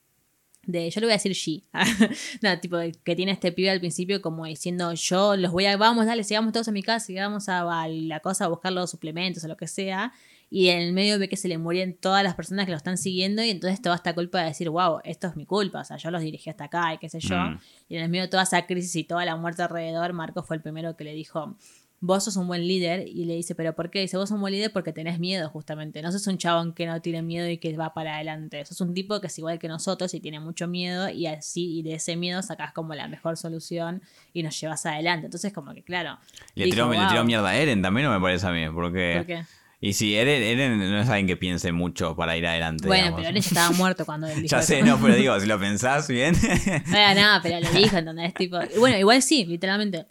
de 0.66 0.90
yo 0.90 1.00
le 1.00 1.07
voy 1.07 1.12
a 1.12 1.16
decir 1.16 1.33
G. 1.33 1.64
no, 2.42 2.61
tipo 2.61 2.76
que 3.03 3.16
tiene 3.16 3.33
este 3.33 3.50
pibe 3.50 3.70
al 3.70 3.81
principio 3.81 4.20
como 4.20 4.44
diciendo 4.44 4.92
yo 4.92 5.37
los 5.37 5.53
voy 5.53 5.64
a 5.66 5.76
vamos, 5.76 6.07
dale, 6.07 6.22
sigamos 6.22 6.53
todos 6.53 6.68
a 6.68 6.72
mi 6.72 6.83
casa 6.83 7.11
y 7.11 7.16
vamos 7.16 7.48
a, 7.48 7.61
a 7.83 7.88
la 7.88 8.20
cosa 8.20 8.44
a 8.44 8.48
buscar 8.48 8.72
los 8.72 8.90
suplementos 8.90 9.42
o 9.44 9.48
lo 9.48 9.57
que 9.57 9.66
sea. 9.66 10.12
Y 10.50 10.68
en 10.68 10.80
el 10.80 10.92
medio 10.92 11.18
ve 11.18 11.28
que 11.28 11.36
se 11.36 11.46
le 11.46 11.58
mueren 11.58 11.96
todas 11.96 12.24
las 12.24 12.34
personas 12.34 12.66
que 12.66 12.72
lo 12.72 12.76
están 12.76 12.98
siguiendo 12.98 13.42
y 13.42 13.50
entonces 13.50 13.80
toda 13.80 13.94
esta 13.94 14.14
culpa 14.14 14.40
de 14.40 14.46
decir, 14.46 14.68
wow, 14.68 14.98
esto 15.04 15.28
es 15.28 15.36
mi 15.36 15.46
culpa, 15.46 15.80
o 15.80 15.84
sea, 15.84 15.96
yo 15.96 16.10
los 16.10 16.22
dirigí 16.22 16.50
hasta 16.50 16.64
acá 16.64 16.92
y 16.92 16.98
qué 16.98 17.08
sé 17.08 17.20
yo. 17.20 17.36
Mm. 17.36 17.60
Y 17.88 17.96
en 17.96 18.02
el 18.02 18.08
medio 18.08 18.24
de 18.24 18.28
toda 18.28 18.42
esa 18.42 18.66
crisis 18.66 18.96
y 18.96 19.04
toda 19.04 19.24
la 19.24 19.36
muerte 19.36 19.62
alrededor, 19.62 20.12
Marco 20.12 20.42
fue 20.42 20.56
el 20.56 20.62
primero 20.62 20.96
que 20.96 21.04
le 21.04 21.14
dijo, 21.14 21.56
vos 22.00 22.24
sos 22.24 22.36
un 22.36 22.48
buen 22.48 22.66
líder. 22.66 23.06
Y 23.06 23.26
le 23.26 23.34
dice, 23.36 23.54
¿pero 23.54 23.74
por 23.74 23.90
qué? 23.90 24.00
Dice, 24.00 24.16
vos 24.16 24.28
sos 24.28 24.36
un 24.36 24.40
buen 24.40 24.52
líder 24.52 24.72
porque 24.72 24.92
tenés 24.92 25.18
miedo, 25.18 25.48
justamente. 25.50 26.02
No 26.02 26.10
sos 26.10 26.26
un 26.26 26.38
chabón 26.38 26.72
que 26.74 26.86
no 26.86 27.00
tiene 27.00 27.22
miedo 27.22 27.48
y 27.48 27.58
que 27.58 27.76
va 27.76 27.94
para 27.94 28.16
adelante. 28.16 28.64
Sos 28.64 28.80
un 28.80 28.94
tipo 28.94 29.20
que 29.20 29.28
es 29.28 29.38
igual 29.38 29.58
que 29.58 29.68
nosotros 29.68 30.12
y 30.14 30.20
tiene 30.20 30.40
mucho 30.40 30.66
miedo. 30.66 31.08
Y 31.08 31.26
así, 31.26 31.78
y 31.78 31.82
de 31.82 31.94
ese 31.94 32.16
miedo 32.16 32.42
sacás 32.42 32.72
como 32.72 32.94
la 32.94 33.06
mejor 33.08 33.36
solución 33.36 34.02
y 34.32 34.42
nos 34.42 34.58
llevas 34.60 34.84
adelante. 34.86 35.26
Entonces, 35.26 35.52
como 35.52 35.74
que, 35.74 35.82
claro. 35.82 36.18
Le 36.54 36.64
tiró, 36.64 36.90
le 36.90 37.06
tiró 37.06 37.24
mierda 37.24 37.50
a 37.50 37.56
Eren 37.56 37.82
también, 37.82 38.06
no 38.06 38.12
me 38.12 38.20
parece 38.20 38.46
a 38.46 38.52
mí. 38.52 38.68
Porque... 38.70 39.14
¿Por 39.18 39.26
qué? 39.26 39.44
Y 39.82 39.94
si 39.94 40.14
Eren, 40.14 40.42
Eren 40.42 40.78
no 40.78 41.00
es 41.00 41.08
alguien 41.08 41.26
que 41.26 41.36
piense 41.38 41.72
mucho 41.72 42.14
para 42.14 42.36
ir 42.36 42.46
adelante. 42.46 42.86
Bueno, 42.86 43.04
digamos. 43.04 43.20
pero 43.20 43.28
él 43.30 43.42
ya 43.42 43.48
estaba 43.48 43.70
muerto 43.70 44.04
cuando 44.04 44.26
él 44.26 44.34
dijo 44.42 44.48
Ya 44.48 44.58
eso. 44.58 44.66
sé, 44.68 44.82
no, 44.82 45.00
pero 45.00 45.14
digo, 45.14 45.40
si 45.40 45.46
lo 45.46 45.58
pensás 45.58 46.06
bien. 46.08 46.34
Bueno, 46.90 47.20
no, 47.34 47.40
pero 47.42 47.60
lo 47.60 47.70
dijo, 47.70 47.96
¿entendés? 47.96 48.34
Tipo, 48.34 48.58
bueno, 48.78 48.98
igual 48.98 49.22
sí, 49.22 49.44
literalmente. 49.46 50.06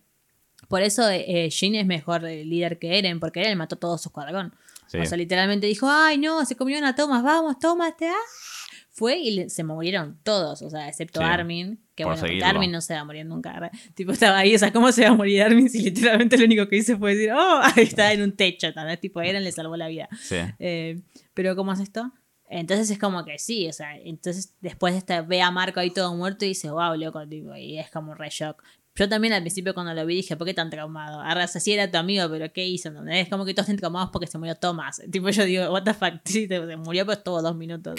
Por 0.67 0.81
eso 0.81 1.07
eh, 1.09 1.49
Jin 1.51 1.75
es 1.75 1.85
mejor 1.85 2.23
líder 2.23 2.79
que 2.79 2.97
Eren, 2.97 3.19
porque 3.19 3.41
Eren 3.41 3.57
mató 3.57 3.75
todo 3.75 3.97
su 3.97 4.09
escuadrón. 4.09 4.53
Sí. 4.87 4.97
O 4.97 5.05
sea, 5.05 5.17
literalmente 5.17 5.67
dijo, 5.67 5.87
ay, 5.89 6.17
no, 6.17 6.43
se 6.45 6.55
comieron 6.55 6.83
a 6.85 6.95
Thomas, 6.95 7.21
vamos, 7.23 7.59
Thomas, 7.59 7.95
te 7.95 8.07
ah". 8.09 8.13
Fue 8.89 9.17
y 9.17 9.31
le- 9.31 9.49
se 9.49 9.63
murieron 9.63 10.19
todos, 10.23 10.61
o 10.61 10.69
sea, 10.69 10.87
excepto 10.87 11.19
Sí, 11.19 11.25
Armin, 11.25 11.79
que 11.95 12.05
bueno. 12.05 12.21
Armin 12.43 12.71
no 12.71 12.81
se 12.81 12.93
va 12.93 13.01
a 13.01 13.05
morir 13.05 13.25
nunca. 13.25 13.71
Tipo, 13.93 14.11
estaba 14.11 14.37
ahí, 14.37 14.55
o 14.55 14.59
sea, 14.59 14.71
¿cómo 14.71 14.91
se 14.91 15.03
va 15.03 15.09
a 15.09 15.13
morir 15.13 15.41
Armin 15.43 15.69
si 15.69 15.81
literalmente 15.81 16.37
lo 16.37 16.45
único 16.45 16.67
que 16.67 16.77
hizo 16.77 16.97
fue 16.97 17.15
decir, 17.15 17.31
oh, 17.31 17.61
ahí 17.75 17.83
está 17.83 18.13
en 18.13 18.21
un 18.21 18.31
techo, 18.35 18.67
¿entendés? 18.67 18.99
Tipo, 18.99 19.21
Eren 19.21 19.43
le 19.43 19.51
salvó 19.51 19.75
la 19.77 19.87
vida. 19.87 20.07
Sí. 20.19 20.37
Eh, 20.59 21.01
pero 21.33 21.55
¿cómo 21.55 21.73
es 21.73 21.79
esto? 21.79 22.11
Entonces 22.51 22.89
es 22.89 22.97
como 22.97 23.23
que 23.25 23.37
sí, 23.37 23.67
o 23.67 23.73
sea, 23.73 23.95
entonces 23.97 24.55
después 24.59 24.93
de 24.93 24.97
esta, 24.99 25.21
ve 25.21 25.41
a 25.41 25.51
Marco 25.51 25.79
ahí 25.79 25.91
todo 25.91 26.15
muerto 26.15 26.45
y 26.45 26.49
dice, 26.49 26.71
wow, 26.71 26.95
loco, 26.95 27.27
tipo, 27.27 27.55
y 27.55 27.77
es 27.77 27.91
como 27.91 28.11
un 28.11 28.17
re 28.17 28.29
shock. 28.31 28.63
Yo 28.95 29.07
también 29.07 29.33
al 29.33 29.41
principio 29.41 29.73
cuando 29.73 29.93
lo 29.93 30.05
vi 30.05 30.15
dije, 30.15 30.35
¿por 30.35 30.45
qué 30.47 30.53
tan 30.53 30.69
traumado? 30.69 31.21
Ahora, 31.21 31.45
o 31.45 31.47
sea, 31.47 31.61
sí 31.61 31.71
era 31.71 31.89
tu 31.89 31.97
amigo, 31.97 32.27
pero 32.29 32.51
¿qué 32.51 32.67
hizo? 32.67 32.91
Es 33.07 33.29
como 33.29 33.45
que 33.45 33.53
todos 33.53 33.65
están 33.69 33.77
traumados 33.77 34.09
porque 34.11 34.27
se 34.27 34.37
murió 34.39 34.55
Thomas. 34.55 34.99
Tipo, 35.11 35.29
yo 35.29 35.45
digo, 35.45 35.71
what 35.71 35.83
the 35.83 35.93
fuck, 35.93 36.15
sí, 36.25 36.47
se 36.47 36.65
se 36.67 36.75
murió, 36.75 37.05
pero 37.05 37.17
estuvo 37.19 37.41
dos 37.41 37.55
minutos. 37.55 37.95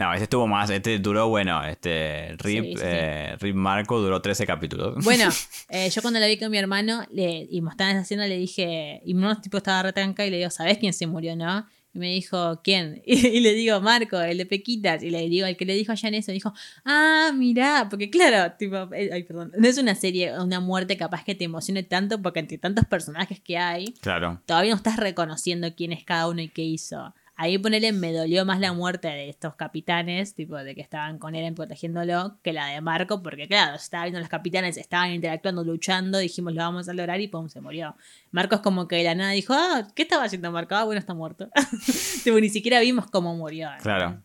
No, 0.00 0.12
este 0.14 0.24
estuvo 0.24 0.46
más, 0.46 0.70
este 0.70 0.98
duró, 0.98 1.28
bueno, 1.28 1.62
este 1.62 2.34
Rip, 2.38 2.64
Sí, 2.64 2.70
sí, 2.72 2.76
sí. 2.76 2.82
eh, 2.82 3.36
Rip 3.38 3.54
Marco 3.54 4.00
duró 4.00 4.22
13 4.22 4.46
capítulos. 4.46 5.04
Bueno, 5.04 5.28
eh, 5.68 5.90
yo 5.90 6.00
cuando 6.00 6.18
la 6.18 6.26
vi 6.26 6.38
con 6.38 6.50
mi 6.50 6.56
hermano 6.56 7.04
le, 7.12 7.46
y 7.50 7.60
mostraban 7.60 7.96
esa 7.96 8.02
escena 8.04 8.26
le 8.26 8.38
dije, 8.38 9.02
y 9.04 9.12
hermano 9.12 9.42
tipo 9.42 9.58
estaba 9.58 9.82
retranca 9.82 10.24
y 10.24 10.30
le 10.30 10.38
digo, 10.38 10.48
¿sabes 10.50 10.78
quién 10.78 10.94
se 10.94 11.06
murió, 11.06 11.36
no? 11.36 11.66
Y 11.92 11.98
me 11.98 12.06
dijo, 12.12 12.60
¿quién? 12.64 13.02
Y, 13.06 13.40
le 13.40 13.52
digo, 13.52 13.78
Marco, 13.82 14.18
el 14.20 14.38
de 14.38 14.46
Pequitas. 14.46 15.02
Y 15.02 15.10
le 15.10 15.28
digo, 15.28 15.46
el 15.46 15.56
que 15.58 15.66
le 15.66 15.74
dijo 15.74 15.92
a 15.92 15.96
Jan 15.96 16.14
eso, 16.14 16.32
dijo, 16.32 16.54
ah, 16.86 17.32
mirá, 17.34 17.88
porque 17.90 18.08
claro, 18.08 18.54
tipo, 18.56 18.76
eh, 18.94 19.10
ay, 19.12 19.24
perdón, 19.24 19.52
no 19.58 19.68
es 19.68 19.76
una 19.76 19.94
serie, 19.94 20.38
una 20.40 20.60
muerte 20.60 20.96
capaz 20.96 21.24
que 21.24 21.34
te 21.34 21.44
emocione 21.44 21.82
tanto 21.82 22.22
porque 22.22 22.38
entre 22.40 22.56
tantos 22.58 22.86
personajes 22.86 23.38
que 23.40 23.58
hay, 23.58 23.86
Claro. 24.00 24.40
todavía 24.46 24.70
no 24.70 24.76
estás 24.76 24.96
reconociendo 24.98 25.74
quién 25.76 25.92
es 25.92 26.04
cada 26.04 26.28
uno 26.28 26.40
y 26.40 26.48
qué 26.48 26.62
hizo. 26.62 27.12
Ahí 27.42 27.56
ponele, 27.56 27.92
me 27.92 28.12
dolió 28.12 28.44
más 28.44 28.60
la 28.60 28.74
muerte 28.74 29.08
de 29.08 29.30
estos 29.30 29.54
capitanes, 29.54 30.34
tipo 30.34 30.58
de 30.58 30.74
que 30.74 30.82
estaban 30.82 31.18
con 31.18 31.34
Eren 31.34 31.54
protegiéndolo, 31.54 32.36
que 32.42 32.52
la 32.52 32.66
de 32.66 32.82
Marco, 32.82 33.22
porque 33.22 33.48
claro, 33.48 33.76
estaba 33.76 34.04
viendo 34.04 34.20
los 34.20 34.28
capitanes, 34.28 34.76
estaban 34.76 35.10
interactuando, 35.12 35.64
luchando, 35.64 36.18
dijimos 36.18 36.52
lo 36.52 36.60
vamos 36.60 36.90
a 36.90 36.92
lograr 36.92 37.18
y 37.18 37.28
pum, 37.28 37.48
se 37.48 37.62
murió. 37.62 37.96
Marco 38.30 38.56
es 38.56 38.60
como 38.60 38.86
que 38.86 38.96
de 38.96 39.04
la 39.04 39.14
nada 39.14 39.30
dijo, 39.30 39.54
ah, 39.54 39.88
¿qué 39.94 40.02
estaba 40.02 40.24
haciendo 40.24 40.52
Marco? 40.52 40.74
Ah, 40.74 40.84
bueno, 40.84 40.98
está 40.98 41.14
muerto. 41.14 41.48
tipo, 42.24 42.38
ni 42.38 42.50
siquiera 42.50 42.78
vimos 42.78 43.06
cómo 43.10 43.34
murió. 43.34 43.70
Claro. 43.80 44.22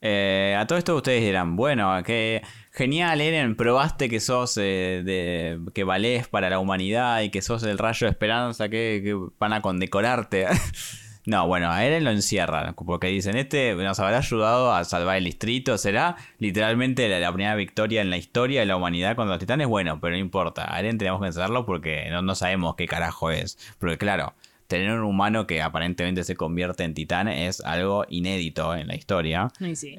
Eh, 0.00 0.56
a 0.58 0.66
todo 0.66 0.78
esto 0.78 0.96
ustedes 0.96 1.20
dirán, 1.20 1.56
bueno, 1.56 2.02
que 2.02 2.40
genial, 2.72 3.20
Eren, 3.20 3.56
probaste 3.56 4.08
que 4.08 4.20
sos 4.20 4.56
eh, 4.56 5.02
de, 5.04 5.60
que 5.74 5.84
valés 5.84 6.28
para 6.28 6.48
la 6.48 6.58
humanidad 6.58 7.20
y 7.20 7.28
que 7.28 7.42
sos 7.42 7.62
el 7.64 7.76
rayo 7.76 8.06
de 8.06 8.10
esperanza 8.12 8.70
que 8.70 9.14
van 9.38 9.52
a 9.52 9.60
condecorarte. 9.60 10.46
No, 11.26 11.46
bueno, 11.46 11.70
a 11.70 11.82
Eren 11.84 12.04
lo 12.04 12.10
encierran, 12.10 12.74
porque 12.74 13.06
dicen, 13.06 13.36
este 13.36 13.74
nos 13.74 13.98
habrá 13.98 14.18
ayudado 14.18 14.74
a 14.74 14.84
salvar 14.84 15.16
el 15.16 15.24
distrito, 15.24 15.78
será 15.78 16.16
literalmente 16.38 17.08
la, 17.08 17.32
primera 17.32 17.54
victoria 17.54 18.02
en 18.02 18.10
la 18.10 18.18
historia 18.18 18.60
de 18.60 18.66
la 18.66 18.76
humanidad 18.76 19.16
contra 19.16 19.34
los 19.34 19.40
titanes, 19.40 19.66
bueno, 19.66 20.00
pero 20.00 20.12
no 20.12 20.18
importa, 20.18 20.72
a 20.72 20.78
Eren 20.80 20.98
tenemos 20.98 21.20
que 21.20 21.28
encerrarlo 21.28 21.64
porque 21.64 22.08
no, 22.10 22.20
no 22.20 22.34
sabemos 22.34 22.74
qué 22.76 22.86
carajo 22.86 23.30
es, 23.30 23.58
porque 23.78 23.96
claro, 23.96 24.34
tener 24.66 24.90
un 24.90 25.04
humano 25.04 25.46
que 25.46 25.62
aparentemente 25.62 26.24
se 26.24 26.36
convierte 26.36 26.84
en 26.84 26.94
titán 26.94 27.28
es 27.28 27.60
algo 27.60 28.04
inédito 28.08 28.74
en 28.74 28.88
la 28.88 28.94
historia. 28.94 29.50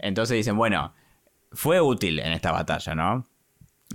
Entonces 0.01 0.37
dicen, 0.37 0.57
bueno, 0.57 0.93
fue 1.51 1.81
útil 1.81 2.19
en 2.19 2.33
esta 2.33 2.51
batalla, 2.51 2.95
¿no? 2.95 3.25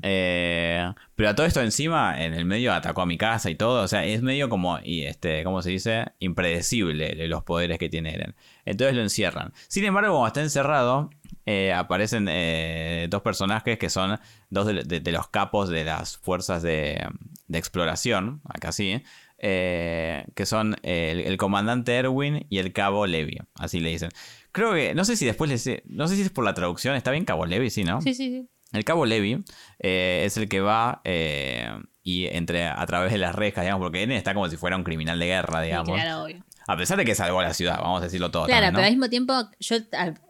Eh, 0.03 0.93
pero 1.15 1.29
a 1.29 1.35
todo 1.35 1.47
esto 1.47 1.61
encima, 1.61 2.23
en 2.25 2.33
el 2.33 2.45
medio 2.45 2.73
atacó 2.73 3.03
a 3.03 3.07
mi 3.07 3.19
casa 3.19 3.51
y 3.51 3.55
todo. 3.55 3.83
O 3.83 3.89
sea, 3.89 4.05
es 4.05 4.23
medio 4.23 4.49
como, 4.49 4.79
y 4.83 5.03
este, 5.03 5.45
¿cómo 5.45 5.63
se 5.63 5.71
dice? 5.71 6.07
Impredecible 6.19 7.29
los 7.29 7.43
poderes 7.43 7.79
que 7.79 7.89
tiene 7.89 8.15
Eren. 8.15 8.35
Entonces 8.65 8.97
lo 8.97 9.03
encierran. 9.03 9.53
Sin 9.69 9.85
embargo, 9.85 10.15
como 10.15 10.27
está 10.27 10.41
encerrado, 10.41 11.11
eh, 11.47 11.73
aparecen 11.73 12.27
eh, 12.31 13.07
dos 13.11 13.23
personajes 13.23 13.79
que 13.79 13.91
son 13.91 14.19
dos 14.49 14.67
de, 14.67 15.13
los 15.13 15.29
capos 15.29 15.69
de 15.69 15.85
las 15.85 16.17
fuerzas 16.19 16.63
de, 16.63 17.07
exploración, 17.53 18.41
acá 18.45 18.73
sí, 18.73 19.03
que 19.39 20.45
son 20.45 20.77
el, 20.83 21.21
el, 21.21 21.37
comandante 21.37 21.97
Erwin 21.97 22.47
y 22.51 22.59
el 22.59 22.73
cabo 22.73 23.07
Levi, 23.07 23.39
así 23.55 23.81
le 23.81 23.91
dicen. 23.91 24.11
Creo 24.53 24.75
que, 24.75 24.95
no 24.95 25.05
sé 25.05 25.17
si 25.17 25.25
después 25.25 25.51
les, 25.51 25.83
no 25.87 26.09
sé 26.09 26.17
si 26.17 26.23
es 26.23 26.31
por 26.31 26.45
la 26.45 26.55
traducción, 26.55 26.95
está 26.95 27.11
bien 27.11 27.25
cabo 27.25 27.47
Levi, 27.47 27.71
sí, 27.71 27.85
¿no? 27.85 28.01
Sí, 28.01 28.15
sí, 28.15 28.29
sí. 28.31 28.49
El 28.73 28.85
cabo 28.85 29.07
Levi 29.07 29.45
eh, 29.79 30.23
es 30.25 30.37
el 30.37 30.49
que 30.49 30.61
va 30.61 31.01
eh, 31.05 31.69
y 32.03 32.27
entre 32.27 32.67
a 32.67 32.85
través 32.87 33.13
de 33.13 33.19
las 33.19 33.35
rejas, 33.35 33.65
digamos, 33.65 33.85
porque 33.85 34.03
Eren 34.03 34.17
está 34.17 34.35
como 34.35 34.49
si 34.49 34.57
fuera 34.57 34.77
un 34.77 34.85
criminal 34.85 35.19
de 35.19 35.27
guerra, 35.27 35.61
digamos. 35.61 36.01
claro, 36.01 36.25
obvio. 36.25 36.45
A 36.67 36.77
pesar 36.77 36.97
de 36.99 37.05
que 37.05 37.15
salvó 37.15 37.41
a 37.41 37.45
la 37.45 37.55
ciudad, 37.55 37.79
vamos 37.81 38.01
a 38.01 38.05
decirlo 38.05 38.31
todo. 38.31 38.47
Claro, 38.47 38.69
pero 38.73 38.85
al 38.85 38.93
mismo 38.93 39.09
tiempo, 39.09 39.35
yo 39.59 39.77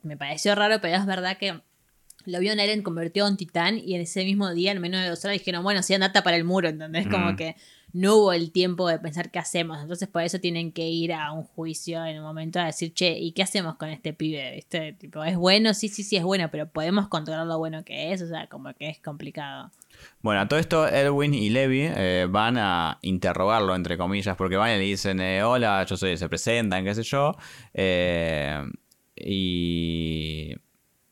me 0.02 0.16
pareció 0.16 0.54
raro, 0.54 0.80
pero 0.80 0.96
es 0.96 1.04
verdad 1.04 1.36
que 1.36 1.60
lo 2.24 2.40
vio 2.40 2.52
en 2.52 2.60
Eren 2.60 2.82
convertido 2.82 3.28
en 3.28 3.36
titán 3.36 3.78
y 3.78 3.94
en 3.94 4.00
ese 4.02 4.24
mismo 4.24 4.50
día, 4.52 4.72
en 4.72 4.80
menos 4.80 5.02
de 5.02 5.08
dos 5.08 5.24
horas, 5.24 5.38
dijeron, 5.38 5.62
bueno, 5.62 5.82
sí, 5.82 5.92
andata 5.92 6.22
para 6.22 6.36
el 6.36 6.44
muro, 6.44 6.68
¿entendés? 6.68 7.08
Como 7.08 7.36
que 7.36 7.56
no 7.92 8.16
hubo 8.16 8.32
el 8.32 8.52
tiempo 8.52 8.88
de 8.88 8.98
pensar 8.98 9.30
qué 9.30 9.38
hacemos. 9.38 9.80
Entonces, 9.80 10.08
por 10.08 10.22
eso 10.22 10.38
tienen 10.40 10.72
que 10.72 10.88
ir 10.88 11.12
a 11.12 11.32
un 11.32 11.44
juicio 11.44 12.04
en 12.04 12.18
un 12.18 12.24
momento 12.24 12.60
a 12.60 12.66
decir, 12.66 12.92
che, 12.94 13.18
¿y 13.18 13.32
qué 13.32 13.42
hacemos 13.42 13.76
con 13.76 13.88
este 13.88 14.12
pibe? 14.12 14.54
¿Viste? 14.54 14.92
Tipo, 14.94 15.24
¿es 15.24 15.36
bueno? 15.36 15.74
Sí, 15.74 15.88
sí, 15.88 16.02
sí, 16.02 16.16
es 16.16 16.22
bueno, 16.22 16.48
pero 16.50 16.68
podemos 16.68 17.08
controlar 17.08 17.46
lo 17.46 17.58
bueno 17.58 17.84
que 17.84 18.12
es. 18.12 18.22
O 18.22 18.28
sea, 18.28 18.46
como 18.48 18.72
que 18.74 18.88
es 18.88 19.00
complicado. 19.00 19.70
Bueno, 20.22 20.40
a 20.40 20.48
todo 20.48 20.58
esto, 20.58 20.86
Edwin 20.88 21.34
y 21.34 21.50
Levi 21.50 21.82
eh, 21.82 22.26
van 22.28 22.56
a 22.58 22.98
interrogarlo, 23.02 23.74
entre 23.74 23.96
comillas, 23.96 24.36
porque 24.36 24.56
van 24.56 24.70
y 24.70 24.78
le 24.78 24.84
dicen, 24.84 25.20
eh, 25.20 25.42
hola, 25.42 25.84
yo 25.84 25.96
soy, 25.96 26.16
se 26.16 26.28
presentan, 26.28 26.84
qué 26.84 26.94
sé 26.94 27.02
yo. 27.02 27.36
Eh, 27.74 28.62
y 29.16 30.54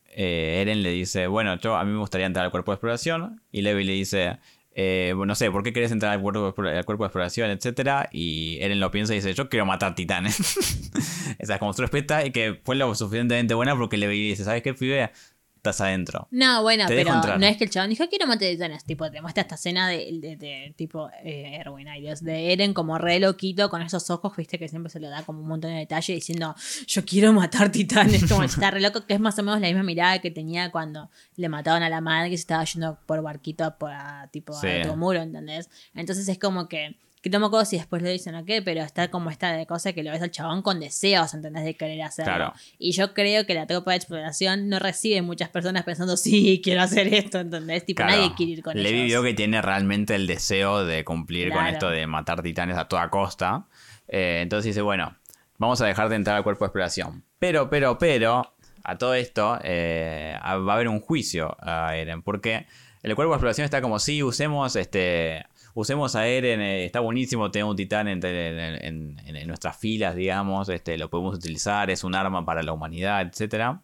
Eren 0.07 0.83
le 0.83 0.91
dice, 0.91 1.27
bueno, 1.27 1.53
a 1.53 1.85
mí 1.85 1.93
me 1.93 1.99
gustaría 1.99 2.27
entrar 2.27 2.45
al 2.45 2.51
cuerpo 2.51 2.73
de 2.73 2.77
exploración. 2.77 3.43
Y 3.53 3.63
Levi 3.63 3.85
le 3.85 3.93
dice, 3.93 4.39
eh, 4.81 5.13
no 5.27 5.35
sé, 5.35 5.51
¿por 5.51 5.65
qué 5.65 5.73
querés 5.73 5.91
entrar 5.91 6.13
al 6.13 6.21
cuerpo, 6.21 6.55
al 6.63 6.85
cuerpo 6.85 7.03
de 7.03 7.09
exploración, 7.09 7.51
etcétera? 7.51 8.09
Y 8.13 8.59
Eren 8.61 8.79
lo 8.79 8.93
piensa 8.93 9.13
y 9.13 9.17
dice, 9.17 9.35
yo 9.35 9.49
quiero 9.49 9.67
matar 9.67 9.97
titanes. 9.97 10.39
Esa 11.41 11.55
es 11.55 11.59
como 11.59 11.73
su 11.73 11.83
respuesta 11.83 12.25
y 12.25 12.31
que 12.31 12.61
fue 12.63 12.77
lo 12.77 12.95
suficientemente 12.95 13.55
buena 13.55 13.77
porque 13.77 13.97
le 13.97 14.07
dice, 14.07 14.45
¿sabes 14.45 14.63
qué, 14.63 14.75
pibe? 14.75 15.11
Estás 15.59 15.81
adentro. 15.81 16.27
No, 16.31 16.63
bueno, 16.63 16.85
pero 16.89 17.13
no 17.39 17.47
es 17.47 17.57
que 17.57 17.65
el 17.65 17.71
chabón 17.71 17.91
dijo, 17.91 18.05
quiero 18.09 18.27
matar 18.27 18.49
titanes. 18.49 18.85
Tipo, 18.85 19.11
te 19.11 19.21
muestra 19.21 19.43
esta 19.43 19.57
escena 19.57 19.89
de, 19.89 20.37
de, 20.39 20.75
tipo 20.77 21.11
eh, 21.23 21.57
Erwin, 21.61 21.89
ay 21.89 22.01
Dios, 22.01 22.23
de 22.23 22.53
Eren 22.53 22.73
como 22.73 22.99
re 22.99 23.19
loquito 23.21 23.69
con 23.69 23.83
esos 23.83 24.09
ojos, 24.11 24.35
viste, 24.37 24.59
que 24.59 24.69
siempre 24.69 24.91
se 24.91 25.01
le 25.01 25.09
da 25.09 25.23
como 25.23 25.41
un 25.41 25.49
montón 25.49 25.71
de 25.73 25.79
detalle 25.79 26.15
diciendo, 26.15 26.55
yo 26.87 27.05
quiero 27.05 27.33
matar 27.33 27.71
titanes. 27.71 28.27
Como 28.27 28.43
está 28.45 28.71
re 28.71 28.81
loco, 28.81 29.05
que 29.07 29.15
es 29.15 29.21
más 29.21 29.39
o 29.39 29.43
menos 29.43 29.61
la 29.61 29.69
misma 29.69 29.83
mirada 29.83 30.21
que 30.21 30.31
tenía 30.31 30.71
cuando 30.71 31.11
le 31.37 31.49
mataban 31.49 31.83
a 31.83 31.89
la 31.89 32.01
madre 32.01 32.31
que 32.31 32.37
se 32.37 32.43
estaba 32.43 32.65
yendo 32.65 32.99
por 33.07 33.23
barquito 33.23 33.77
por, 33.79 33.91
tipo, 34.31 34.57
a 34.57 34.83
tu 34.83 34.97
muro, 34.97 35.21
¿entendés? 35.21 35.69
Entonces 35.95 36.29
es 36.29 36.39
como 36.39 36.69
que 36.69 36.97
que 37.23 37.31
no 37.31 37.41
me 37.41 37.47
acuerdo 37.47 37.65
si 37.65 37.77
después 37.77 38.03
le 38.03 38.11
dicen 38.11 38.35
o 38.35 38.45
qué, 38.45 38.63
pero 38.63 38.83
está 38.83 39.11
como 39.11 39.31
esta 39.31 39.53
de 39.53 39.67
cosa 39.67 39.93
que 39.93 40.03
lo 40.03 40.11
ves 40.11 40.23
al 40.23 40.31
chabón 40.31 40.63
con 40.63 40.81
deseos, 40.81 41.35
¿entendés? 41.35 41.65
De 41.65 41.75
querer 41.75 42.03
hacerlo. 42.03 42.53
Y 42.79 42.93
yo 42.93 43.15
creo 43.15 43.47
que 43.47 43.55
la 43.55 43.67
tropa 43.67 43.93
de 43.93 43.97
exploración 43.97 44.69
no 44.69 44.79
recibe 44.79 45.23
muchas 45.23 45.49
personas 45.49 45.85
pensando, 45.85 46.17
sí, 46.17 46.61
quiero 46.63 46.83
hacer 46.83 47.13
esto, 47.13 47.41
¿entendés? 47.41 47.85
Tipo, 47.85 48.05
nadie 48.05 48.35
quiere 48.37 48.53
ir 48.53 48.63
con 48.63 48.81
Le 48.81 48.93
vio 48.93 49.23
que 49.23 49.35
tiene 49.35 49.61
realmente 49.63 50.15
el 50.15 50.27
deseo 50.27 50.85
de 50.85 51.05
cumplir 51.05 51.53
con 51.53 51.67
esto 51.67 51.91
de 51.91 52.07
matar 52.07 52.43
titanes 52.43 52.77
a 52.77 52.87
toda 52.87 53.11
costa. 53.11 53.67
Eh, 54.09 54.41
entonces 54.43 54.67
dice, 54.67 54.83
bueno, 54.83 55.17
vamos 55.59 55.81
a 55.81 55.87
dejar 55.87 56.09
de 56.09 56.17
entrar 56.17 56.37
al 56.37 56.45
cuerpo 56.45 56.65
de 56.65 56.69
exploración. 56.69 57.25
Pero, 57.39 57.69
pero, 57.69 57.99
pero, 57.99 58.55
a 58.85 58.97
todo 58.97 59.15
esto 59.15 59.59
eh, 59.63 60.37
va 60.43 60.73
a 60.73 60.75
haber 60.75 60.89
un 60.89 61.01
juicio 61.01 61.57
a 61.61 61.97
Eren, 61.97 62.23
porque 62.23 62.67
el 63.03 63.15
cuerpo 63.15 63.33
de 63.33 63.37
exploración 63.37 63.65
está 63.65 63.81
como, 63.81 63.99
sí, 63.99 64.23
usemos 64.23 64.77
este 64.77 65.47
usemos 65.79 66.17
a 66.17 66.27
Eren, 66.27 66.61
eh, 66.61 66.85
está 66.87 66.99
buenísimo 66.99 67.53
tener 67.53 67.65
un 67.65 67.77
titán 67.77 68.09
en, 68.09 69.47
nuestras 69.47 69.77
filas, 69.77 70.17
digamos, 70.17 70.69
este, 70.69 70.99
lo 70.99 71.09
podemos 71.09 71.37
utilizar, 71.37 71.89
es 71.89 72.03
un 72.03 72.17
arma 72.17 72.45
para 72.45 72.65
la 72.65 72.73
humanidad, 72.73 73.23
etcétera. 73.23 73.81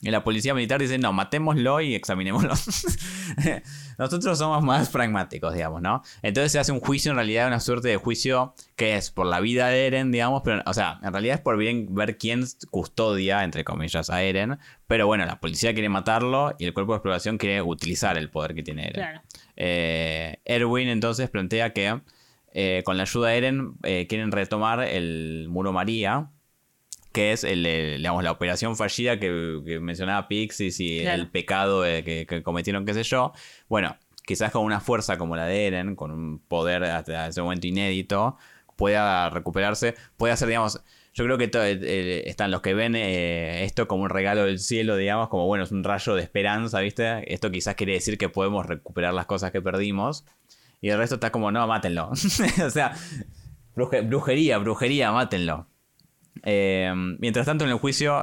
Y 0.00 0.10
la 0.10 0.22
policía 0.22 0.54
militar 0.54 0.80
dice, 0.80 0.96
no, 0.96 1.12
matémoslo 1.12 1.80
y 1.80 1.96
examinémoslo. 1.96 2.50
Nosotros 3.98 4.38
somos 4.38 4.62
más 4.62 4.90
pragmáticos, 4.90 5.52
digamos, 5.52 5.82
¿no? 5.82 6.02
Entonces 6.22 6.52
se 6.52 6.60
hace 6.60 6.70
un 6.70 6.78
juicio, 6.78 7.10
en 7.10 7.16
realidad 7.16 7.48
una 7.48 7.58
suerte 7.58 7.88
de 7.88 7.96
juicio 7.96 8.54
que 8.76 8.94
es 8.94 9.10
por 9.10 9.26
la 9.26 9.40
vida 9.40 9.66
de 9.66 9.88
Eren, 9.88 10.12
digamos, 10.12 10.42
pero, 10.44 10.62
o 10.64 10.72
sea, 10.72 11.00
en 11.02 11.12
realidad 11.12 11.34
es 11.34 11.40
por 11.40 11.58
bien 11.58 11.92
ver 11.94 12.16
quién 12.16 12.44
custodia, 12.70 13.42
entre 13.42 13.64
comillas, 13.64 14.08
a 14.08 14.22
Eren. 14.22 14.58
Pero 14.86 15.08
bueno, 15.08 15.26
la 15.26 15.40
policía 15.40 15.74
quiere 15.74 15.88
matarlo 15.88 16.54
y 16.58 16.64
el 16.64 16.72
cuerpo 16.72 16.92
de 16.92 16.98
exploración 16.98 17.36
quiere 17.36 17.60
utilizar 17.60 18.16
el 18.16 18.30
poder 18.30 18.54
que 18.54 18.62
tiene 18.62 18.86
Eren. 18.88 19.20
Eh, 19.60 20.36
Erwin 20.44 20.88
entonces 20.88 21.28
plantea 21.30 21.72
que 21.72 22.00
eh, 22.52 22.82
con 22.84 22.96
la 22.96 23.02
ayuda 23.02 23.30
de 23.30 23.38
Eren 23.38 23.72
eh, 23.82 24.06
quieren 24.08 24.30
retomar 24.30 24.80
el 24.80 25.48
muro 25.50 25.72
María 25.72 26.30
que 27.10 27.32
es 27.32 27.42
el, 27.42 27.64
digamos, 27.96 28.22
la 28.22 28.30
operación 28.30 28.76
fallida 28.76 29.18
que, 29.18 29.80
mencionaba 29.80 30.28
Pixis 30.28 30.78
y 30.78 31.00
el 31.00 31.28
pecado 31.28 31.82
que, 31.82 32.42
cometieron, 32.44 32.84
qué 32.84 32.94
sé 32.94 33.02
yo. 33.02 33.32
Bueno, 33.68 33.96
quizás 34.24 34.52
con 34.52 34.62
una 34.62 34.78
fuerza 34.78 35.18
como 35.18 35.34
la 35.34 35.46
de 35.46 35.66
Eren, 35.66 35.96
con 35.96 36.12
un 36.12 36.38
poder 36.38 36.84
hasta 36.84 37.26
ese 37.26 37.42
momento 37.42 37.66
inédito, 37.66 38.36
pueda 38.76 39.30
recuperarse, 39.30 39.96
puede 40.16 40.34
hacer, 40.34 40.46
digamos, 40.46 40.80
yo 41.18 41.24
creo 41.24 41.36
que 41.36 41.44
eh, 41.46 41.80
eh, 41.82 42.22
están 42.26 42.52
los 42.52 42.62
que 42.62 42.74
ven 42.74 42.94
eh, 42.94 43.64
esto 43.64 43.88
como 43.88 44.04
un 44.04 44.10
regalo 44.10 44.44
del 44.44 44.60
cielo, 44.60 44.96
digamos, 44.96 45.28
como 45.28 45.46
bueno, 45.46 45.64
es 45.64 45.72
un 45.72 45.82
rayo 45.82 46.14
de 46.14 46.22
esperanza, 46.22 46.78
¿viste? 46.78 47.34
Esto 47.34 47.50
quizás 47.50 47.74
quiere 47.74 47.94
decir 47.94 48.18
que 48.18 48.28
podemos 48.28 48.66
recuperar 48.66 49.12
las 49.12 49.26
cosas 49.26 49.50
que 49.50 49.60
perdimos. 49.60 50.24
Y 50.80 50.90
el 50.90 50.98
resto 50.98 51.16
está 51.16 51.32
como, 51.32 51.50
no, 51.50 51.66
mátenlo. 51.66 52.10
o 52.64 52.70
sea, 52.70 52.94
brujería, 53.74 54.58
brujería, 54.58 55.10
mátenlo. 55.10 55.66
Mientras 56.44 57.46
tanto, 57.46 57.64
en 57.64 57.70
el 57.70 57.78
juicio, 57.78 58.22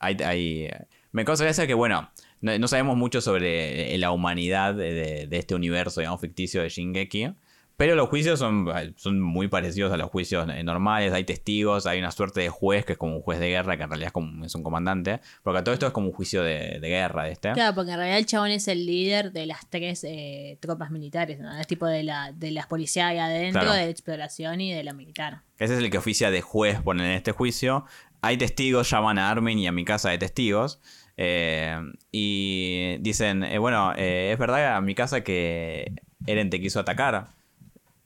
hay, 0.00 0.70
me 1.12 1.24
causa 1.24 1.44
gracia 1.44 1.68
que, 1.68 1.74
bueno, 1.74 2.10
no, 2.40 2.66
sabemos 2.66 2.96
mucho 2.96 3.20
sobre 3.20 3.96
la 3.96 4.10
humanidad 4.10 4.74
de, 4.74 5.28
de, 5.28 5.38
este 5.38 5.54
universo, 5.54 6.00
digamos, 6.00 6.20
ficticio 6.20 6.62
de 6.62 6.68
Shingeki. 6.68 7.32
Pero 7.76 7.96
los 7.96 8.08
juicios 8.08 8.38
son, 8.38 8.68
son 8.96 9.20
muy 9.20 9.48
parecidos 9.48 9.92
a 9.92 9.96
los 9.96 10.08
juicios 10.08 10.46
normales, 10.64 11.12
hay 11.12 11.24
testigos, 11.24 11.86
hay 11.86 11.98
una 11.98 12.12
suerte 12.12 12.40
de 12.40 12.48
juez 12.48 12.84
que 12.84 12.92
es 12.92 12.98
como 12.98 13.16
un 13.16 13.22
juez 13.22 13.40
de 13.40 13.48
guerra, 13.48 13.76
que 13.76 13.82
en 13.82 13.90
realidad 13.90 14.08
es, 14.08 14.12
como, 14.12 14.44
es 14.44 14.54
un 14.54 14.62
comandante, 14.62 15.20
porque 15.42 15.62
todo 15.62 15.72
esto 15.72 15.86
es 15.88 15.92
como 15.92 16.08
un 16.08 16.12
juicio 16.12 16.42
de, 16.42 16.78
guerra 16.80 17.24
de 17.24 17.32
este. 17.32 17.52
Claro, 17.52 17.74
porque 17.74 17.90
en 17.90 17.96
realidad 17.96 18.18
el 18.18 18.26
chabón 18.26 18.52
es 18.52 18.68
el 18.68 18.86
líder 18.86 19.32
de 19.32 19.46
las 19.46 19.68
tres 19.68 20.04
eh, 20.04 20.56
tropas 20.60 20.92
militares, 20.92 21.40
¿no? 21.40 21.58
es 21.58 21.66
tipo 21.66 21.86
de, 21.86 22.04
la, 22.04 22.30
de 22.32 22.52
las 22.52 22.68
policías 22.68 23.06
ahí 23.06 23.18
adentro, 23.18 23.72
de 23.72 23.90
exploración 23.90 24.60
y 24.60 24.72
de 24.72 24.84
la 24.84 24.92
militar. 24.92 25.42
Ese 25.58 25.74
es 25.74 25.80
el 25.80 25.90
que 25.90 25.98
oficia 25.98 26.30
de 26.30 26.42
juez, 26.42 26.80
ponen 26.80 27.06
en 27.06 27.12
este 27.12 27.32
juicio. 27.32 27.86
Hay 28.20 28.36
testigos, 28.36 28.88
llaman 28.88 29.18
a 29.18 29.30
Armin 29.30 29.58
y 29.58 29.66
a 29.66 29.72
mi 29.72 29.84
casa 29.84 30.10
de 30.10 30.18
testigos. 30.18 30.80
Eh, 31.16 31.76
y 32.10 32.96
dicen, 33.00 33.44
eh, 33.44 33.58
bueno, 33.58 33.92
es 33.94 34.38
verdad 34.38 34.76
a 34.76 34.80
mi 34.80 34.94
casa 34.94 35.22
que 35.22 35.92
Eren 36.26 36.50
te 36.50 36.60
quiso 36.60 36.80
atacar. 36.80 37.28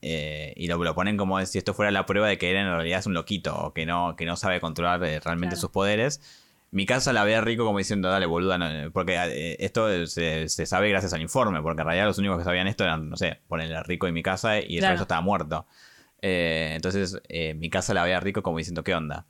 Eh, 0.03 0.53
y 0.57 0.66
lo, 0.68 0.82
lo 0.82 0.94
ponen 0.94 1.16
como 1.16 1.44
si 1.44 1.59
esto 1.59 1.74
fuera 1.74 1.90
la 1.90 2.07
prueba 2.07 2.28
de 2.28 2.38
que 2.38 2.51
Eren 2.51 2.66
en 2.66 2.72
realidad 2.74 3.01
es 3.01 3.07
un 3.07 3.14
loquito 3.14 3.57
o 3.57 3.72
que 3.74 3.86
no, 3.86 4.14
que 4.16 4.24
no 4.26 4.36
sabe 4.36 4.61
controlar 4.61 5.03
eh, 5.05 5.20
realmente 5.20 5.55
Claro. 5.55 5.61
sus 5.61 5.70
poderes. 5.70 6.20
Mi 6.70 6.84
casa 6.84 7.12
la 7.14 7.24
ve 7.24 7.34
a 7.34 7.40
Rico 7.40 7.64
como 7.64 7.78
diciendo, 7.78 8.09
dale, 8.11 8.26
boluda, 8.26 8.59
no", 8.59 8.90
porque 8.92 9.14
eh, 9.16 9.57
esto 9.61 10.07
se, 10.07 10.49
se 10.51 10.66
sabe 10.66 10.90
gracias 10.90 11.14
al 11.14 11.22
informe, 11.22 11.62
porque 11.62 11.80
en 11.80 11.86
realidad 11.86 12.07
los 12.07 12.18
únicos 12.18 12.36
que 12.38 12.44
sabían 12.44 12.66
esto 12.68 12.84
eran, 12.84 13.09
no 13.09 13.16
sé, 13.16 13.40
ponerle 13.49 13.74
a 13.76 13.82
Rico 13.82 14.07
y 14.07 14.12
mi 14.12 14.22
casa 14.22 14.61
y 14.61 14.74
el 14.76 14.80
Claro. 14.80 14.92
resto 14.92 15.05
estaba 15.05 15.20
muerto. 15.22 15.66
Eh, 16.20 16.72
entonces, 16.74 17.20
eh, 17.28 17.55
mi 17.55 17.70
casa 17.70 17.94
la 17.94 18.05
ve 18.05 18.14
a 18.14 18.20
Rico 18.20 18.42
como 18.42 18.59
diciendo, 18.59 18.84
¿qué 18.84 18.94
onda? 18.94 19.24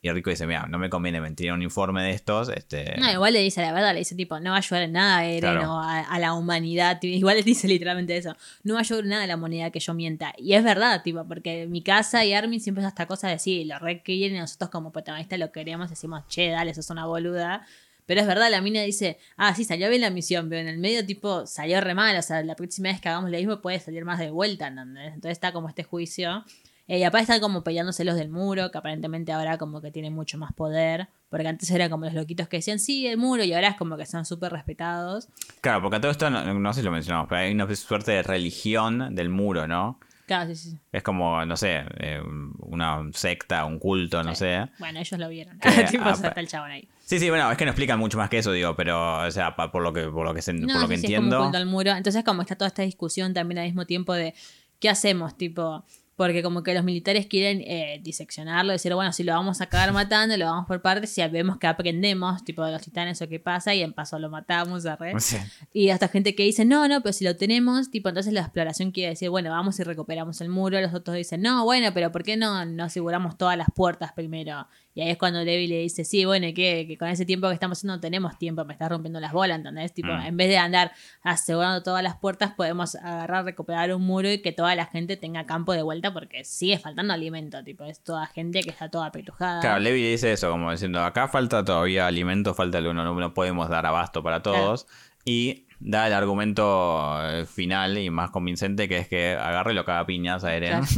Y 0.00 0.10
Rico 0.12 0.30
dice, 0.30 0.46
mira, 0.46 0.66
no 0.68 0.78
me 0.78 0.88
conviene 0.88 1.20
mentir 1.20 1.48
en 1.48 1.54
un 1.54 1.62
informe 1.62 2.02
de 2.04 2.10
estos. 2.10 2.48
Este, 2.50 2.94
No, 3.00 3.10
igual 3.10 3.32
le 3.32 3.40
dice 3.40 3.60
la 3.62 3.72
verdad, 3.72 3.92
le 3.92 3.98
dice 3.98 4.14
tipo, 4.14 4.38
no 4.38 4.50
va 4.50 4.56
a 4.56 4.58
ayudar 4.58 4.82
en 4.84 4.92
nada 4.92 5.18
a 5.18 5.24
Eren 5.26 5.40
Claro. 5.40 5.72
o 5.74 5.78
a, 5.80 6.00
a 6.00 6.18
la 6.20 6.34
humanidad. 6.34 7.02
Igual 7.02 7.36
le 7.38 7.42
dice 7.42 7.66
literalmente 7.66 8.16
eso. 8.16 8.36
No 8.62 8.74
va 8.74 8.80
a 8.80 8.82
ayudar 8.82 9.02
en 9.04 9.10
nada 9.10 9.24
a 9.24 9.26
la 9.26 9.34
humanidad 9.36 9.72
que 9.72 9.80
yo 9.80 9.94
mienta. 9.94 10.32
Y 10.38 10.52
es 10.54 10.62
verdad, 10.62 11.02
tipo, 11.02 11.26
porque 11.26 11.66
mi 11.66 11.82
casa 11.82 12.24
y 12.24 12.32
Armin 12.32 12.60
siempre 12.60 12.84
es 12.84 12.88
esta 12.88 13.06
cosa 13.06 13.28
de 13.28 13.38
sí, 13.40 13.64
lo 13.64 13.78
re 13.80 14.02
quieren 14.02 14.36
y 14.36 14.40
nosotros 14.40 14.70
como 14.70 14.92
protagonistas 14.92 15.38
lo 15.38 15.50
queremos, 15.50 15.90
decimos, 15.90 16.22
che, 16.28 16.50
dale, 16.50 16.74
sos 16.74 16.90
una 16.90 17.06
boluda. 17.06 17.66
Pero 18.06 18.20
es 18.22 18.26
verdad, 18.26 18.50
la 18.50 18.62
mina 18.62 18.80
dice, 18.82 19.18
ah, 19.36 19.54
sí, 19.54 19.64
salió 19.64 19.88
bien 19.90 20.00
la 20.00 20.08
misión, 20.10 20.48
pero 20.48 20.62
en 20.62 20.68
el 20.68 20.78
medio, 20.78 21.04
tipo, 21.04 21.44
salió 21.46 21.78
re 21.82 21.94
mal. 21.94 22.16
O 22.16 22.22
sea, 22.22 22.42
la 22.42 22.54
próxima 22.54 22.88
vez 22.88 23.00
que 23.02 23.08
hagamos 23.10 23.30
lo 23.30 23.36
mismo 23.36 23.60
puede 23.60 23.80
salir 23.80 24.04
más 24.06 24.18
de 24.18 24.30
vuelta, 24.30 24.68
¿entendés? 24.68 25.08
Entonces 25.08 25.32
está 25.32 25.52
como 25.52 25.68
este 25.68 25.82
juicio. 25.82 26.44
Eh, 26.88 26.98
y 26.98 27.04
aparte 27.04 27.22
están 27.24 27.40
como 27.40 27.62
peleándose 27.62 28.02
los 28.04 28.16
del 28.16 28.30
muro, 28.30 28.70
que 28.70 28.78
aparentemente 28.78 29.30
ahora 29.32 29.58
como 29.58 29.80
que 29.82 29.90
tiene 29.90 30.10
mucho 30.10 30.38
más 30.38 30.52
poder. 30.54 31.08
Porque 31.28 31.46
antes 31.46 31.70
era 31.70 31.90
como 31.90 32.06
los 32.06 32.14
loquitos 32.14 32.48
que 32.48 32.56
decían, 32.56 32.78
sí, 32.78 33.06
el 33.06 33.18
muro, 33.18 33.44
y 33.44 33.52
ahora 33.52 33.68
es 33.68 33.76
como 33.76 33.96
que 33.98 34.06
son 34.06 34.24
súper 34.24 34.50
respetados. 34.52 35.28
Claro, 35.60 35.82
porque 35.82 35.96
a 35.96 36.00
todo 36.00 36.10
esto, 36.10 36.30
no, 36.30 36.54
no 36.54 36.72
sé 36.72 36.80
si 36.80 36.84
lo 36.86 36.90
mencionamos, 36.90 37.28
pero 37.28 37.42
hay 37.42 37.52
una 37.52 37.72
suerte 37.76 38.12
de 38.12 38.22
religión 38.22 39.14
del 39.14 39.28
muro, 39.28 39.66
¿no? 39.68 40.00
Claro, 40.26 40.48
sí, 40.54 40.70
sí. 40.70 40.78
Es 40.92 41.02
como, 41.02 41.44
no 41.46 41.56
sé, 41.56 41.84
eh, 42.00 42.20
una 42.60 43.02
secta, 43.12 43.64
un 43.64 43.78
culto, 43.78 44.22
no 44.22 44.30
Sí. 44.34 44.40
sé. 44.40 44.66
Bueno, 44.78 44.98
ellos 45.00 45.18
lo 45.18 45.28
vieron. 45.28 45.58
Que, 45.58 45.68
tipo, 45.90 46.04
ah, 46.06 46.12
está 46.12 46.40
el 46.40 46.48
chabón 46.48 46.70
ahí. 46.70 46.88
Sí, 47.00 47.18
sí, 47.18 47.28
bueno, 47.30 47.50
es 47.50 47.56
que 47.56 47.64
no 47.64 47.70
explican 47.70 47.98
mucho 47.98 48.18
más 48.18 48.28
que 48.30 48.38
eso, 48.38 48.52
digo, 48.52 48.74
pero, 48.76 49.26
o 49.26 49.30
sea, 49.30 49.54
por 49.56 49.82
lo 49.82 49.92
que, 49.92 50.04
por 50.04 50.26
lo 50.26 50.34
que, 50.34 50.42
se- 50.42 50.52
No, 50.52 50.66
por 50.72 50.82
lo 50.82 50.88
que 50.88 50.96
sí, 50.96 51.06
sí, 51.06 51.14
es 51.14 51.18
como 51.18 51.28
un 51.28 51.32
entiendo. 51.32 51.44
culto 51.44 51.56
al 51.58 51.66
muro. 51.66 51.92
Entonces, 51.92 52.24
como 52.24 52.42
está 52.42 52.56
toda 52.56 52.68
esta 52.68 52.82
discusión 52.82 53.32
también 53.34 53.58
al 53.58 53.64
mismo 53.66 53.86
tiempo 53.86 54.12
de 54.14 54.34
qué 54.80 54.88
hacemos, 54.90 55.36
tipo. 55.36 55.84
Porque 56.18 56.42
como 56.42 56.64
que 56.64 56.74
los 56.74 56.82
militares 56.82 57.26
quieren 57.26 57.60
eh, 57.60 58.00
diseccionarlo, 58.02 58.72
decir, 58.72 58.92
bueno, 58.92 59.12
si 59.12 59.22
lo 59.22 59.34
vamos 59.34 59.60
a 59.60 59.64
acabar 59.64 59.92
matando, 59.92 60.36
lo 60.36 60.46
vamos 60.46 60.66
por 60.66 60.82
partes, 60.82 61.10
si 61.10 61.24
vemos 61.28 61.58
que 61.58 61.68
aprendemos, 61.68 62.42
tipo 62.42 62.64
de 62.64 62.72
los 62.72 62.82
titanes 62.82 63.22
o 63.22 63.28
qué 63.28 63.38
pasa, 63.38 63.72
y 63.72 63.82
en 63.82 63.92
paso 63.92 64.18
lo 64.18 64.28
matamos, 64.28 64.84
arre. 64.84 65.12
Sí. 65.20 65.36
Y 65.72 65.90
hasta 65.90 66.08
gente 66.08 66.34
que 66.34 66.42
dice, 66.42 66.64
no, 66.64 66.88
no, 66.88 67.02
pero 67.02 67.12
si 67.12 67.24
lo 67.24 67.36
tenemos, 67.36 67.92
tipo, 67.92 68.08
entonces 68.08 68.32
la 68.32 68.40
exploración 68.40 68.90
quiere 68.90 69.10
decir, 69.10 69.30
bueno, 69.30 69.50
vamos 69.50 69.78
y 69.78 69.84
recuperamos 69.84 70.40
el 70.40 70.48
muro. 70.48 70.80
Los 70.80 70.92
otros 70.92 71.16
dicen, 71.16 71.40
no, 71.40 71.64
bueno, 71.64 71.94
pero 71.94 72.10
¿por 72.10 72.24
qué 72.24 72.36
no, 72.36 72.64
no 72.64 72.82
aseguramos 72.82 73.38
todas 73.38 73.56
las 73.56 73.68
puertas 73.72 74.12
primero? 74.12 74.66
Y 74.98 75.02
ahí 75.02 75.10
es 75.10 75.16
cuando 75.16 75.44
Levi 75.44 75.68
le 75.68 75.78
dice, 75.78 76.04
sí, 76.04 76.24
bueno, 76.24 76.48
¿y 76.48 76.52
qué? 76.54 76.84
Que 76.88 76.98
con 76.98 77.06
ese 77.06 77.24
tiempo 77.24 77.46
que 77.46 77.54
estamos 77.54 77.78
haciendo 77.78 77.94
no 77.94 78.00
tenemos 78.00 78.36
tiempo, 78.36 78.64
me 78.64 78.72
estás 78.72 78.88
rompiendo 78.88 79.20
las 79.20 79.32
bolas, 79.32 79.58
¿entendés? 79.58 79.94
Tipo, 79.94 80.08
Mm. 80.08 80.26
en 80.26 80.36
vez 80.36 80.48
de 80.48 80.58
andar 80.58 80.90
asegurando 81.22 81.84
todas 81.84 82.02
las 82.02 82.16
puertas, 82.16 82.50
podemos 82.56 82.96
agarrar, 82.96 83.44
recuperar 83.44 83.94
un 83.94 84.02
muro 84.02 84.28
y 84.28 84.42
que 84.42 84.50
toda 84.50 84.74
la 84.74 84.86
gente 84.86 85.16
tenga 85.16 85.46
campo 85.46 85.72
de 85.72 85.82
vuelta 85.82 86.12
porque 86.12 86.42
sigue 86.44 86.78
faltando 86.80 87.14
alimento, 87.14 87.62
tipo, 87.62 87.84
es 87.84 88.02
toda 88.02 88.26
gente 88.26 88.60
que 88.62 88.70
está 88.70 88.90
toda 88.90 89.06
apretujada. 89.06 89.60
Claro, 89.60 89.78
Levi 89.78 90.02
dice 90.02 90.32
eso, 90.32 90.50
como 90.50 90.72
diciendo, 90.72 91.00
acá 91.04 91.28
falta 91.28 91.64
todavía 91.64 92.08
alimento, 92.08 92.52
falta 92.54 92.78
el 92.78 92.88
uno, 92.88 93.04
no, 93.04 93.14
no 93.14 93.34
podemos 93.34 93.68
dar 93.68 93.86
abasto 93.86 94.24
para 94.24 94.42
todos. 94.42 94.88
Y 95.24 95.68
da 95.78 96.08
el 96.08 96.12
argumento 96.12 97.20
eh, 97.22 97.46
final 97.46 97.98
y 97.98 98.10
más 98.10 98.30
convincente, 98.30 98.88
que 98.88 98.98
es 98.98 99.06
que 99.06 99.36
agarre 99.40 99.74
lo 99.74 99.84
caga 99.84 100.04
piñas 100.06 100.42
a 100.42 100.56
Eren. 100.56 100.70
Claro. 100.70 100.86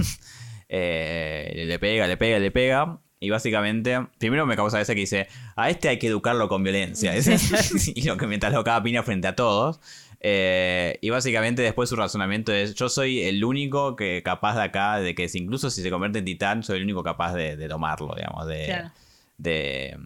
Eh, 0.73 1.65
le 1.67 1.81
pega, 1.81 2.07
le 2.07 2.17
pega, 2.17 2.39
le 2.39 2.53
pega. 2.53 3.01
Y 3.23 3.29
básicamente, 3.29 4.07
primero 4.19 4.47
me 4.47 4.57
causa 4.57 4.81
ese 4.81 4.95
que 4.95 5.03
dice, 5.03 5.29
a 5.55 5.69
este 5.69 5.89
hay 5.91 5.99
que 5.99 6.07
educarlo 6.07 6.49
con 6.49 6.63
violencia. 6.63 7.13
y 7.95 8.03
lo 8.03 8.17
que 8.17 8.27
mientras 8.27 8.53
lo 8.53 8.65
caga 8.65 8.77
a 8.79 8.83
piña 8.83 9.03
frente 9.03 9.29
a 9.29 9.37
todos. 9.37 9.79
Eh, 10.23 10.99
y 11.03 11.11
básicamente 11.11 11.61
después 11.63 11.89
su 11.91 11.97
razonamiento 11.97 12.51
es, 12.53 12.75
yo 12.75 12.89
soy 12.89 13.21
el 13.23 13.45
único 13.45 13.95
que 13.95 14.23
capaz 14.23 14.57
de 14.57 14.63
acá, 14.63 15.01
de 15.01 15.15
que 15.15 15.29
si- 15.29 15.39
incluso 15.39 15.71
si 15.71 15.83
se 15.83 15.91
convierte 15.91 16.19
en 16.21 16.25
titán, 16.25 16.63
soy 16.63 16.79
el 16.79 16.85
único 16.85 17.03
capaz 17.03 17.35
de, 17.35 17.57
de 17.57 17.69
tomarlo, 17.69 18.15
digamos, 18.15 18.47
de, 18.47 18.65
Claro. 18.67 18.91
de... 19.37 19.99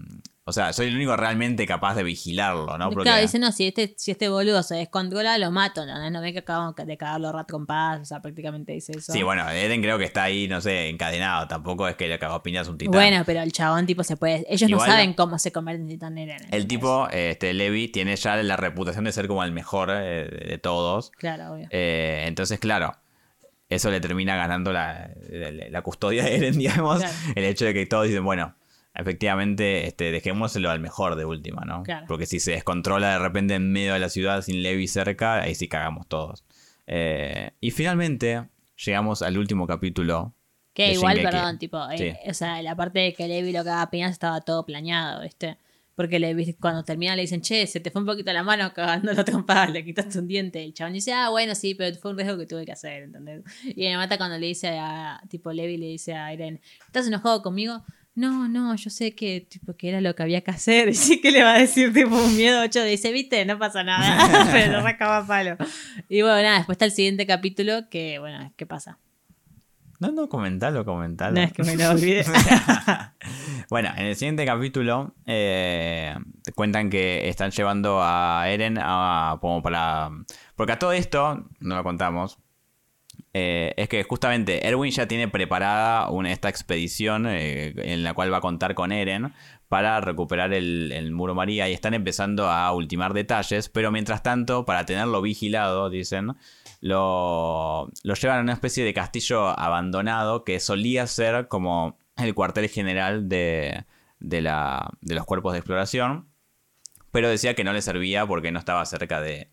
O 0.46 0.52
sea, 0.52 0.74
soy 0.74 0.88
el 0.88 0.96
único 0.96 1.16
realmente 1.16 1.66
capaz 1.66 1.94
de 1.94 2.02
vigilarlo, 2.02 2.76
¿no? 2.76 2.90
Porque- 2.90 3.04
Claro, 3.08 3.22
dice, 3.22 3.38
no, 3.38 3.50
si 3.50 3.66
este, 3.68 3.94
si 3.96 4.10
este 4.10 4.28
boludo 4.28 4.62
se 4.62 4.74
descontrola, 4.74 5.38
lo 5.38 5.50
mato, 5.50 5.86
¿no? 5.86 6.10
No 6.10 6.20
ve 6.20 6.34
que 6.34 6.40
acabamos 6.40 6.74
de 6.76 6.96
cagarlo 6.98 7.32
rat 7.32 7.50
con 7.50 7.64
paz, 7.64 8.00
o 8.02 8.04
sea, 8.04 8.20
prácticamente 8.20 8.72
dice 8.72 8.92
eso. 8.94 9.10
Sí, 9.14 9.22
bueno, 9.22 9.48
Eren 9.48 9.80
creo 9.80 9.96
que 9.96 10.04
está 10.04 10.24
ahí, 10.24 10.46
no 10.46 10.60
sé, 10.60 10.90
encadenado. 10.90 11.48
Tampoco 11.48 11.88
es 11.88 11.94
que 11.96 12.08
le 12.08 12.18
cagó 12.18 12.42
piñas 12.42 12.68
un 12.68 12.76
titán. 12.76 12.92
Bueno, 12.92 13.22
pero 13.24 13.40
el 13.40 13.52
chabón 13.52 13.86
tipo 13.86 14.04
se 14.04 14.18
puede... 14.18 14.44
Ellos 14.46 14.68
Igual- 14.68 14.86
no 14.86 14.92
saben 14.94 15.14
cómo 15.14 15.38
se 15.38 15.50
convierte 15.50 15.82
en 15.82 15.88
titán 15.88 16.18
Eren. 16.18 16.36
El 16.50 16.66
tipo, 16.66 17.08
este, 17.10 17.54
Levi, 17.54 17.88
tiene 17.88 18.14
ya 18.16 18.36
la 18.36 18.56
reputación 18.58 19.04
de 19.04 19.12
ser 19.12 19.26
como 19.28 19.42
el 19.44 19.52
mejor 19.52 19.88
eh, 19.90 20.28
de, 20.30 20.46
de 20.50 20.58
todos. 20.58 21.10
Claro, 21.12 21.54
obvio. 21.54 21.68
Eh, 21.70 22.24
entonces, 22.26 22.58
claro, 22.58 22.94
eso 23.70 23.90
le 23.90 23.98
termina 24.00 24.36
ganando 24.36 24.74
la, 24.74 25.08
la- 25.30 25.68
la 25.70 25.80
custodia 25.82 26.22
de 26.24 26.36
Eren, 26.36 26.58
digamos. 26.58 26.98
Claro. 26.98 27.14
El 27.34 27.44
hecho 27.44 27.64
de 27.64 27.72
que 27.72 27.86
todos 27.86 28.06
dicen, 28.08 28.22
bueno, 28.24 28.54
efectivamente, 28.94 29.86
este, 29.86 30.12
dejémoselo 30.12 30.70
al 30.70 30.80
mejor 30.80 31.16
de 31.16 31.24
última, 31.24 31.64
¿no? 31.64 31.82
Claro. 31.82 32.06
Porque 32.06 32.26
si 32.26 32.40
se 32.40 32.52
descontrola 32.52 33.12
de 33.12 33.18
repente 33.18 33.54
en 33.54 33.72
medio 33.72 33.92
de 33.94 33.98
la 33.98 34.08
ciudad 34.08 34.42
sin 34.42 34.62
Levi 34.62 34.86
cerca, 34.86 35.42
ahí 35.42 35.54
sí 35.54 35.68
cagamos 35.68 36.06
todos. 36.06 36.44
Eh, 36.86 37.50
y 37.60 37.70
finalmente 37.70 38.48
llegamos 38.76 39.22
al 39.22 39.38
último 39.38 39.66
capítulo. 39.66 40.34
Que 40.72 40.92
igual, 40.92 41.16
Shingeki. 41.16 41.32
perdón, 41.36 41.58
tipo, 41.58 41.90
eh, 41.90 42.18
o 42.28 42.34
sea, 42.34 42.60
la 42.62 42.74
parte 42.76 43.00
de 43.00 43.12
que 43.14 43.28
Levi 43.28 43.52
lo 43.52 43.64
cagaba 43.64 43.90
piñas 43.90 44.12
estaba 44.12 44.40
todo 44.40 44.66
planeado, 44.66 45.22
¿viste? 45.22 45.56
Porque 45.94 46.18
le, 46.18 46.56
cuando 46.56 46.82
termina 46.82 47.14
le 47.14 47.22
dicen, 47.22 47.40
che, 47.40 47.68
se 47.68 47.78
te 47.78 47.92
fue 47.92 48.00
un 48.00 48.06
poquito 48.06 48.32
la 48.32 48.42
mano 48.42 48.72
cagando 48.74 49.12
la 49.12 49.24
trompada, 49.24 49.68
le 49.68 49.84
quitaste 49.84 50.18
un 50.18 50.26
diente. 50.26 50.64
El 50.64 50.74
chabón 50.74 50.94
dice, 50.94 51.12
ah, 51.12 51.30
bueno, 51.30 51.54
sí, 51.54 51.76
pero 51.76 51.96
fue 51.96 52.10
un 52.10 52.18
riesgo 52.18 52.36
que 52.36 52.46
tuve 52.46 52.64
que 52.64 52.72
hacer, 52.72 53.04
¿entendés? 53.04 53.42
Y 53.64 53.84
me 53.84 53.96
mata 53.96 54.18
cuando 54.18 54.36
le 54.36 54.46
dice 54.46 54.76
a, 54.78 55.22
tipo, 55.28 55.52
Levi 55.52 55.76
le 55.76 55.86
dice 55.86 56.14
a 56.14 56.32
Irene, 56.34 56.60
¿estás 56.86 57.06
enojado 57.06 57.42
conmigo? 57.42 57.84
No, 58.16 58.48
no, 58.48 58.76
yo 58.76 58.90
sé 58.90 59.14
que, 59.14 59.40
tipo, 59.40 59.74
que 59.74 59.88
era 59.88 60.00
lo 60.00 60.14
que 60.14 60.22
había 60.22 60.42
que 60.42 60.52
hacer. 60.52 60.88
Y 60.94 60.94
sí 60.94 61.20
que 61.20 61.30
le 61.30 61.42
va 61.42 61.54
a 61.54 61.58
decir, 61.58 61.92
tipo, 61.92 62.14
un 62.16 62.36
miedo 62.36 62.62
ocho. 62.62 62.82
Dice, 62.84 63.12
viste, 63.12 63.44
no 63.44 63.58
pasa 63.58 63.82
nada. 63.82 64.48
pero 64.52 64.82
sacaba 64.82 65.26
palo. 65.26 65.56
Y 66.08 66.22
bueno, 66.22 66.42
nada, 66.42 66.58
después 66.58 66.76
está 66.76 66.84
el 66.84 66.92
siguiente 66.92 67.26
capítulo 67.26 67.88
que, 67.90 68.18
bueno, 68.18 68.52
¿qué 68.56 68.66
pasa? 68.66 68.98
No, 70.00 70.12
no, 70.12 70.28
comentalo, 70.28 70.84
comentalo. 70.84 71.34
No 71.34 71.40
es 71.40 71.52
que 71.52 71.62
me 71.62 71.76
lo 71.76 71.90
olvidé. 71.90 72.24
bueno, 73.70 73.90
en 73.96 74.06
el 74.06 74.16
siguiente 74.16 74.44
capítulo 74.44 75.14
eh, 75.24 76.14
te 76.42 76.52
cuentan 76.52 76.90
que 76.90 77.28
están 77.28 77.52
llevando 77.52 78.00
a 78.02 78.48
Eren 78.48 78.78
a, 78.80 79.38
como 79.40 79.62
para... 79.62 80.10
Porque 80.56 80.72
a 80.72 80.78
todo 80.78 80.92
esto, 80.92 81.48
no 81.60 81.76
lo 81.76 81.82
contamos, 81.84 82.38
eh, 83.36 83.74
es 83.76 83.88
que 83.88 84.04
justamente 84.04 84.64
Erwin 84.66 84.92
ya 84.92 85.08
tiene 85.08 85.26
preparada 85.26 86.08
una, 86.08 86.30
esta 86.30 86.48
expedición 86.48 87.26
eh, 87.26 87.74
en 87.76 88.04
la 88.04 88.14
cual 88.14 88.32
va 88.32 88.36
a 88.36 88.40
contar 88.40 88.76
con 88.76 88.92
Eren 88.92 89.32
para 89.68 90.00
recuperar 90.00 90.54
el, 90.54 90.92
el 90.92 91.10
muro 91.10 91.34
María 91.34 91.68
y 91.68 91.72
están 91.72 91.94
empezando 91.94 92.48
a 92.48 92.72
ultimar 92.72 93.12
detalles, 93.12 93.68
pero 93.68 93.90
mientras 93.90 94.22
tanto, 94.22 94.64
para 94.64 94.86
tenerlo 94.86 95.20
vigilado, 95.20 95.90
dicen, 95.90 96.36
lo, 96.80 97.90
lo 98.04 98.14
llevan 98.14 98.38
a 98.38 98.42
una 98.42 98.52
especie 98.52 98.84
de 98.84 98.94
castillo 98.94 99.48
abandonado 99.58 100.44
que 100.44 100.60
solía 100.60 101.08
ser 101.08 101.48
como 101.48 101.98
el 102.16 102.34
cuartel 102.34 102.68
general 102.68 103.28
de, 103.28 103.84
de, 104.20 104.42
la, 104.42 104.90
de 105.00 105.16
los 105.16 105.24
cuerpos 105.24 105.54
de 105.54 105.58
exploración, 105.58 106.28
pero 107.10 107.28
decía 107.28 107.54
que 107.54 107.64
no 107.64 107.72
le 107.72 107.82
servía 107.82 108.26
porque 108.26 108.52
no 108.52 108.60
estaba 108.60 108.84
cerca 108.86 109.20
de, 109.20 109.50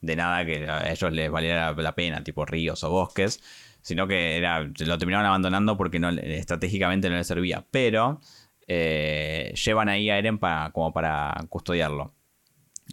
de 0.00 0.16
nada 0.16 0.44
que 0.44 0.68
a 0.68 0.90
ellos 0.90 1.12
les 1.12 1.30
valiera 1.30 1.72
la 1.72 1.94
pena, 1.94 2.22
tipo 2.22 2.44
ríos 2.44 2.84
o 2.84 2.90
bosques, 2.90 3.40
sino 3.82 4.06
que 4.06 4.36
era, 4.36 4.60
lo 4.60 4.98
terminaron 4.98 5.26
abandonando 5.26 5.76
porque 5.76 5.98
no, 5.98 6.10
estratégicamente 6.10 7.08
no 7.10 7.16
les 7.16 7.26
servía, 7.26 7.66
pero 7.70 8.20
eh, 8.66 9.52
llevan 9.64 9.88
ahí 9.88 10.10
a 10.10 10.18
Eren 10.18 10.38
para, 10.38 10.70
como 10.72 10.92
para 10.92 11.34
custodiarlo. 11.48 12.14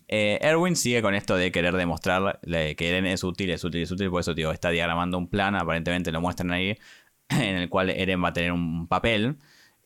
Eh, 0.08 0.40
Erwin 0.42 0.76
sigue 0.76 1.02
con 1.02 1.16
esto 1.16 1.36
de 1.36 1.52
querer 1.52 1.76
demostrar 1.76 2.40
que 2.44 2.90
Eren 2.90 3.06
es 3.06 3.24
útil, 3.24 3.50
es 3.50 3.64
útil, 3.64 3.82
es 3.84 3.92
útil, 3.92 4.10
por 4.10 4.22
eso 4.22 4.36
tío, 4.36 4.52
está 4.52 4.70
diagramando 4.70 5.18
un 5.18 5.30
plan, 5.30 5.56
aparentemente 5.56 6.12
lo 6.12 6.22
muestran 6.22 6.52
ahí, 6.52 6.78
en 7.30 7.56
el 7.58 7.70
cual 7.70 7.90
Eren 7.90 8.24
va 8.24 8.30
a 8.30 8.34
tener 8.34 8.52
un 8.52 8.88
papel. 8.88 9.38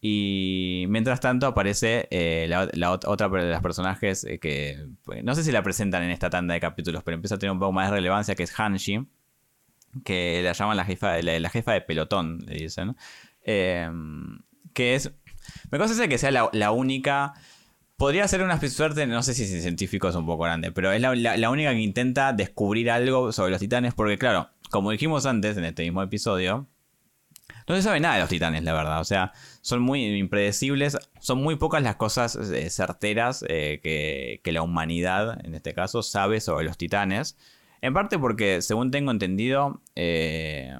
Y 0.01 0.85
mientras 0.87 1.19
tanto 1.19 1.45
aparece 1.47 2.07
eh, 2.11 2.45
la, 2.47 2.69
la 2.73 2.91
ot- 2.93 3.05
otra 3.05 3.27
de 3.27 3.49
las 3.49 3.61
personajes 3.61 4.23
eh, 4.23 4.39
que 4.39 4.87
pues, 5.03 5.23
no 5.25 5.35
sé 5.35 5.43
si 5.43 5.51
la 5.51 5.61
presentan 5.61 6.03
en 6.03 6.11
esta 6.11 6.29
tanda 6.29 6.53
de 6.53 6.61
capítulos, 6.61 7.03
pero 7.03 7.15
empieza 7.15 7.35
a 7.35 7.37
tener 7.39 7.51
un 7.51 7.59
poco 7.59 7.73
más 7.73 7.89
de 7.89 7.95
relevancia, 7.97 8.35
que 8.35 8.43
es 8.43 8.57
Hanshi, 8.57 9.05
que 10.05 10.41
la 10.43 10.53
llaman 10.53 10.77
la 10.77 10.85
jefa, 10.85 11.21
la, 11.21 11.39
la 11.39 11.49
jefa 11.49 11.73
de 11.73 11.81
pelotón, 11.81 12.39
le 12.47 12.55
dicen. 12.55 12.95
Eh, 13.43 13.89
que 14.73 14.95
es. 14.95 15.11
Me 15.71 15.77
causa 15.77 16.07
que 16.07 16.17
sea 16.17 16.31
la, 16.31 16.71
única. 16.71 17.33
Podría 17.97 18.25
ser 18.29 18.43
una 18.43 18.57
suerte, 18.69 19.05
no 19.07 19.21
sé 19.23 19.33
si 19.33 19.43
es 19.43 19.61
científico 19.61 20.07
es 20.07 20.15
un 20.15 20.25
poco 20.25 20.43
grande, 20.45 20.71
pero 20.71 20.91
es 20.93 21.01
la- 21.01 21.35
la 21.35 21.49
única 21.49 21.71
que 21.71 21.79
intenta 21.79 22.31
descubrir 22.31 22.89
algo 22.89 23.33
sobre 23.33 23.51
los 23.51 23.59
titanes, 23.59 23.93
porque 23.93 24.17
claro, 24.17 24.49
como 24.71 24.91
dijimos 24.91 25.25
antes 25.25 25.57
en 25.57 25.65
este 25.65 25.83
mismo 25.83 26.01
episodio, 26.01 26.67
no 27.67 27.75
se 27.75 27.81
sabe 27.81 27.99
nada 27.99 28.15
de 28.15 28.21
los 28.21 28.29
titanes, 28.29 28.63
la 28.63 28.73
verdad. 28.73 29.01
O 29.01 29.03
sea, 29.03 29.33
son 29.61 29.81
muy 29.81 30.05
impredecibles. 30.05 30.97
Son 31.19 31.41
muy 31.41 31.55
pocas 31.55 31.83
las 31.83 31.95
cosas 31.95 32.35
eh, 32.35 32.69
certeras 32.69 33.43
eh, 33.47 33.79
que, 33.83 34.41
que, 34.43 34.51
la 34.51 34.61
humanidad, 34.61 35.43
en 35.45 35.55
este 35.55 35.73
caso, 35.73 36.03
sabe 36.03 36.41
sobre 36.41 36.65
los 36.65 36.77
titanes. 36.77 37.37
En 37.81 37.93
parte 37.93 38.17
porque, 38.17 38.61
según 38.61 38.91
tengo 38.91 39.11
entendido, 39.11 39.81
eh, 39.95 40.77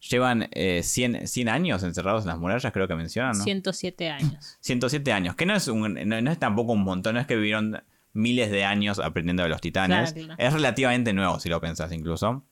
llevan 0.00 0.48
100, 0.54 1.26
100, 1.26 1.48
años 1.48 1.82
encerrados 1.82 2.22
en 2.22 2.28
las 2.28 2.38
murallas, 2.38 2.72
creo 2.72 2.88
que 2.88 2.94
mencionan, 2.94 3.36
¿no? 3.36 3.44
107 3.44 4.10
años. 4.10 4.56
107 4.60 5.12
años, 5.12 5.34
que 5.36 5.46
no 5.46 5.54
es, 5.54 5.68
un, 5.68 5.94
no, 5.94 6.30
es 6.30 6.38
tampoco 6.38 6.72
un 6.72 6.82
montón, 6.82 7.14
no 7.14 7.20
es 7.20 7.26
que 7.26 7.36
vivieron 7.36 7.82
miles 8.14 8.50
de 8.50 8.64
años 8.64 8.98
aprendiendo 8.98 9.42
de 9.42 9.48
los 9.48 9.60
titanes. 9.60 10.14
Es 10.38 10.52
relativamente 10.52 11.12
nuevo, 11.12 11.38
si 11.40 11.48
lo 11.48 11.60
pensás 11.60 11.92
incluso. 11.92 12.44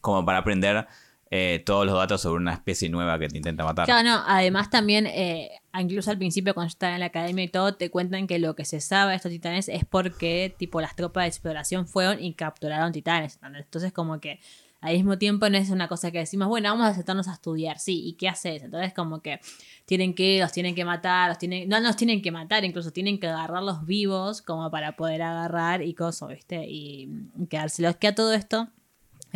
Como 0.00 0.24
para 0.24 0.38
aprender 0.38 0.86
eh, 1.30 1.60
todos 1.66 1.84
los 1.84 1.96
datos 1.96 2.20
sobre 2.20 2.40
una 2.40 2.52
especie 2.52 2.88
nueva 2.88 3.18
que 3.18 3.28
te 3.28 3.36
intenta 3.36 3.64
matar. 3.64 3.86
Claro, 3.86 4.08
no, 4.08 4.22
además 4.26 4.70
también, 4.70 5.06
eh, 5.06 5.50
incluso 5.78 6.10
al 6.10 6.18
principio 6.18 6.54
cuando 6.54 6.68
están 6.68 6.94
en 6.94 7.00
la 7.00 7.06
academia 7.06 7.44
y 7.44 7.48
todo, 7.48 7.74
te 7.74 7.90
cuentan 7.90 8.28
que 8.28 8.38
lo 8.38 8.54
que 8.54 8.64
se 8.64 8.80
sabe 8.80 9.10
de 9.10 9.16
estos 9.16 9.32
titanes 9.32 9.68
es 9.68 9.84
porque, 9.84 10.54
tipo, 10.56 10.80
las 10.80 10.94
tropas 10.94 11.24
de 11.24 11.28
exploración 11.28 11.88
fueron 11.88 12.22
y 12.22 12.34
capturaron 12.34 12.92
titanes. 12.92 13.40
Entonces, 13.42 13.92
como 13.92 14.20
que 14.20 14.38
al 14.80 14.94
mismo 14.94 15.18
tiempo 15.18 15.48
no 15.50 15.58
es 15.58 15.70
una 15.70 15.88
cosa 15.88 16.12
que 16.12 16.18
decimos, 16.18 16.46
bueno, 16.46 16.70
vamos 16.70 16.86
a 16.86 16.94
sentarnos 16.94 17.26
a 17.26 17.32
estudiar, 17.32 17.80
sí, 17.80 18.06
¿y 18.06 18.12
qué 18.12 18.28
haces? 18.28 18.62
Entonces, 18.62 18.94
como 18.94 19.20
que 19.20 19.40
tienen 19.84 20.14
que, 20.14 20.38
los 20.38 20.52
tienen 20.52 20.76
que 20.76 20.84
matar, 20.84 21.30
los 21.30 21.38
tienen, 21.38 21.68
no 21.68 21.80
los 21.80 21.96
tienen 21.96 22.22
que 22.22 22.30
matar, 22.30 22.64
incluso 22.64 22.92
tienen 22.92 23.18
que 23.18 23.26
agarrarlos 23.26 23.84
vivos 23.84 24.42
como 24.42 24.70
para 24.70 24.94
poder 24.94 25.22
agarrar 25.22 25.82
y 25.82 25.92
cosas, 25.94 26.28
¿viste? 26.28 26.64
Y 26.68 27.08
quedárselos. 27.50 27.96
Que 27.96 28.06
a 28.06 28.14
todo 28.14 28.32
esto 28.32 28.68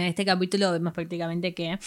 en 0.01 0.09
este 0.09 0.25
capítulo 0.25 0.73
vemos 0.73 0.93
prácticamente 0.93 1.55
que. 1.55 1.79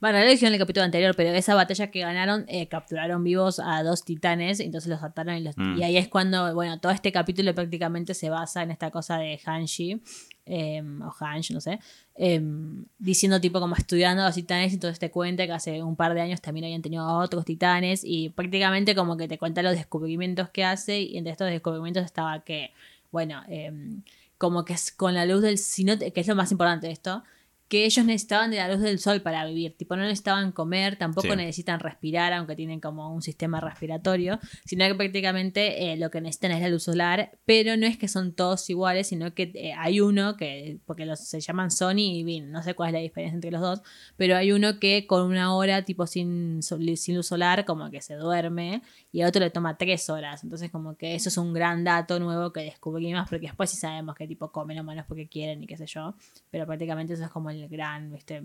Bueno, 0.00 0.18
lo 0.18 0.28
dijeron 0.28 0.48
en 0.48 0.54
el 0.54 0.58
capítulo 0.60 0.84
anterior, 0.84 1.14
pero 1.16 1.30
esa 1.30 1.54
batalla 1.54 1.90
que 1.90 2.00
ganaron, 2.00 2.44
eh, 2.48 2.68
capturaron 2.68 3.24
vivos 3.24 3.58
a 3.58 3.82
dos 3.82 4.04
titanes, 4.04 4.60
entonces 4.60 4.90
los 4.90 5.02
ataron 5.02 5.38
y, 5.38 5.48
mm. 5.48 5.78
y, 5.78 5.82
ahí 5.82 5.96
es 5.96 6.08
cuando, 6.08 6.52
bueno, 6.52 6.78
todo 6.78 6.92
este 6.92 7.10
capítulo 7.10 7.54
prácticamente 7.54 8.12
se 8.12 8.28
basa 8.28 8.62
en 8.62 8.70
esta 8.70 8.90
cosa 8.90 9.16
de 9.16 9.40
Hanshi, 9.42 10.02
em, 10.44 11.00
o 11.00 11.10
Hansh, 11.18 11.52
no 11.52 11.60
sé, 11.62 11.78
em, 12.16 12.84
diciendo 12.98 13.40
tipo 13.40 13.60
como 13.60 13.76
estudiando 13.76 14.22
a 14.24 14.26
los 14.26 14.34
titanes, 14.34 14.72
y 14.72 14.74
entonces 14.74 14.98
te 14.98 15.10
cuenta 15.10 15.46
que 15.46 15.52
hace 15.52 15.82
un 15.82 15.96
par 15.96 16.12
de 16.12 16.20
años 16.20 16.42
también 16.42 16.64
habían 16.66 16.82
tenido 16.82 17.04
a 17.04 17.18
otros 17.20 17.46
titanes, 17.46 18.02
y 18.04 18.28
prácticamente 18.28 18.94
como 18.94 19.16
que 19.16 19.26
te 19.26 19.38
cuenta 19.38 19.62
los 19.62 19.72
descubrimientos 19.74 20.50
que 20.50 20.64
hace, 20.64 21.00
y 21.00 21.16
entre 21.16 21.32
estos 21.32 21.48
descubrimientos 21.48 22.04
estaba 22.04 22.40
que, 22.40 22.72
bueno, 23.10 23.42
em, 23.48 24.02
como 24.36 24.66
que 24.66 24.74
es 24.74 24.92
con 24.92 25.14
la 25.14 25.24
luz 25.24 25.40
del 25.40 25.56
sino 25.56 25.98
que 25.98 26.12
es 26.14 26.28
lo 26.28 26.34
más 26.34 26.52
importante 26.52 26.88
de 26.88 26.92
esto, 26.92 27.22
que 27.68 27.86
ellos 27.86 28.04
necesitaban 28.04 28.50
de 28.50 28.58
la 28.58 28.68
luz 28.68 28.80
del 28.80 28.98
sol 28.98 29.22
para 29.22 29.44
vivir. 29.46 29.76
Tipo, 29.76 29.96
no 29.96 30.02
necesitaban 30.02 30.52
comer, 30.52 30.96
tampoco 30.96 31.34
necesitan 31.34 31.80
respirar, 31.80 32.32
aunque 32.32 32.56
tienen 32.56 32.80
como 32.80 33.12
un 33.12 33.22
sistema 33.22 33.60
respiratorio, 33.60 34.38
sino 34.64 34.86
que 34.86 34.94
prácticamente 34.94 35.92
eh, 35.92 35.96
lo 35.96 36.10
que 36.10 36.20
necesitan 36.20 36.52
es 36.52 36.60
la 36.60 36.68
luz 36.68 36.84
solar, 36.84 37.38
pero 37.44 37.76
no 37.76 37.86
es 37.86 37.96
que 37.96 38.08
son 38.08 38.34
todos 38.34 38.68
iguales, 38.68 39.08
sino 39.08 39.34
que 39.34 39.50
eh, 39.54 39.72
hay 39.78 40.00
uno 40.00 40.36
que, 40.36 40.78
porque 40.84 41.06
los, 41.06 41.20
se 41.20 41.40
llaman 41.40 41.70
Sony 41.70 42.18
y 42.18 42.22
Vin, 42.22 42.52
no 42.52 42.62
sé 42.62 42.74
cuál 42.74 42.88
es 42.88 42.92
la 42.94 43.00
diferencia 43.00 43.34
entre 43.34 43.50
los 43.50 43.60
dos, 43.60 43.80
pero 44.16 44.36
hay 44.36 44.52
uno 44.52 44.78
que 44.78 45.06
con 45.06 45.22
una 45.22 45.54
hora, 45.54 45.84
tipo 45.84 46.06
sin, 46.06 46.60
sin 46.62 47.16
luz 47.16 47.26
solar, 47.26 47.64
como 47.64 47.90
que 47.90 48.02
se 48.02 48.14
duerme, 48.14 48.82
y 49.10 49.22
a 49.22 49.28
otro 49.28 49.40
le 49.40 49.50
toma 49.50 49.78
tres 49.78 50.10
horas. 50.10 50.44
Entonces, 50.44 50.70
como 50.70 50.96
que 50.96 51.14
eso 51.14 51.28
es 51.28 51.38
un 51.38 51.52
gran 51.52 51.84
dato 51.84 52.18
nuevo 52.18 52.52
que 52.52 52.60
descubrimos, 52.60 53.28
porque 53.28 53.46
después 53.46 53.70
sí 53.70 53.76
sabemos 53.76 54.14
que 54.14 54.26
tipo 54.26 54.52
comen 54.52 54.78
o 54.78 54.84
menos 54.84 55.06
porque 55.06 55.28
quieren 55.28 55.62
y 55.62 55.66
qué 55.66 55.76
sé 55.76 55.86
yo, 55.86 56.14
pero 56.50 56.66
prácticamente 56.66 57.14
eso 57.14 57.24
es 57.24 57.30
como 57.30 57.53
el 57.54 57.68
gran, 57.68 58.14
este, 58.14 58.42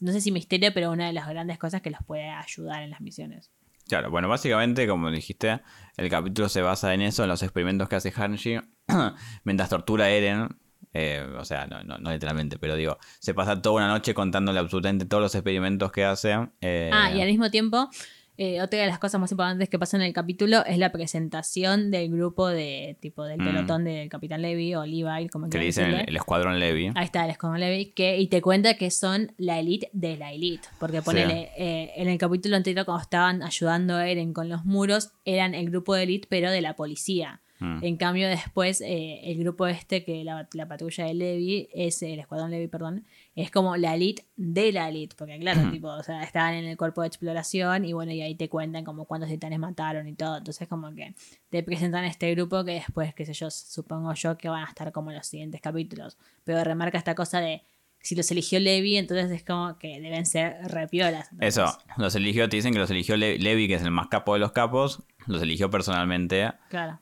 no 0.00 0.12
sé 0.12 0.20
si 0.20 0.32
misterio, 0.32 0.72
pero 0.74 0.90
una 0.90 1.06
de 1.06 1.12
las 1.12 1.28
grandes 1.28 1.58
cosas 1.58 1.82
que 1.82 1.90
los 1.90 2.00
puede 2.06 2.28
ayudar 2.28 2.82
en 2.82 2.90
las 2.90 3.00
misiones. 3.00 3.50
Claro, 3.88 4.10
bueno, 4.10 4.28
básicamente, 4.28 4.88
como 4.88 5.10
dijiste, 5.10 5.60
el 5.96 6.08
capítulo 6.08 6.48
se 6.48 6.62
basa 6.62 6.94
en 6.94 7.02
eso, 7.02 7.22
en 7.22 7.28
los 7.28 7.42
experimentos 7.42 7.88
que 7.88 7.96
hace 7.96 8.12
Hanshi, 8.12 8.58
mientras 9.44 9.68
tortura 9.68 10.06
a 10.06 10.10
Eren. 10.10 10.48
Eh, 10.96 11.26
o 11.38 11.44
sea, 11.44 11.66
no, 11.66 11.82
no, 11.82 12.12
literalmente, 12.12 12.56
pero 12.56 12.76
digo, 12.76 12.98
se 13.18 13.34
pasa 13.34 13.60
toda 13.60 13.76
una 13.76 13.88
noche 13.88 14.14
contándole 14.14 14.60
absolutamente 14.60 15.06
todos 15.06 15.22
los 15.22 15.34
experimentos 15.34 15.90
que 15.90 16.04
hace. 16.04 16.34
Eh, 16.60 16.90
ah, 16.92 17.10
y 17.12 17.20
al 17.20 17.28
mismo 17.28 17.50
tiempo 17.50 17.90
eh, 18.36 18.60
otra 18.60 18.80
de 18.80 18.86
las 18.86 18.98
cosas 18.98 19.20
más 19.20 19.30
importantes 19.30 19.68
que 19.68 19.78
pasa 19.78 19.96
en 19.96 20.02
el 20.02 20.12
capítulo 20.12 20.64
es 20.66 20.78
la 20.78 20.90
presentación 20.90 21.92
del 21.92 22.10
grupo 22.10 22.48
de 22.48 22.96
tipo 23.00 23.24
del 23.24 23.40
mm. 23.40 23.44
pelotón 23.44 23.84
del 23.84 24.08
Capitán 24.08 24.42
Levy 24.42 24.74
o 24.74 24.84
Levi, 24.84 25.28
como 25.28 25.48
que 25.48 25.58
le 25.58 25.66
dicen 25.66 25.94
el, 25.94 26.16
Escuadrón 26.16 26.58
Levy. 26.58 26.90
Ahí 26.96 27.04
está, 27.04 27.24
el 27.24 27.30
Escuadrón 27.30 27.60
Levy, 27.60 27.92
que, 27.92 28.18
y 28.18 28.26
te 28.26 28.42
cuenta 28.42 28.74
que 28.74 28.90
son 28.90 29.32
la 29.38 29.60
elite 29.60 29.88
de 29.92 30.16
la 30.16 30.32
elite. 30.32 30.68
Porque 30.80 31.00
ponele, 31.00 31.52
eh, 31.56 31.92
en 31.96 32.08
el 32.08 32.18
capítulo 32.18 32.56
anterior, 32.56 32.84
cuando 32.84 33.02
estaban 33.02 33.42
ayudando 33.42 33.94
a 33.94 34.08
Eren 34.08 34.32
con 34.32 34.48
los 34.48 34.64
muros, 34.64 35.12
eran 35.24 35.54
el 35.54 35.70
grupo 35.70 35.94
de 35.94 36.02
elite, 36.02 36.26
pero 36.28 36.50
de 36.50 36.60
la 36.60 36.74
policía. 36.74 37.40
Mm. 37.64 37.78
En 37.82 37.96
cambio, 37.96 38.28
después, 38.28 38.82
eh, 38.82 39.20
el 39.24 39.38
grupo 39.38 39.66
este, 39.66 40.04
que 40.04 40.22
la, 40.22 40.46
la 40.52 40.68
patrulla 40.68 41.06
de 41.06 41.14
Levi, 41.14 41.68
es 41.72 42.02
el 42.02 42.18
Escuadrón 42.18 42.50
Levi, 42.50 42.68
perdón, 42.68 43.04
es 43.34 43.50
como 43.50 43.76
la 43.76 43.94
elite 43.94 44.24
de 44.36 44.70
la 44.70 44.90
elite, 44.90 45.16
porque 45.16 45.38
claro, 45.38 45.70
tipo, 45.70 45.88
o 45.88 46.02
sea, 46.02 46.22
estaban 46.22 46.54
en 46.54 46.66
el 46.66 46.76
cuerpo 46.76 47.00
de 47.00 47.08
exploración 47.08 47.86
y 47.86 47.94
bueno, 47.94 48.12
y 48.12 48.20
ahí 48.20 48.34
te 48.34 48.50
cuentan 48.50 48.84
como 48.84 49.06
cuántos 49.06 49.30
titanes 49.30 49.58
mataron 49.58 50.06
y 50.06 50.14
todo, 50.14 50.36
entonces 50.36 50.68
como 50.68 50.94
que 50.94 51.14
te 51.48 51.62
presentan 51.62 52.04
este 52.04 52.34
grupo 52.34 52.64
que 52.64 52.72
después, 52.72 53.14
qué 53.14 53.24
sé 53.24 53.32
yo, 53.32 53.50
supongo 53.50 54.12
yo 54.12 54.36
que 54.36 54.50
van 54.50 54.64
a 54.64 54.68
estar 54.68 54.92
como 54.92 55.10
en 55.10 55.16
los 55.16 55.26
siguientes 55.26 55.60
capítulos, 55.62 56.18
pero 56.44 56.62
remarca 56.64 56.98
esta 56.98 57.14
cosa 57.14 57.40
de 57.40 57.62
si 58.04 58.14
los 58.14 58.30
eligió 58.30 58.60
Levi, 58.60 58.98
entonces 58.98 59.30
es 59.30 59.44
como 59.44 59.78
que 59.78 59.98
deben 59.98 60.26
ser 60.26 60.56
repiolas. 60.64 61.30
Eso, 61.40 61.64
los 61.96 62.14
eligió, 62.14 62.46
te 62.50 62.56
dicen 62.56 62.74
que 62.74 62.78
los 62.78 62.90
eligió 62.90 63.16
Levi, 63.16 63.66
que 63.66 63.74
es 63.76 63.82
el 63.82 63.90
más 63.90 64.08
capo 64.08 64.34
de 64.34 64.40
los 64.40 64.52
capos, 64.52 65.02
los 65.26 65.42
eligió 65.42 65.70
personalmente 65.70 66.50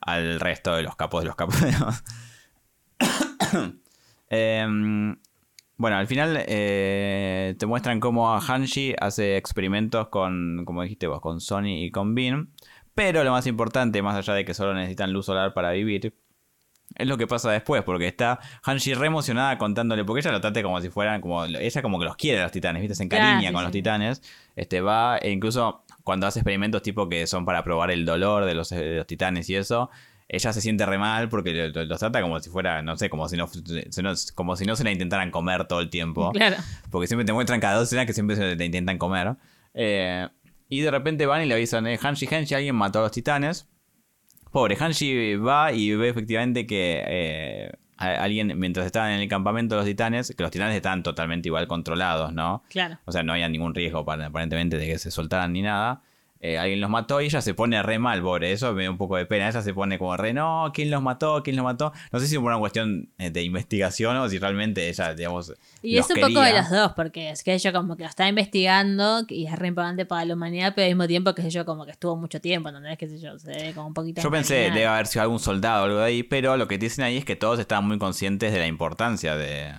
al 0.01 0.39
resto 0.39 0.75
de 0.75 0.83
los 0.83 0.95
capos 0.95 1.21
de 1.21 1.27
los 1.27 1.35
capos. 1.35 1.55
eh, 4.29 4.65
bueno, 5.77 5.97
al 5.97 6.07
final 6.07 6.43
eh, 6.47 7.55
te 7.57 7.65
muestran 7.65 7.99
cómo 7.99 8.39
Hanshi 8.39 8.95
hace 8.99 9.37
experimentos 9.37 10.07
con, 10.09 10.63
como 10.65 10.83
dijiste 10.83 11.07
vos, 11.07 11.21
con 11.21 11.41
Sony 11.41 11.83
y 11.83 11.91
con 11.91 12.15
Bean. 12.15 12.49
Pero 12.95 13.23
lo 13.23 13.31
más 13.31 13.47
importante, 13.47 14.01
más 14.01 14.15
allá 14.15 14.33
de 14.33 14.45
que 14.45 14.53
solo 14.53 14.73
necesitan 14.73 15.11
luz 15.11 15.25
solar 15.25 15.53
para 15.53 15.71
vivir, 15.71 16.13
es 16.95 17.07
lo 17.07 17.17
que 17.17 17.27
pasa 17.27 17.51
después, 17.51 17.83
porque 17.83 18.07
está 18.07 18.39
Hanshi 18.63 18.93
re 18.93 19.07
emocionada 19.07 19.57
contándole, 19.57 20.05
porque 20.05 20.19
ella 20.19 20.31
lo 20.31 20.41
trata 20.41 20.61
como 20.61 20.79
si 20.79 20.89
fueran, 20.89 21.21
como 21.21 21.45
ella 21.45 21.81
como 21.81 21.99
que 21.99 22.05
los 22.05 22.15
quiere 22.15 22.39
a 22.39 22.43
los 22.43 22.51
titanes, 22.51 22.81
¿viste? 22.81 22.95
Se 22.95 23.03
encariña 23.03 23.51
con 23.51 23.63
los 23.63 23.71
titanes. 23.71 24.21
Este 24.55 24.81
va, 24.81 25.17
e 25.17 25.31
incluso 25.31 25.83
cuando 26.03 26.27
hace 26.27 26.39
experimentos 26.39 26.81
tipo 26.81 27.09
que 27.09 27.27
son 27.27 27.45
para 27.45 27.63
probar 27.63 27.91
el 27.91 28.05
dolor 28.05 28.45
de 28.45 28.55
los, 28.55 28.69
de 28.69 28.97
los 28.97 29.07
titanes 29.07 29.49
y 29.49 29.55
eso, 29.55 29.89
ella 30.27 30.51
se 30.51 30.61
siente 30.61 30.85
re 30.85 30.97
mal 30.97 31.29
porque 31.29 31.69
los 31.73 31.99
trata 31.99 32.21
como 32.21 32.39
si 32.39 32.49
fuera, 32.49 32.81
no 32.81 32.97
sé, 32.97 33.09
como 33.09 33.27
si 33.29 33.37
no, 33.37 33.47
como 34.35 34.55
si 34.55 34.65
no 34.65 34.75
se 34.75 34.83
la 34.83 34.91
intentaran 34.91 35.31
comer 35.31 35.65
todo 35.65 35.79
el 35.79 35.89
tiempo. 35.89 36.31
Claro. 36.43 36.57
Porque 36.89 37.07
siempre 37.07 37.25
te 37.25 37.33
muestran 37.33 37.59
cada 37.59 37.75
dos 37.75 37.87
escenas 37.87 38.05
que 38.05 38.13
siempre 38.13 38.35
se 38.35 38.55
la 38.55 38.65
intentan 38.65 38.97
comer. 38.97 39.35
Eh, 39.73 40.27
y 40.67 40.81
de 40.81 40.91
repente 40.91 41.25
van 41.25 41.43
y 41.43 41.45
le 41.45 41.53
avisan, 41.53 41.85
eh, 41.87 41.99
Hanshi, 42.01 42.27
Hanshi, 42.27 42.55
alguien 42.55 42.75
mató 42.75 42.99
a 42.99 43.03
los 43.03 43.11
titanes. 43.11 43.69
Pobre, 44.51 44.75
Hanshi 44.79 45.35
va 45.35 45.71
y 45.71 45.95
ve 45.95 46.09
efectivamente 46.09 46.65
que 46.65 47.03
eh, 47.05 47.71
alguien, 47.97 48.57
mientras 48.59 48.85
estaban 48.85 49.11
en 49.11 49.21
el 49.21 49.27
campamento 49.27 49.75
de 49.75 49.81
los 49.81 49.85
titanes, 49.85 50.33
que 50.35 50.43
los 50.43 50.51
titanes 50.51 50.75
estaban 50.75 51.03
totalmente 51.03 51.49
igual 51.49 51.67
controlados, 51.67 52.33
¿no? 52.33 52.63
Claro. 52.69 52.99
O 53.05 53.11
sea, 53.11 53.23
no 53.23 53.33
había 53.33 53.49
ningún 53.49 53.73
riesgo 53.75 53.99
aparentemente 53.99 54.77
de 54.77 54.85
que 54.87 54.97
se 54.97 55.11
soltaran 55.11 55.53
ni 55.53 55.61
nada. 55.61 56.01
Eh, 56.45 56.57
alguien 56.57 56.81
los 56.81 56.89
mató 56.89 57.21
y 57.21 57.27
ella 57.27 57.39
se 57.39 57.53
pone 57.53 57.81
re 57.81 57.99
mal, 57.99 58.21
por 58.21 58.43
eso 58.43 58.73
me 58.73 58.83
da 58.83 58.89
un 58.89 58.97
poco 58.97 59.15
de 59.15 59.25
pena. 59.25 59.47
Ella 59.47 59.61
se 59.61 59.73
pone 59.73 59.97
como 59.97 60.17
re, 60.17 60.33
no, 60.33 60.71
¿quién 60.73 60.91
los 60.91 61.01
mató? 61.01 61.41
¿Quién 61.41 61.55
los 61.55 61.63
mató? 61.63 61.93
No 62.11 62.19
sé 62.19 62.27
si 62.27 62.35
fue 62.35 62.43
una 62.43 62.59
cuestión 62.59 63.07
eh, 63.17 63.29
de 63.29 63.43
investigación 63.43 64.17
o 64.17 64.27
si 64.27 64.39
realmente 64.39 64.89
ella, 64.89 65.13
digamos. 65.13 65.53
Y 65.81 65.97
es 65.97 66.09
un 66.09 66.19
poco 66.19 66.41
de 66.41 66.51
los 66.51 66.69
dos, 66.69 66.91
porque 66.97 67.29
es 67.29 67.43
que 67.43 67.53
ella 67.53 67.71
como 67.71 67.95
que 67.95 68.03
lo 68.03 68.09
está 68.09 68.27
investigando 68.27 69.23
y 69.29 69.47
es 69.47 69.57
re 69.57 69.69
importante 69.69 70.05
para 70.05 70.25
la 70.25 70.33
humanidad, 70.33 70.73
pero 70.75 70.83
al 70.83 70.91
mismo 70.91 71.07
tiempo 71.07 71.33
que 71.33 71.49
yo 71.49 71.65
como 71.65 71.85
que 71.85 71.91
estuvo 71.91 72.17
mucho 72.17 72.41
tiempo, 72.41 72.67
¿entendés? 72.67 72.97
Que 72.97 73.07
sé 73.07 73.21
yo, 73.21 73.39
se 73.39 73.49
ve 73.49 73.71
como 73.73 73.87
un 73.87 73.93
poquito. 73.93 74.21
Yo 74.21 74.29
pensé, 74.29 74.69
debe 74.69 74.85
haber 74.85 75.07
sido 75.07 75.21
algún 75.21 75.39
soldado 75.39 75.83
o 75.83 75.85
algo 75.85 75.99
de 75.99 76.05
ahí, 76.07 76.23
pero 76.23 76.57
lo 76.57 76.67
que 76.67 76.77
dicen 76.77 77.05
ahí 77.05 77.15
es 77.15 77.23
que 77.23 77.37
todos 77.37 77.57
estaban 77.57 77.87
muy 77.87 77.97
conscientes 77.97 78.51
de 78.51 78.59
la 78.59 78.67
importancia 78.67 79.37
de, 79.37 79.71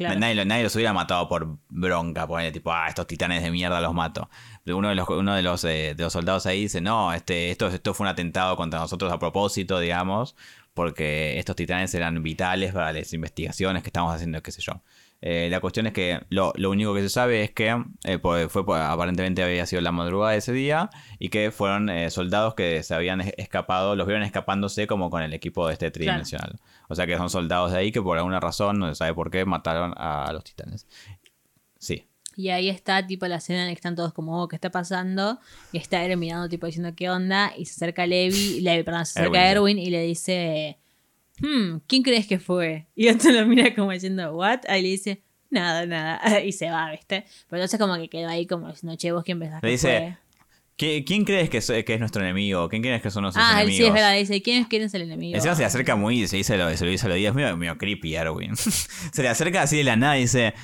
Nadie, 0.00 0.62
los 0.62 0.74
hubiera 0.74 0.92
matado 0.92 1.28
por 1.28 1.58
bronca, 1.68 2.26
ponerle 2.26 2.52
tipo, 2.52 2.72
ah, 2.72 2.86
estos 2.88 3.06
titanes 3.06 3.42
de 3.42 3.50
mierda 3.50 3.80
los 3.80 3.94
mato. 3.94 4.28
Uno 4.74 4.88
de 4.88 4.94
los, 4.94 5.08
uno 5.08 5.34
de 5.34 5.42
los, 5.42 5.64
eh, 5.64 5.94
de 5.96 6.02
los 6.02 6.12
soldados 6.12 6.46
ahí 6.46 6.62
dice, 6.62 6.80
no, 6.80 7.12
este, 7.12 7.50
esto, 7.50 7.68
esto 7.68 7.94
fue 7.94 8.04
un 8.04 8.08
atentado 8.08 8.56
contra 8.56 8.80
nosotros 8.80 9.12
a 9.12 9.18
propósito, 9.18 9.78
digamos, 9.78 10.36
porque 10.74 11.38
estos 11.38 11.56
titanes 11.56 11.94
eran 11.94 12.22
vitales 12.22 12.72
para 12.72 12.92
las 12.92 13.12
investigaciones 13.12 13.82
que 13.82 13.88
estamos 13.88 14.14
haciendo, 14.14 14.42
qué 14.42 14.52
sé 14.52 14.62
yo. 14.62 14.82
Eh, 15.20 15.48
la 15.50 15.60
cuestión 15.60 15.88
es 15.88 15.92
que 15.92 16.20
lo, 16.28 16.52
único 16.56 16.94
que 16.94 17.00
se 17.02 17.08
sabe 17.08 17.42
es 17.42 17.50
que 17.50 17.76
eh, 18.04 18.18
fue 18.20 18.62
aparentemente 18.80 19.42
había 19.42 19.66
sido 19.66 19.82
la 19.82 19.90
madrugada 19.90 20.32
de 20.32 20.38
ese 20.38 20.52
día 20.52 20.90
y 21.18 21.28
que 21.28 21.50
fueron 21.50 21.88
eh, 21.88 22.10
soldados 22.10 22.54
que 22.54 22.84
se 22.84 22.94
habían 22.94 23.20
escapado, 23.36 23.96
los 23.96 24.06
vieron 24.06 24.22
escapándose 24.22 24.86
como 24.86 25.10
con 25.10 25.22
el 25.22 25.32
equipo 25.32 25.66
de 25.66 25.72
este 25.72 25.90
tridimensional. 25.90 26.60
O 26.88 26.94
sea 26.94 27.06
que 27.06 27.16
son 27.16 27.30
soldados 27.30 27.72
de 27.72 27.78
ahí 27.78 27.90
que 27.92 28.00
por 28.00 28.16
alguna 28.16 28.38
razón, 28.38 28.78
no 28.78 28.88
se 28.88 28.94
sabe 28.94 29.12
por 29.12 29.30
qué, 29.30 29.44
mataron 29.44 29.92
a, 29.96 30.32
los 30.32 30.44
titanes. 30.44 30.86
Sí. 31.78 32.07
Y 32.38 32.50
ahí 32.50 32.68
está, 32.68 33.04
tipo, 33.04 33.26
la 33.26 33.36
escena 33.38 33.62
en 33.62 33.64
la 33.66 33.70
que 33.72 33.78
están 33.78 33.96
todos 33.96 34.12
como, 34.14 34.40
oh, 34.40 34.46
¿qué 34.46 34.54
está 34.54 34.70
pasando? 34.70 35.40
Y 35.72 35.78
está 35.78 36.04
Eren 36.04 36.20
mirando, 36.20 36.48
tipo, 36.48 36.66
diciendo, 36.66 36.92
¿qué 36.94 37.10
onda? 37.10 37.52
Y 37.58 37.64
se 37.64 37.72
acerca 37.72 38.06
Levi, 38.06 38.60
Levi 38.60 38.84
perdón, 38.84 39.04
se 39.06 39.18
acerca 39.18 39.44
Erwin. 39.50 39.76
Erwin 39.76 39.78
y 39.80 39.90
le 39.90 40.02
dice, 40.02 40.78
hmm, 41.40 41.78
¿quién 41.88 42.04
crees 42.04 42.28
que 42.28 42.38
fue? 42.38 42.86
Y 42.94 43.08
otro 43.08 43.32
lo 43.32 43.44
mira 43.44 43.74
como 43.74 43.90
diciendo, 43.90 44.36
¿what? 44.36 44.60
Ahí 44.68 44.82
le 44.82 44.88
dice, 44.90 45.22
nada, 45.50 45.84
nada. 45.84 46.20
Y 46.44 46.52
se 46.52 46.70
va, 46.70 46.92
¿viste? 46.92 47.24
Pero 47.48 47.60
entonces 47.62 47.80
como 47.80 47.96
que 47.96 48.08
quedó 48.08 48.28
ahí 48.28 48.46
como 48.46 48.68
diciendo, 48.68 48.96
che, 48.96 49.10
vos 49.10 49.24
quién 49.24 49.40
pensás 49.40 49.60
Le 49.60 49.66
que 49.66 49.72
dice, 49.72 49.88
fue? 49.98 50.16
¿Qui- 50.78 51.04
¿Quién 51.04 51.24
crees 51.24 51.50
que, 51.50 51.60
so- 51.60 51.72
que 51.84 51.94
es 51.94 51.98
nuestro 51.98 52.22
enemigo? 52.22 52.68
¿Quién 52.68 52.82
crees 52.82 53.02
que 53.02 53.10
son 53.10 53.22
nuestros 53.24 53.44
Ah, 53.44 53.62
él 53.62 53.68
enemigos? 53.68 53.78
sí, 53.78 53.84
es 53.88 53.92
verdad, 53.92 54.16
dice, 54.16 54.40
¿quién 54.42 54.62
es, 54.62 54.68
quién 54.68 54.82
es 54.82 54.94
el 54.94 55.02
enemigo? 55.02 55.34
Encima 55.34 55.56
se 55.56 55.62
le 55.62 55.66
acerca 55.66 55.96
muy 55.96 56.22
y 56.22 56.28
se, 56.28 56.36
dice 56.36 56.56
lo, 56.56 56.70
se 56.76 56.84
lo 56.84 56.90
dice 56.92 57.06
a 57.06 57.08
los 57.08 57.18
días. 57.18 57.34
Medio, 57.34 57.56
medio 57.56 57.76
creepy, 57.76 58.14
Erwin. 58.14 58.54
se 58.56 59.22
le 59.22 59.28
acerca 59.28 59.62
así 59.62 59.76
de 59.78 59.82
la 59.82 59.96
nada 59.96 60.16
y 60.18 60.20
dice: 60.20 60.54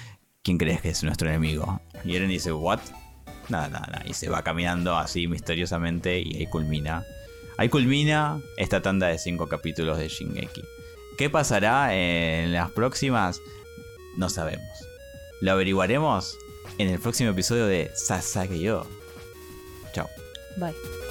¿Quién 0.45 0.59
crees 0.59 0.83
que 0.83 0.91
es 0.91 1.03
nuestro 1.03 1.27
enemigo? 1.29 1.81
Y 2.05 2.17
Eren 2.17 2.29
dice: 2.29 2.53
¿What? 2.53 2.81
Nada, 3.49 3.69
nada, 3.69 3.87
nada. 3.91 4.05
Y 4.07 4.13
se 4.13 4.29
va 4.29 4.43
caminando 4.43 4.95
así 4.95 5.27
misteriosamente 5.27 6.21
y 6.21 6.37
ahí 6.37 6.47
culmina. 6.47 7.03
Ahí 7.57 7.71
culmina 7.71 8.43
esta 8.59 8.83
tanda 8.83 9.09
de 9.09 9.19
cinco 9.19 9.49
capítulos 9.49 9.97
de 9.97 10.09
Shingeki. 10.09 10.63
¿Qué 11.17 11.31
pasará 11.31 11.95
en 11.95 12.53
las 12.53 12.71
próximas? 12.73 13.41
No 14.19 14.29
sabemos. 14.29 14.69
Lo 15.41 15.53
averiguaremos 15.53 16.37
en 16.77 16.89
el 16.89 16.99
próximo 16.99 17.31
episodio 17.31 17.67
de 17.67 17.91
Sasageyo. 17.95 18.87
Chao. 19.95 20.09
Bye. 20.59 21.04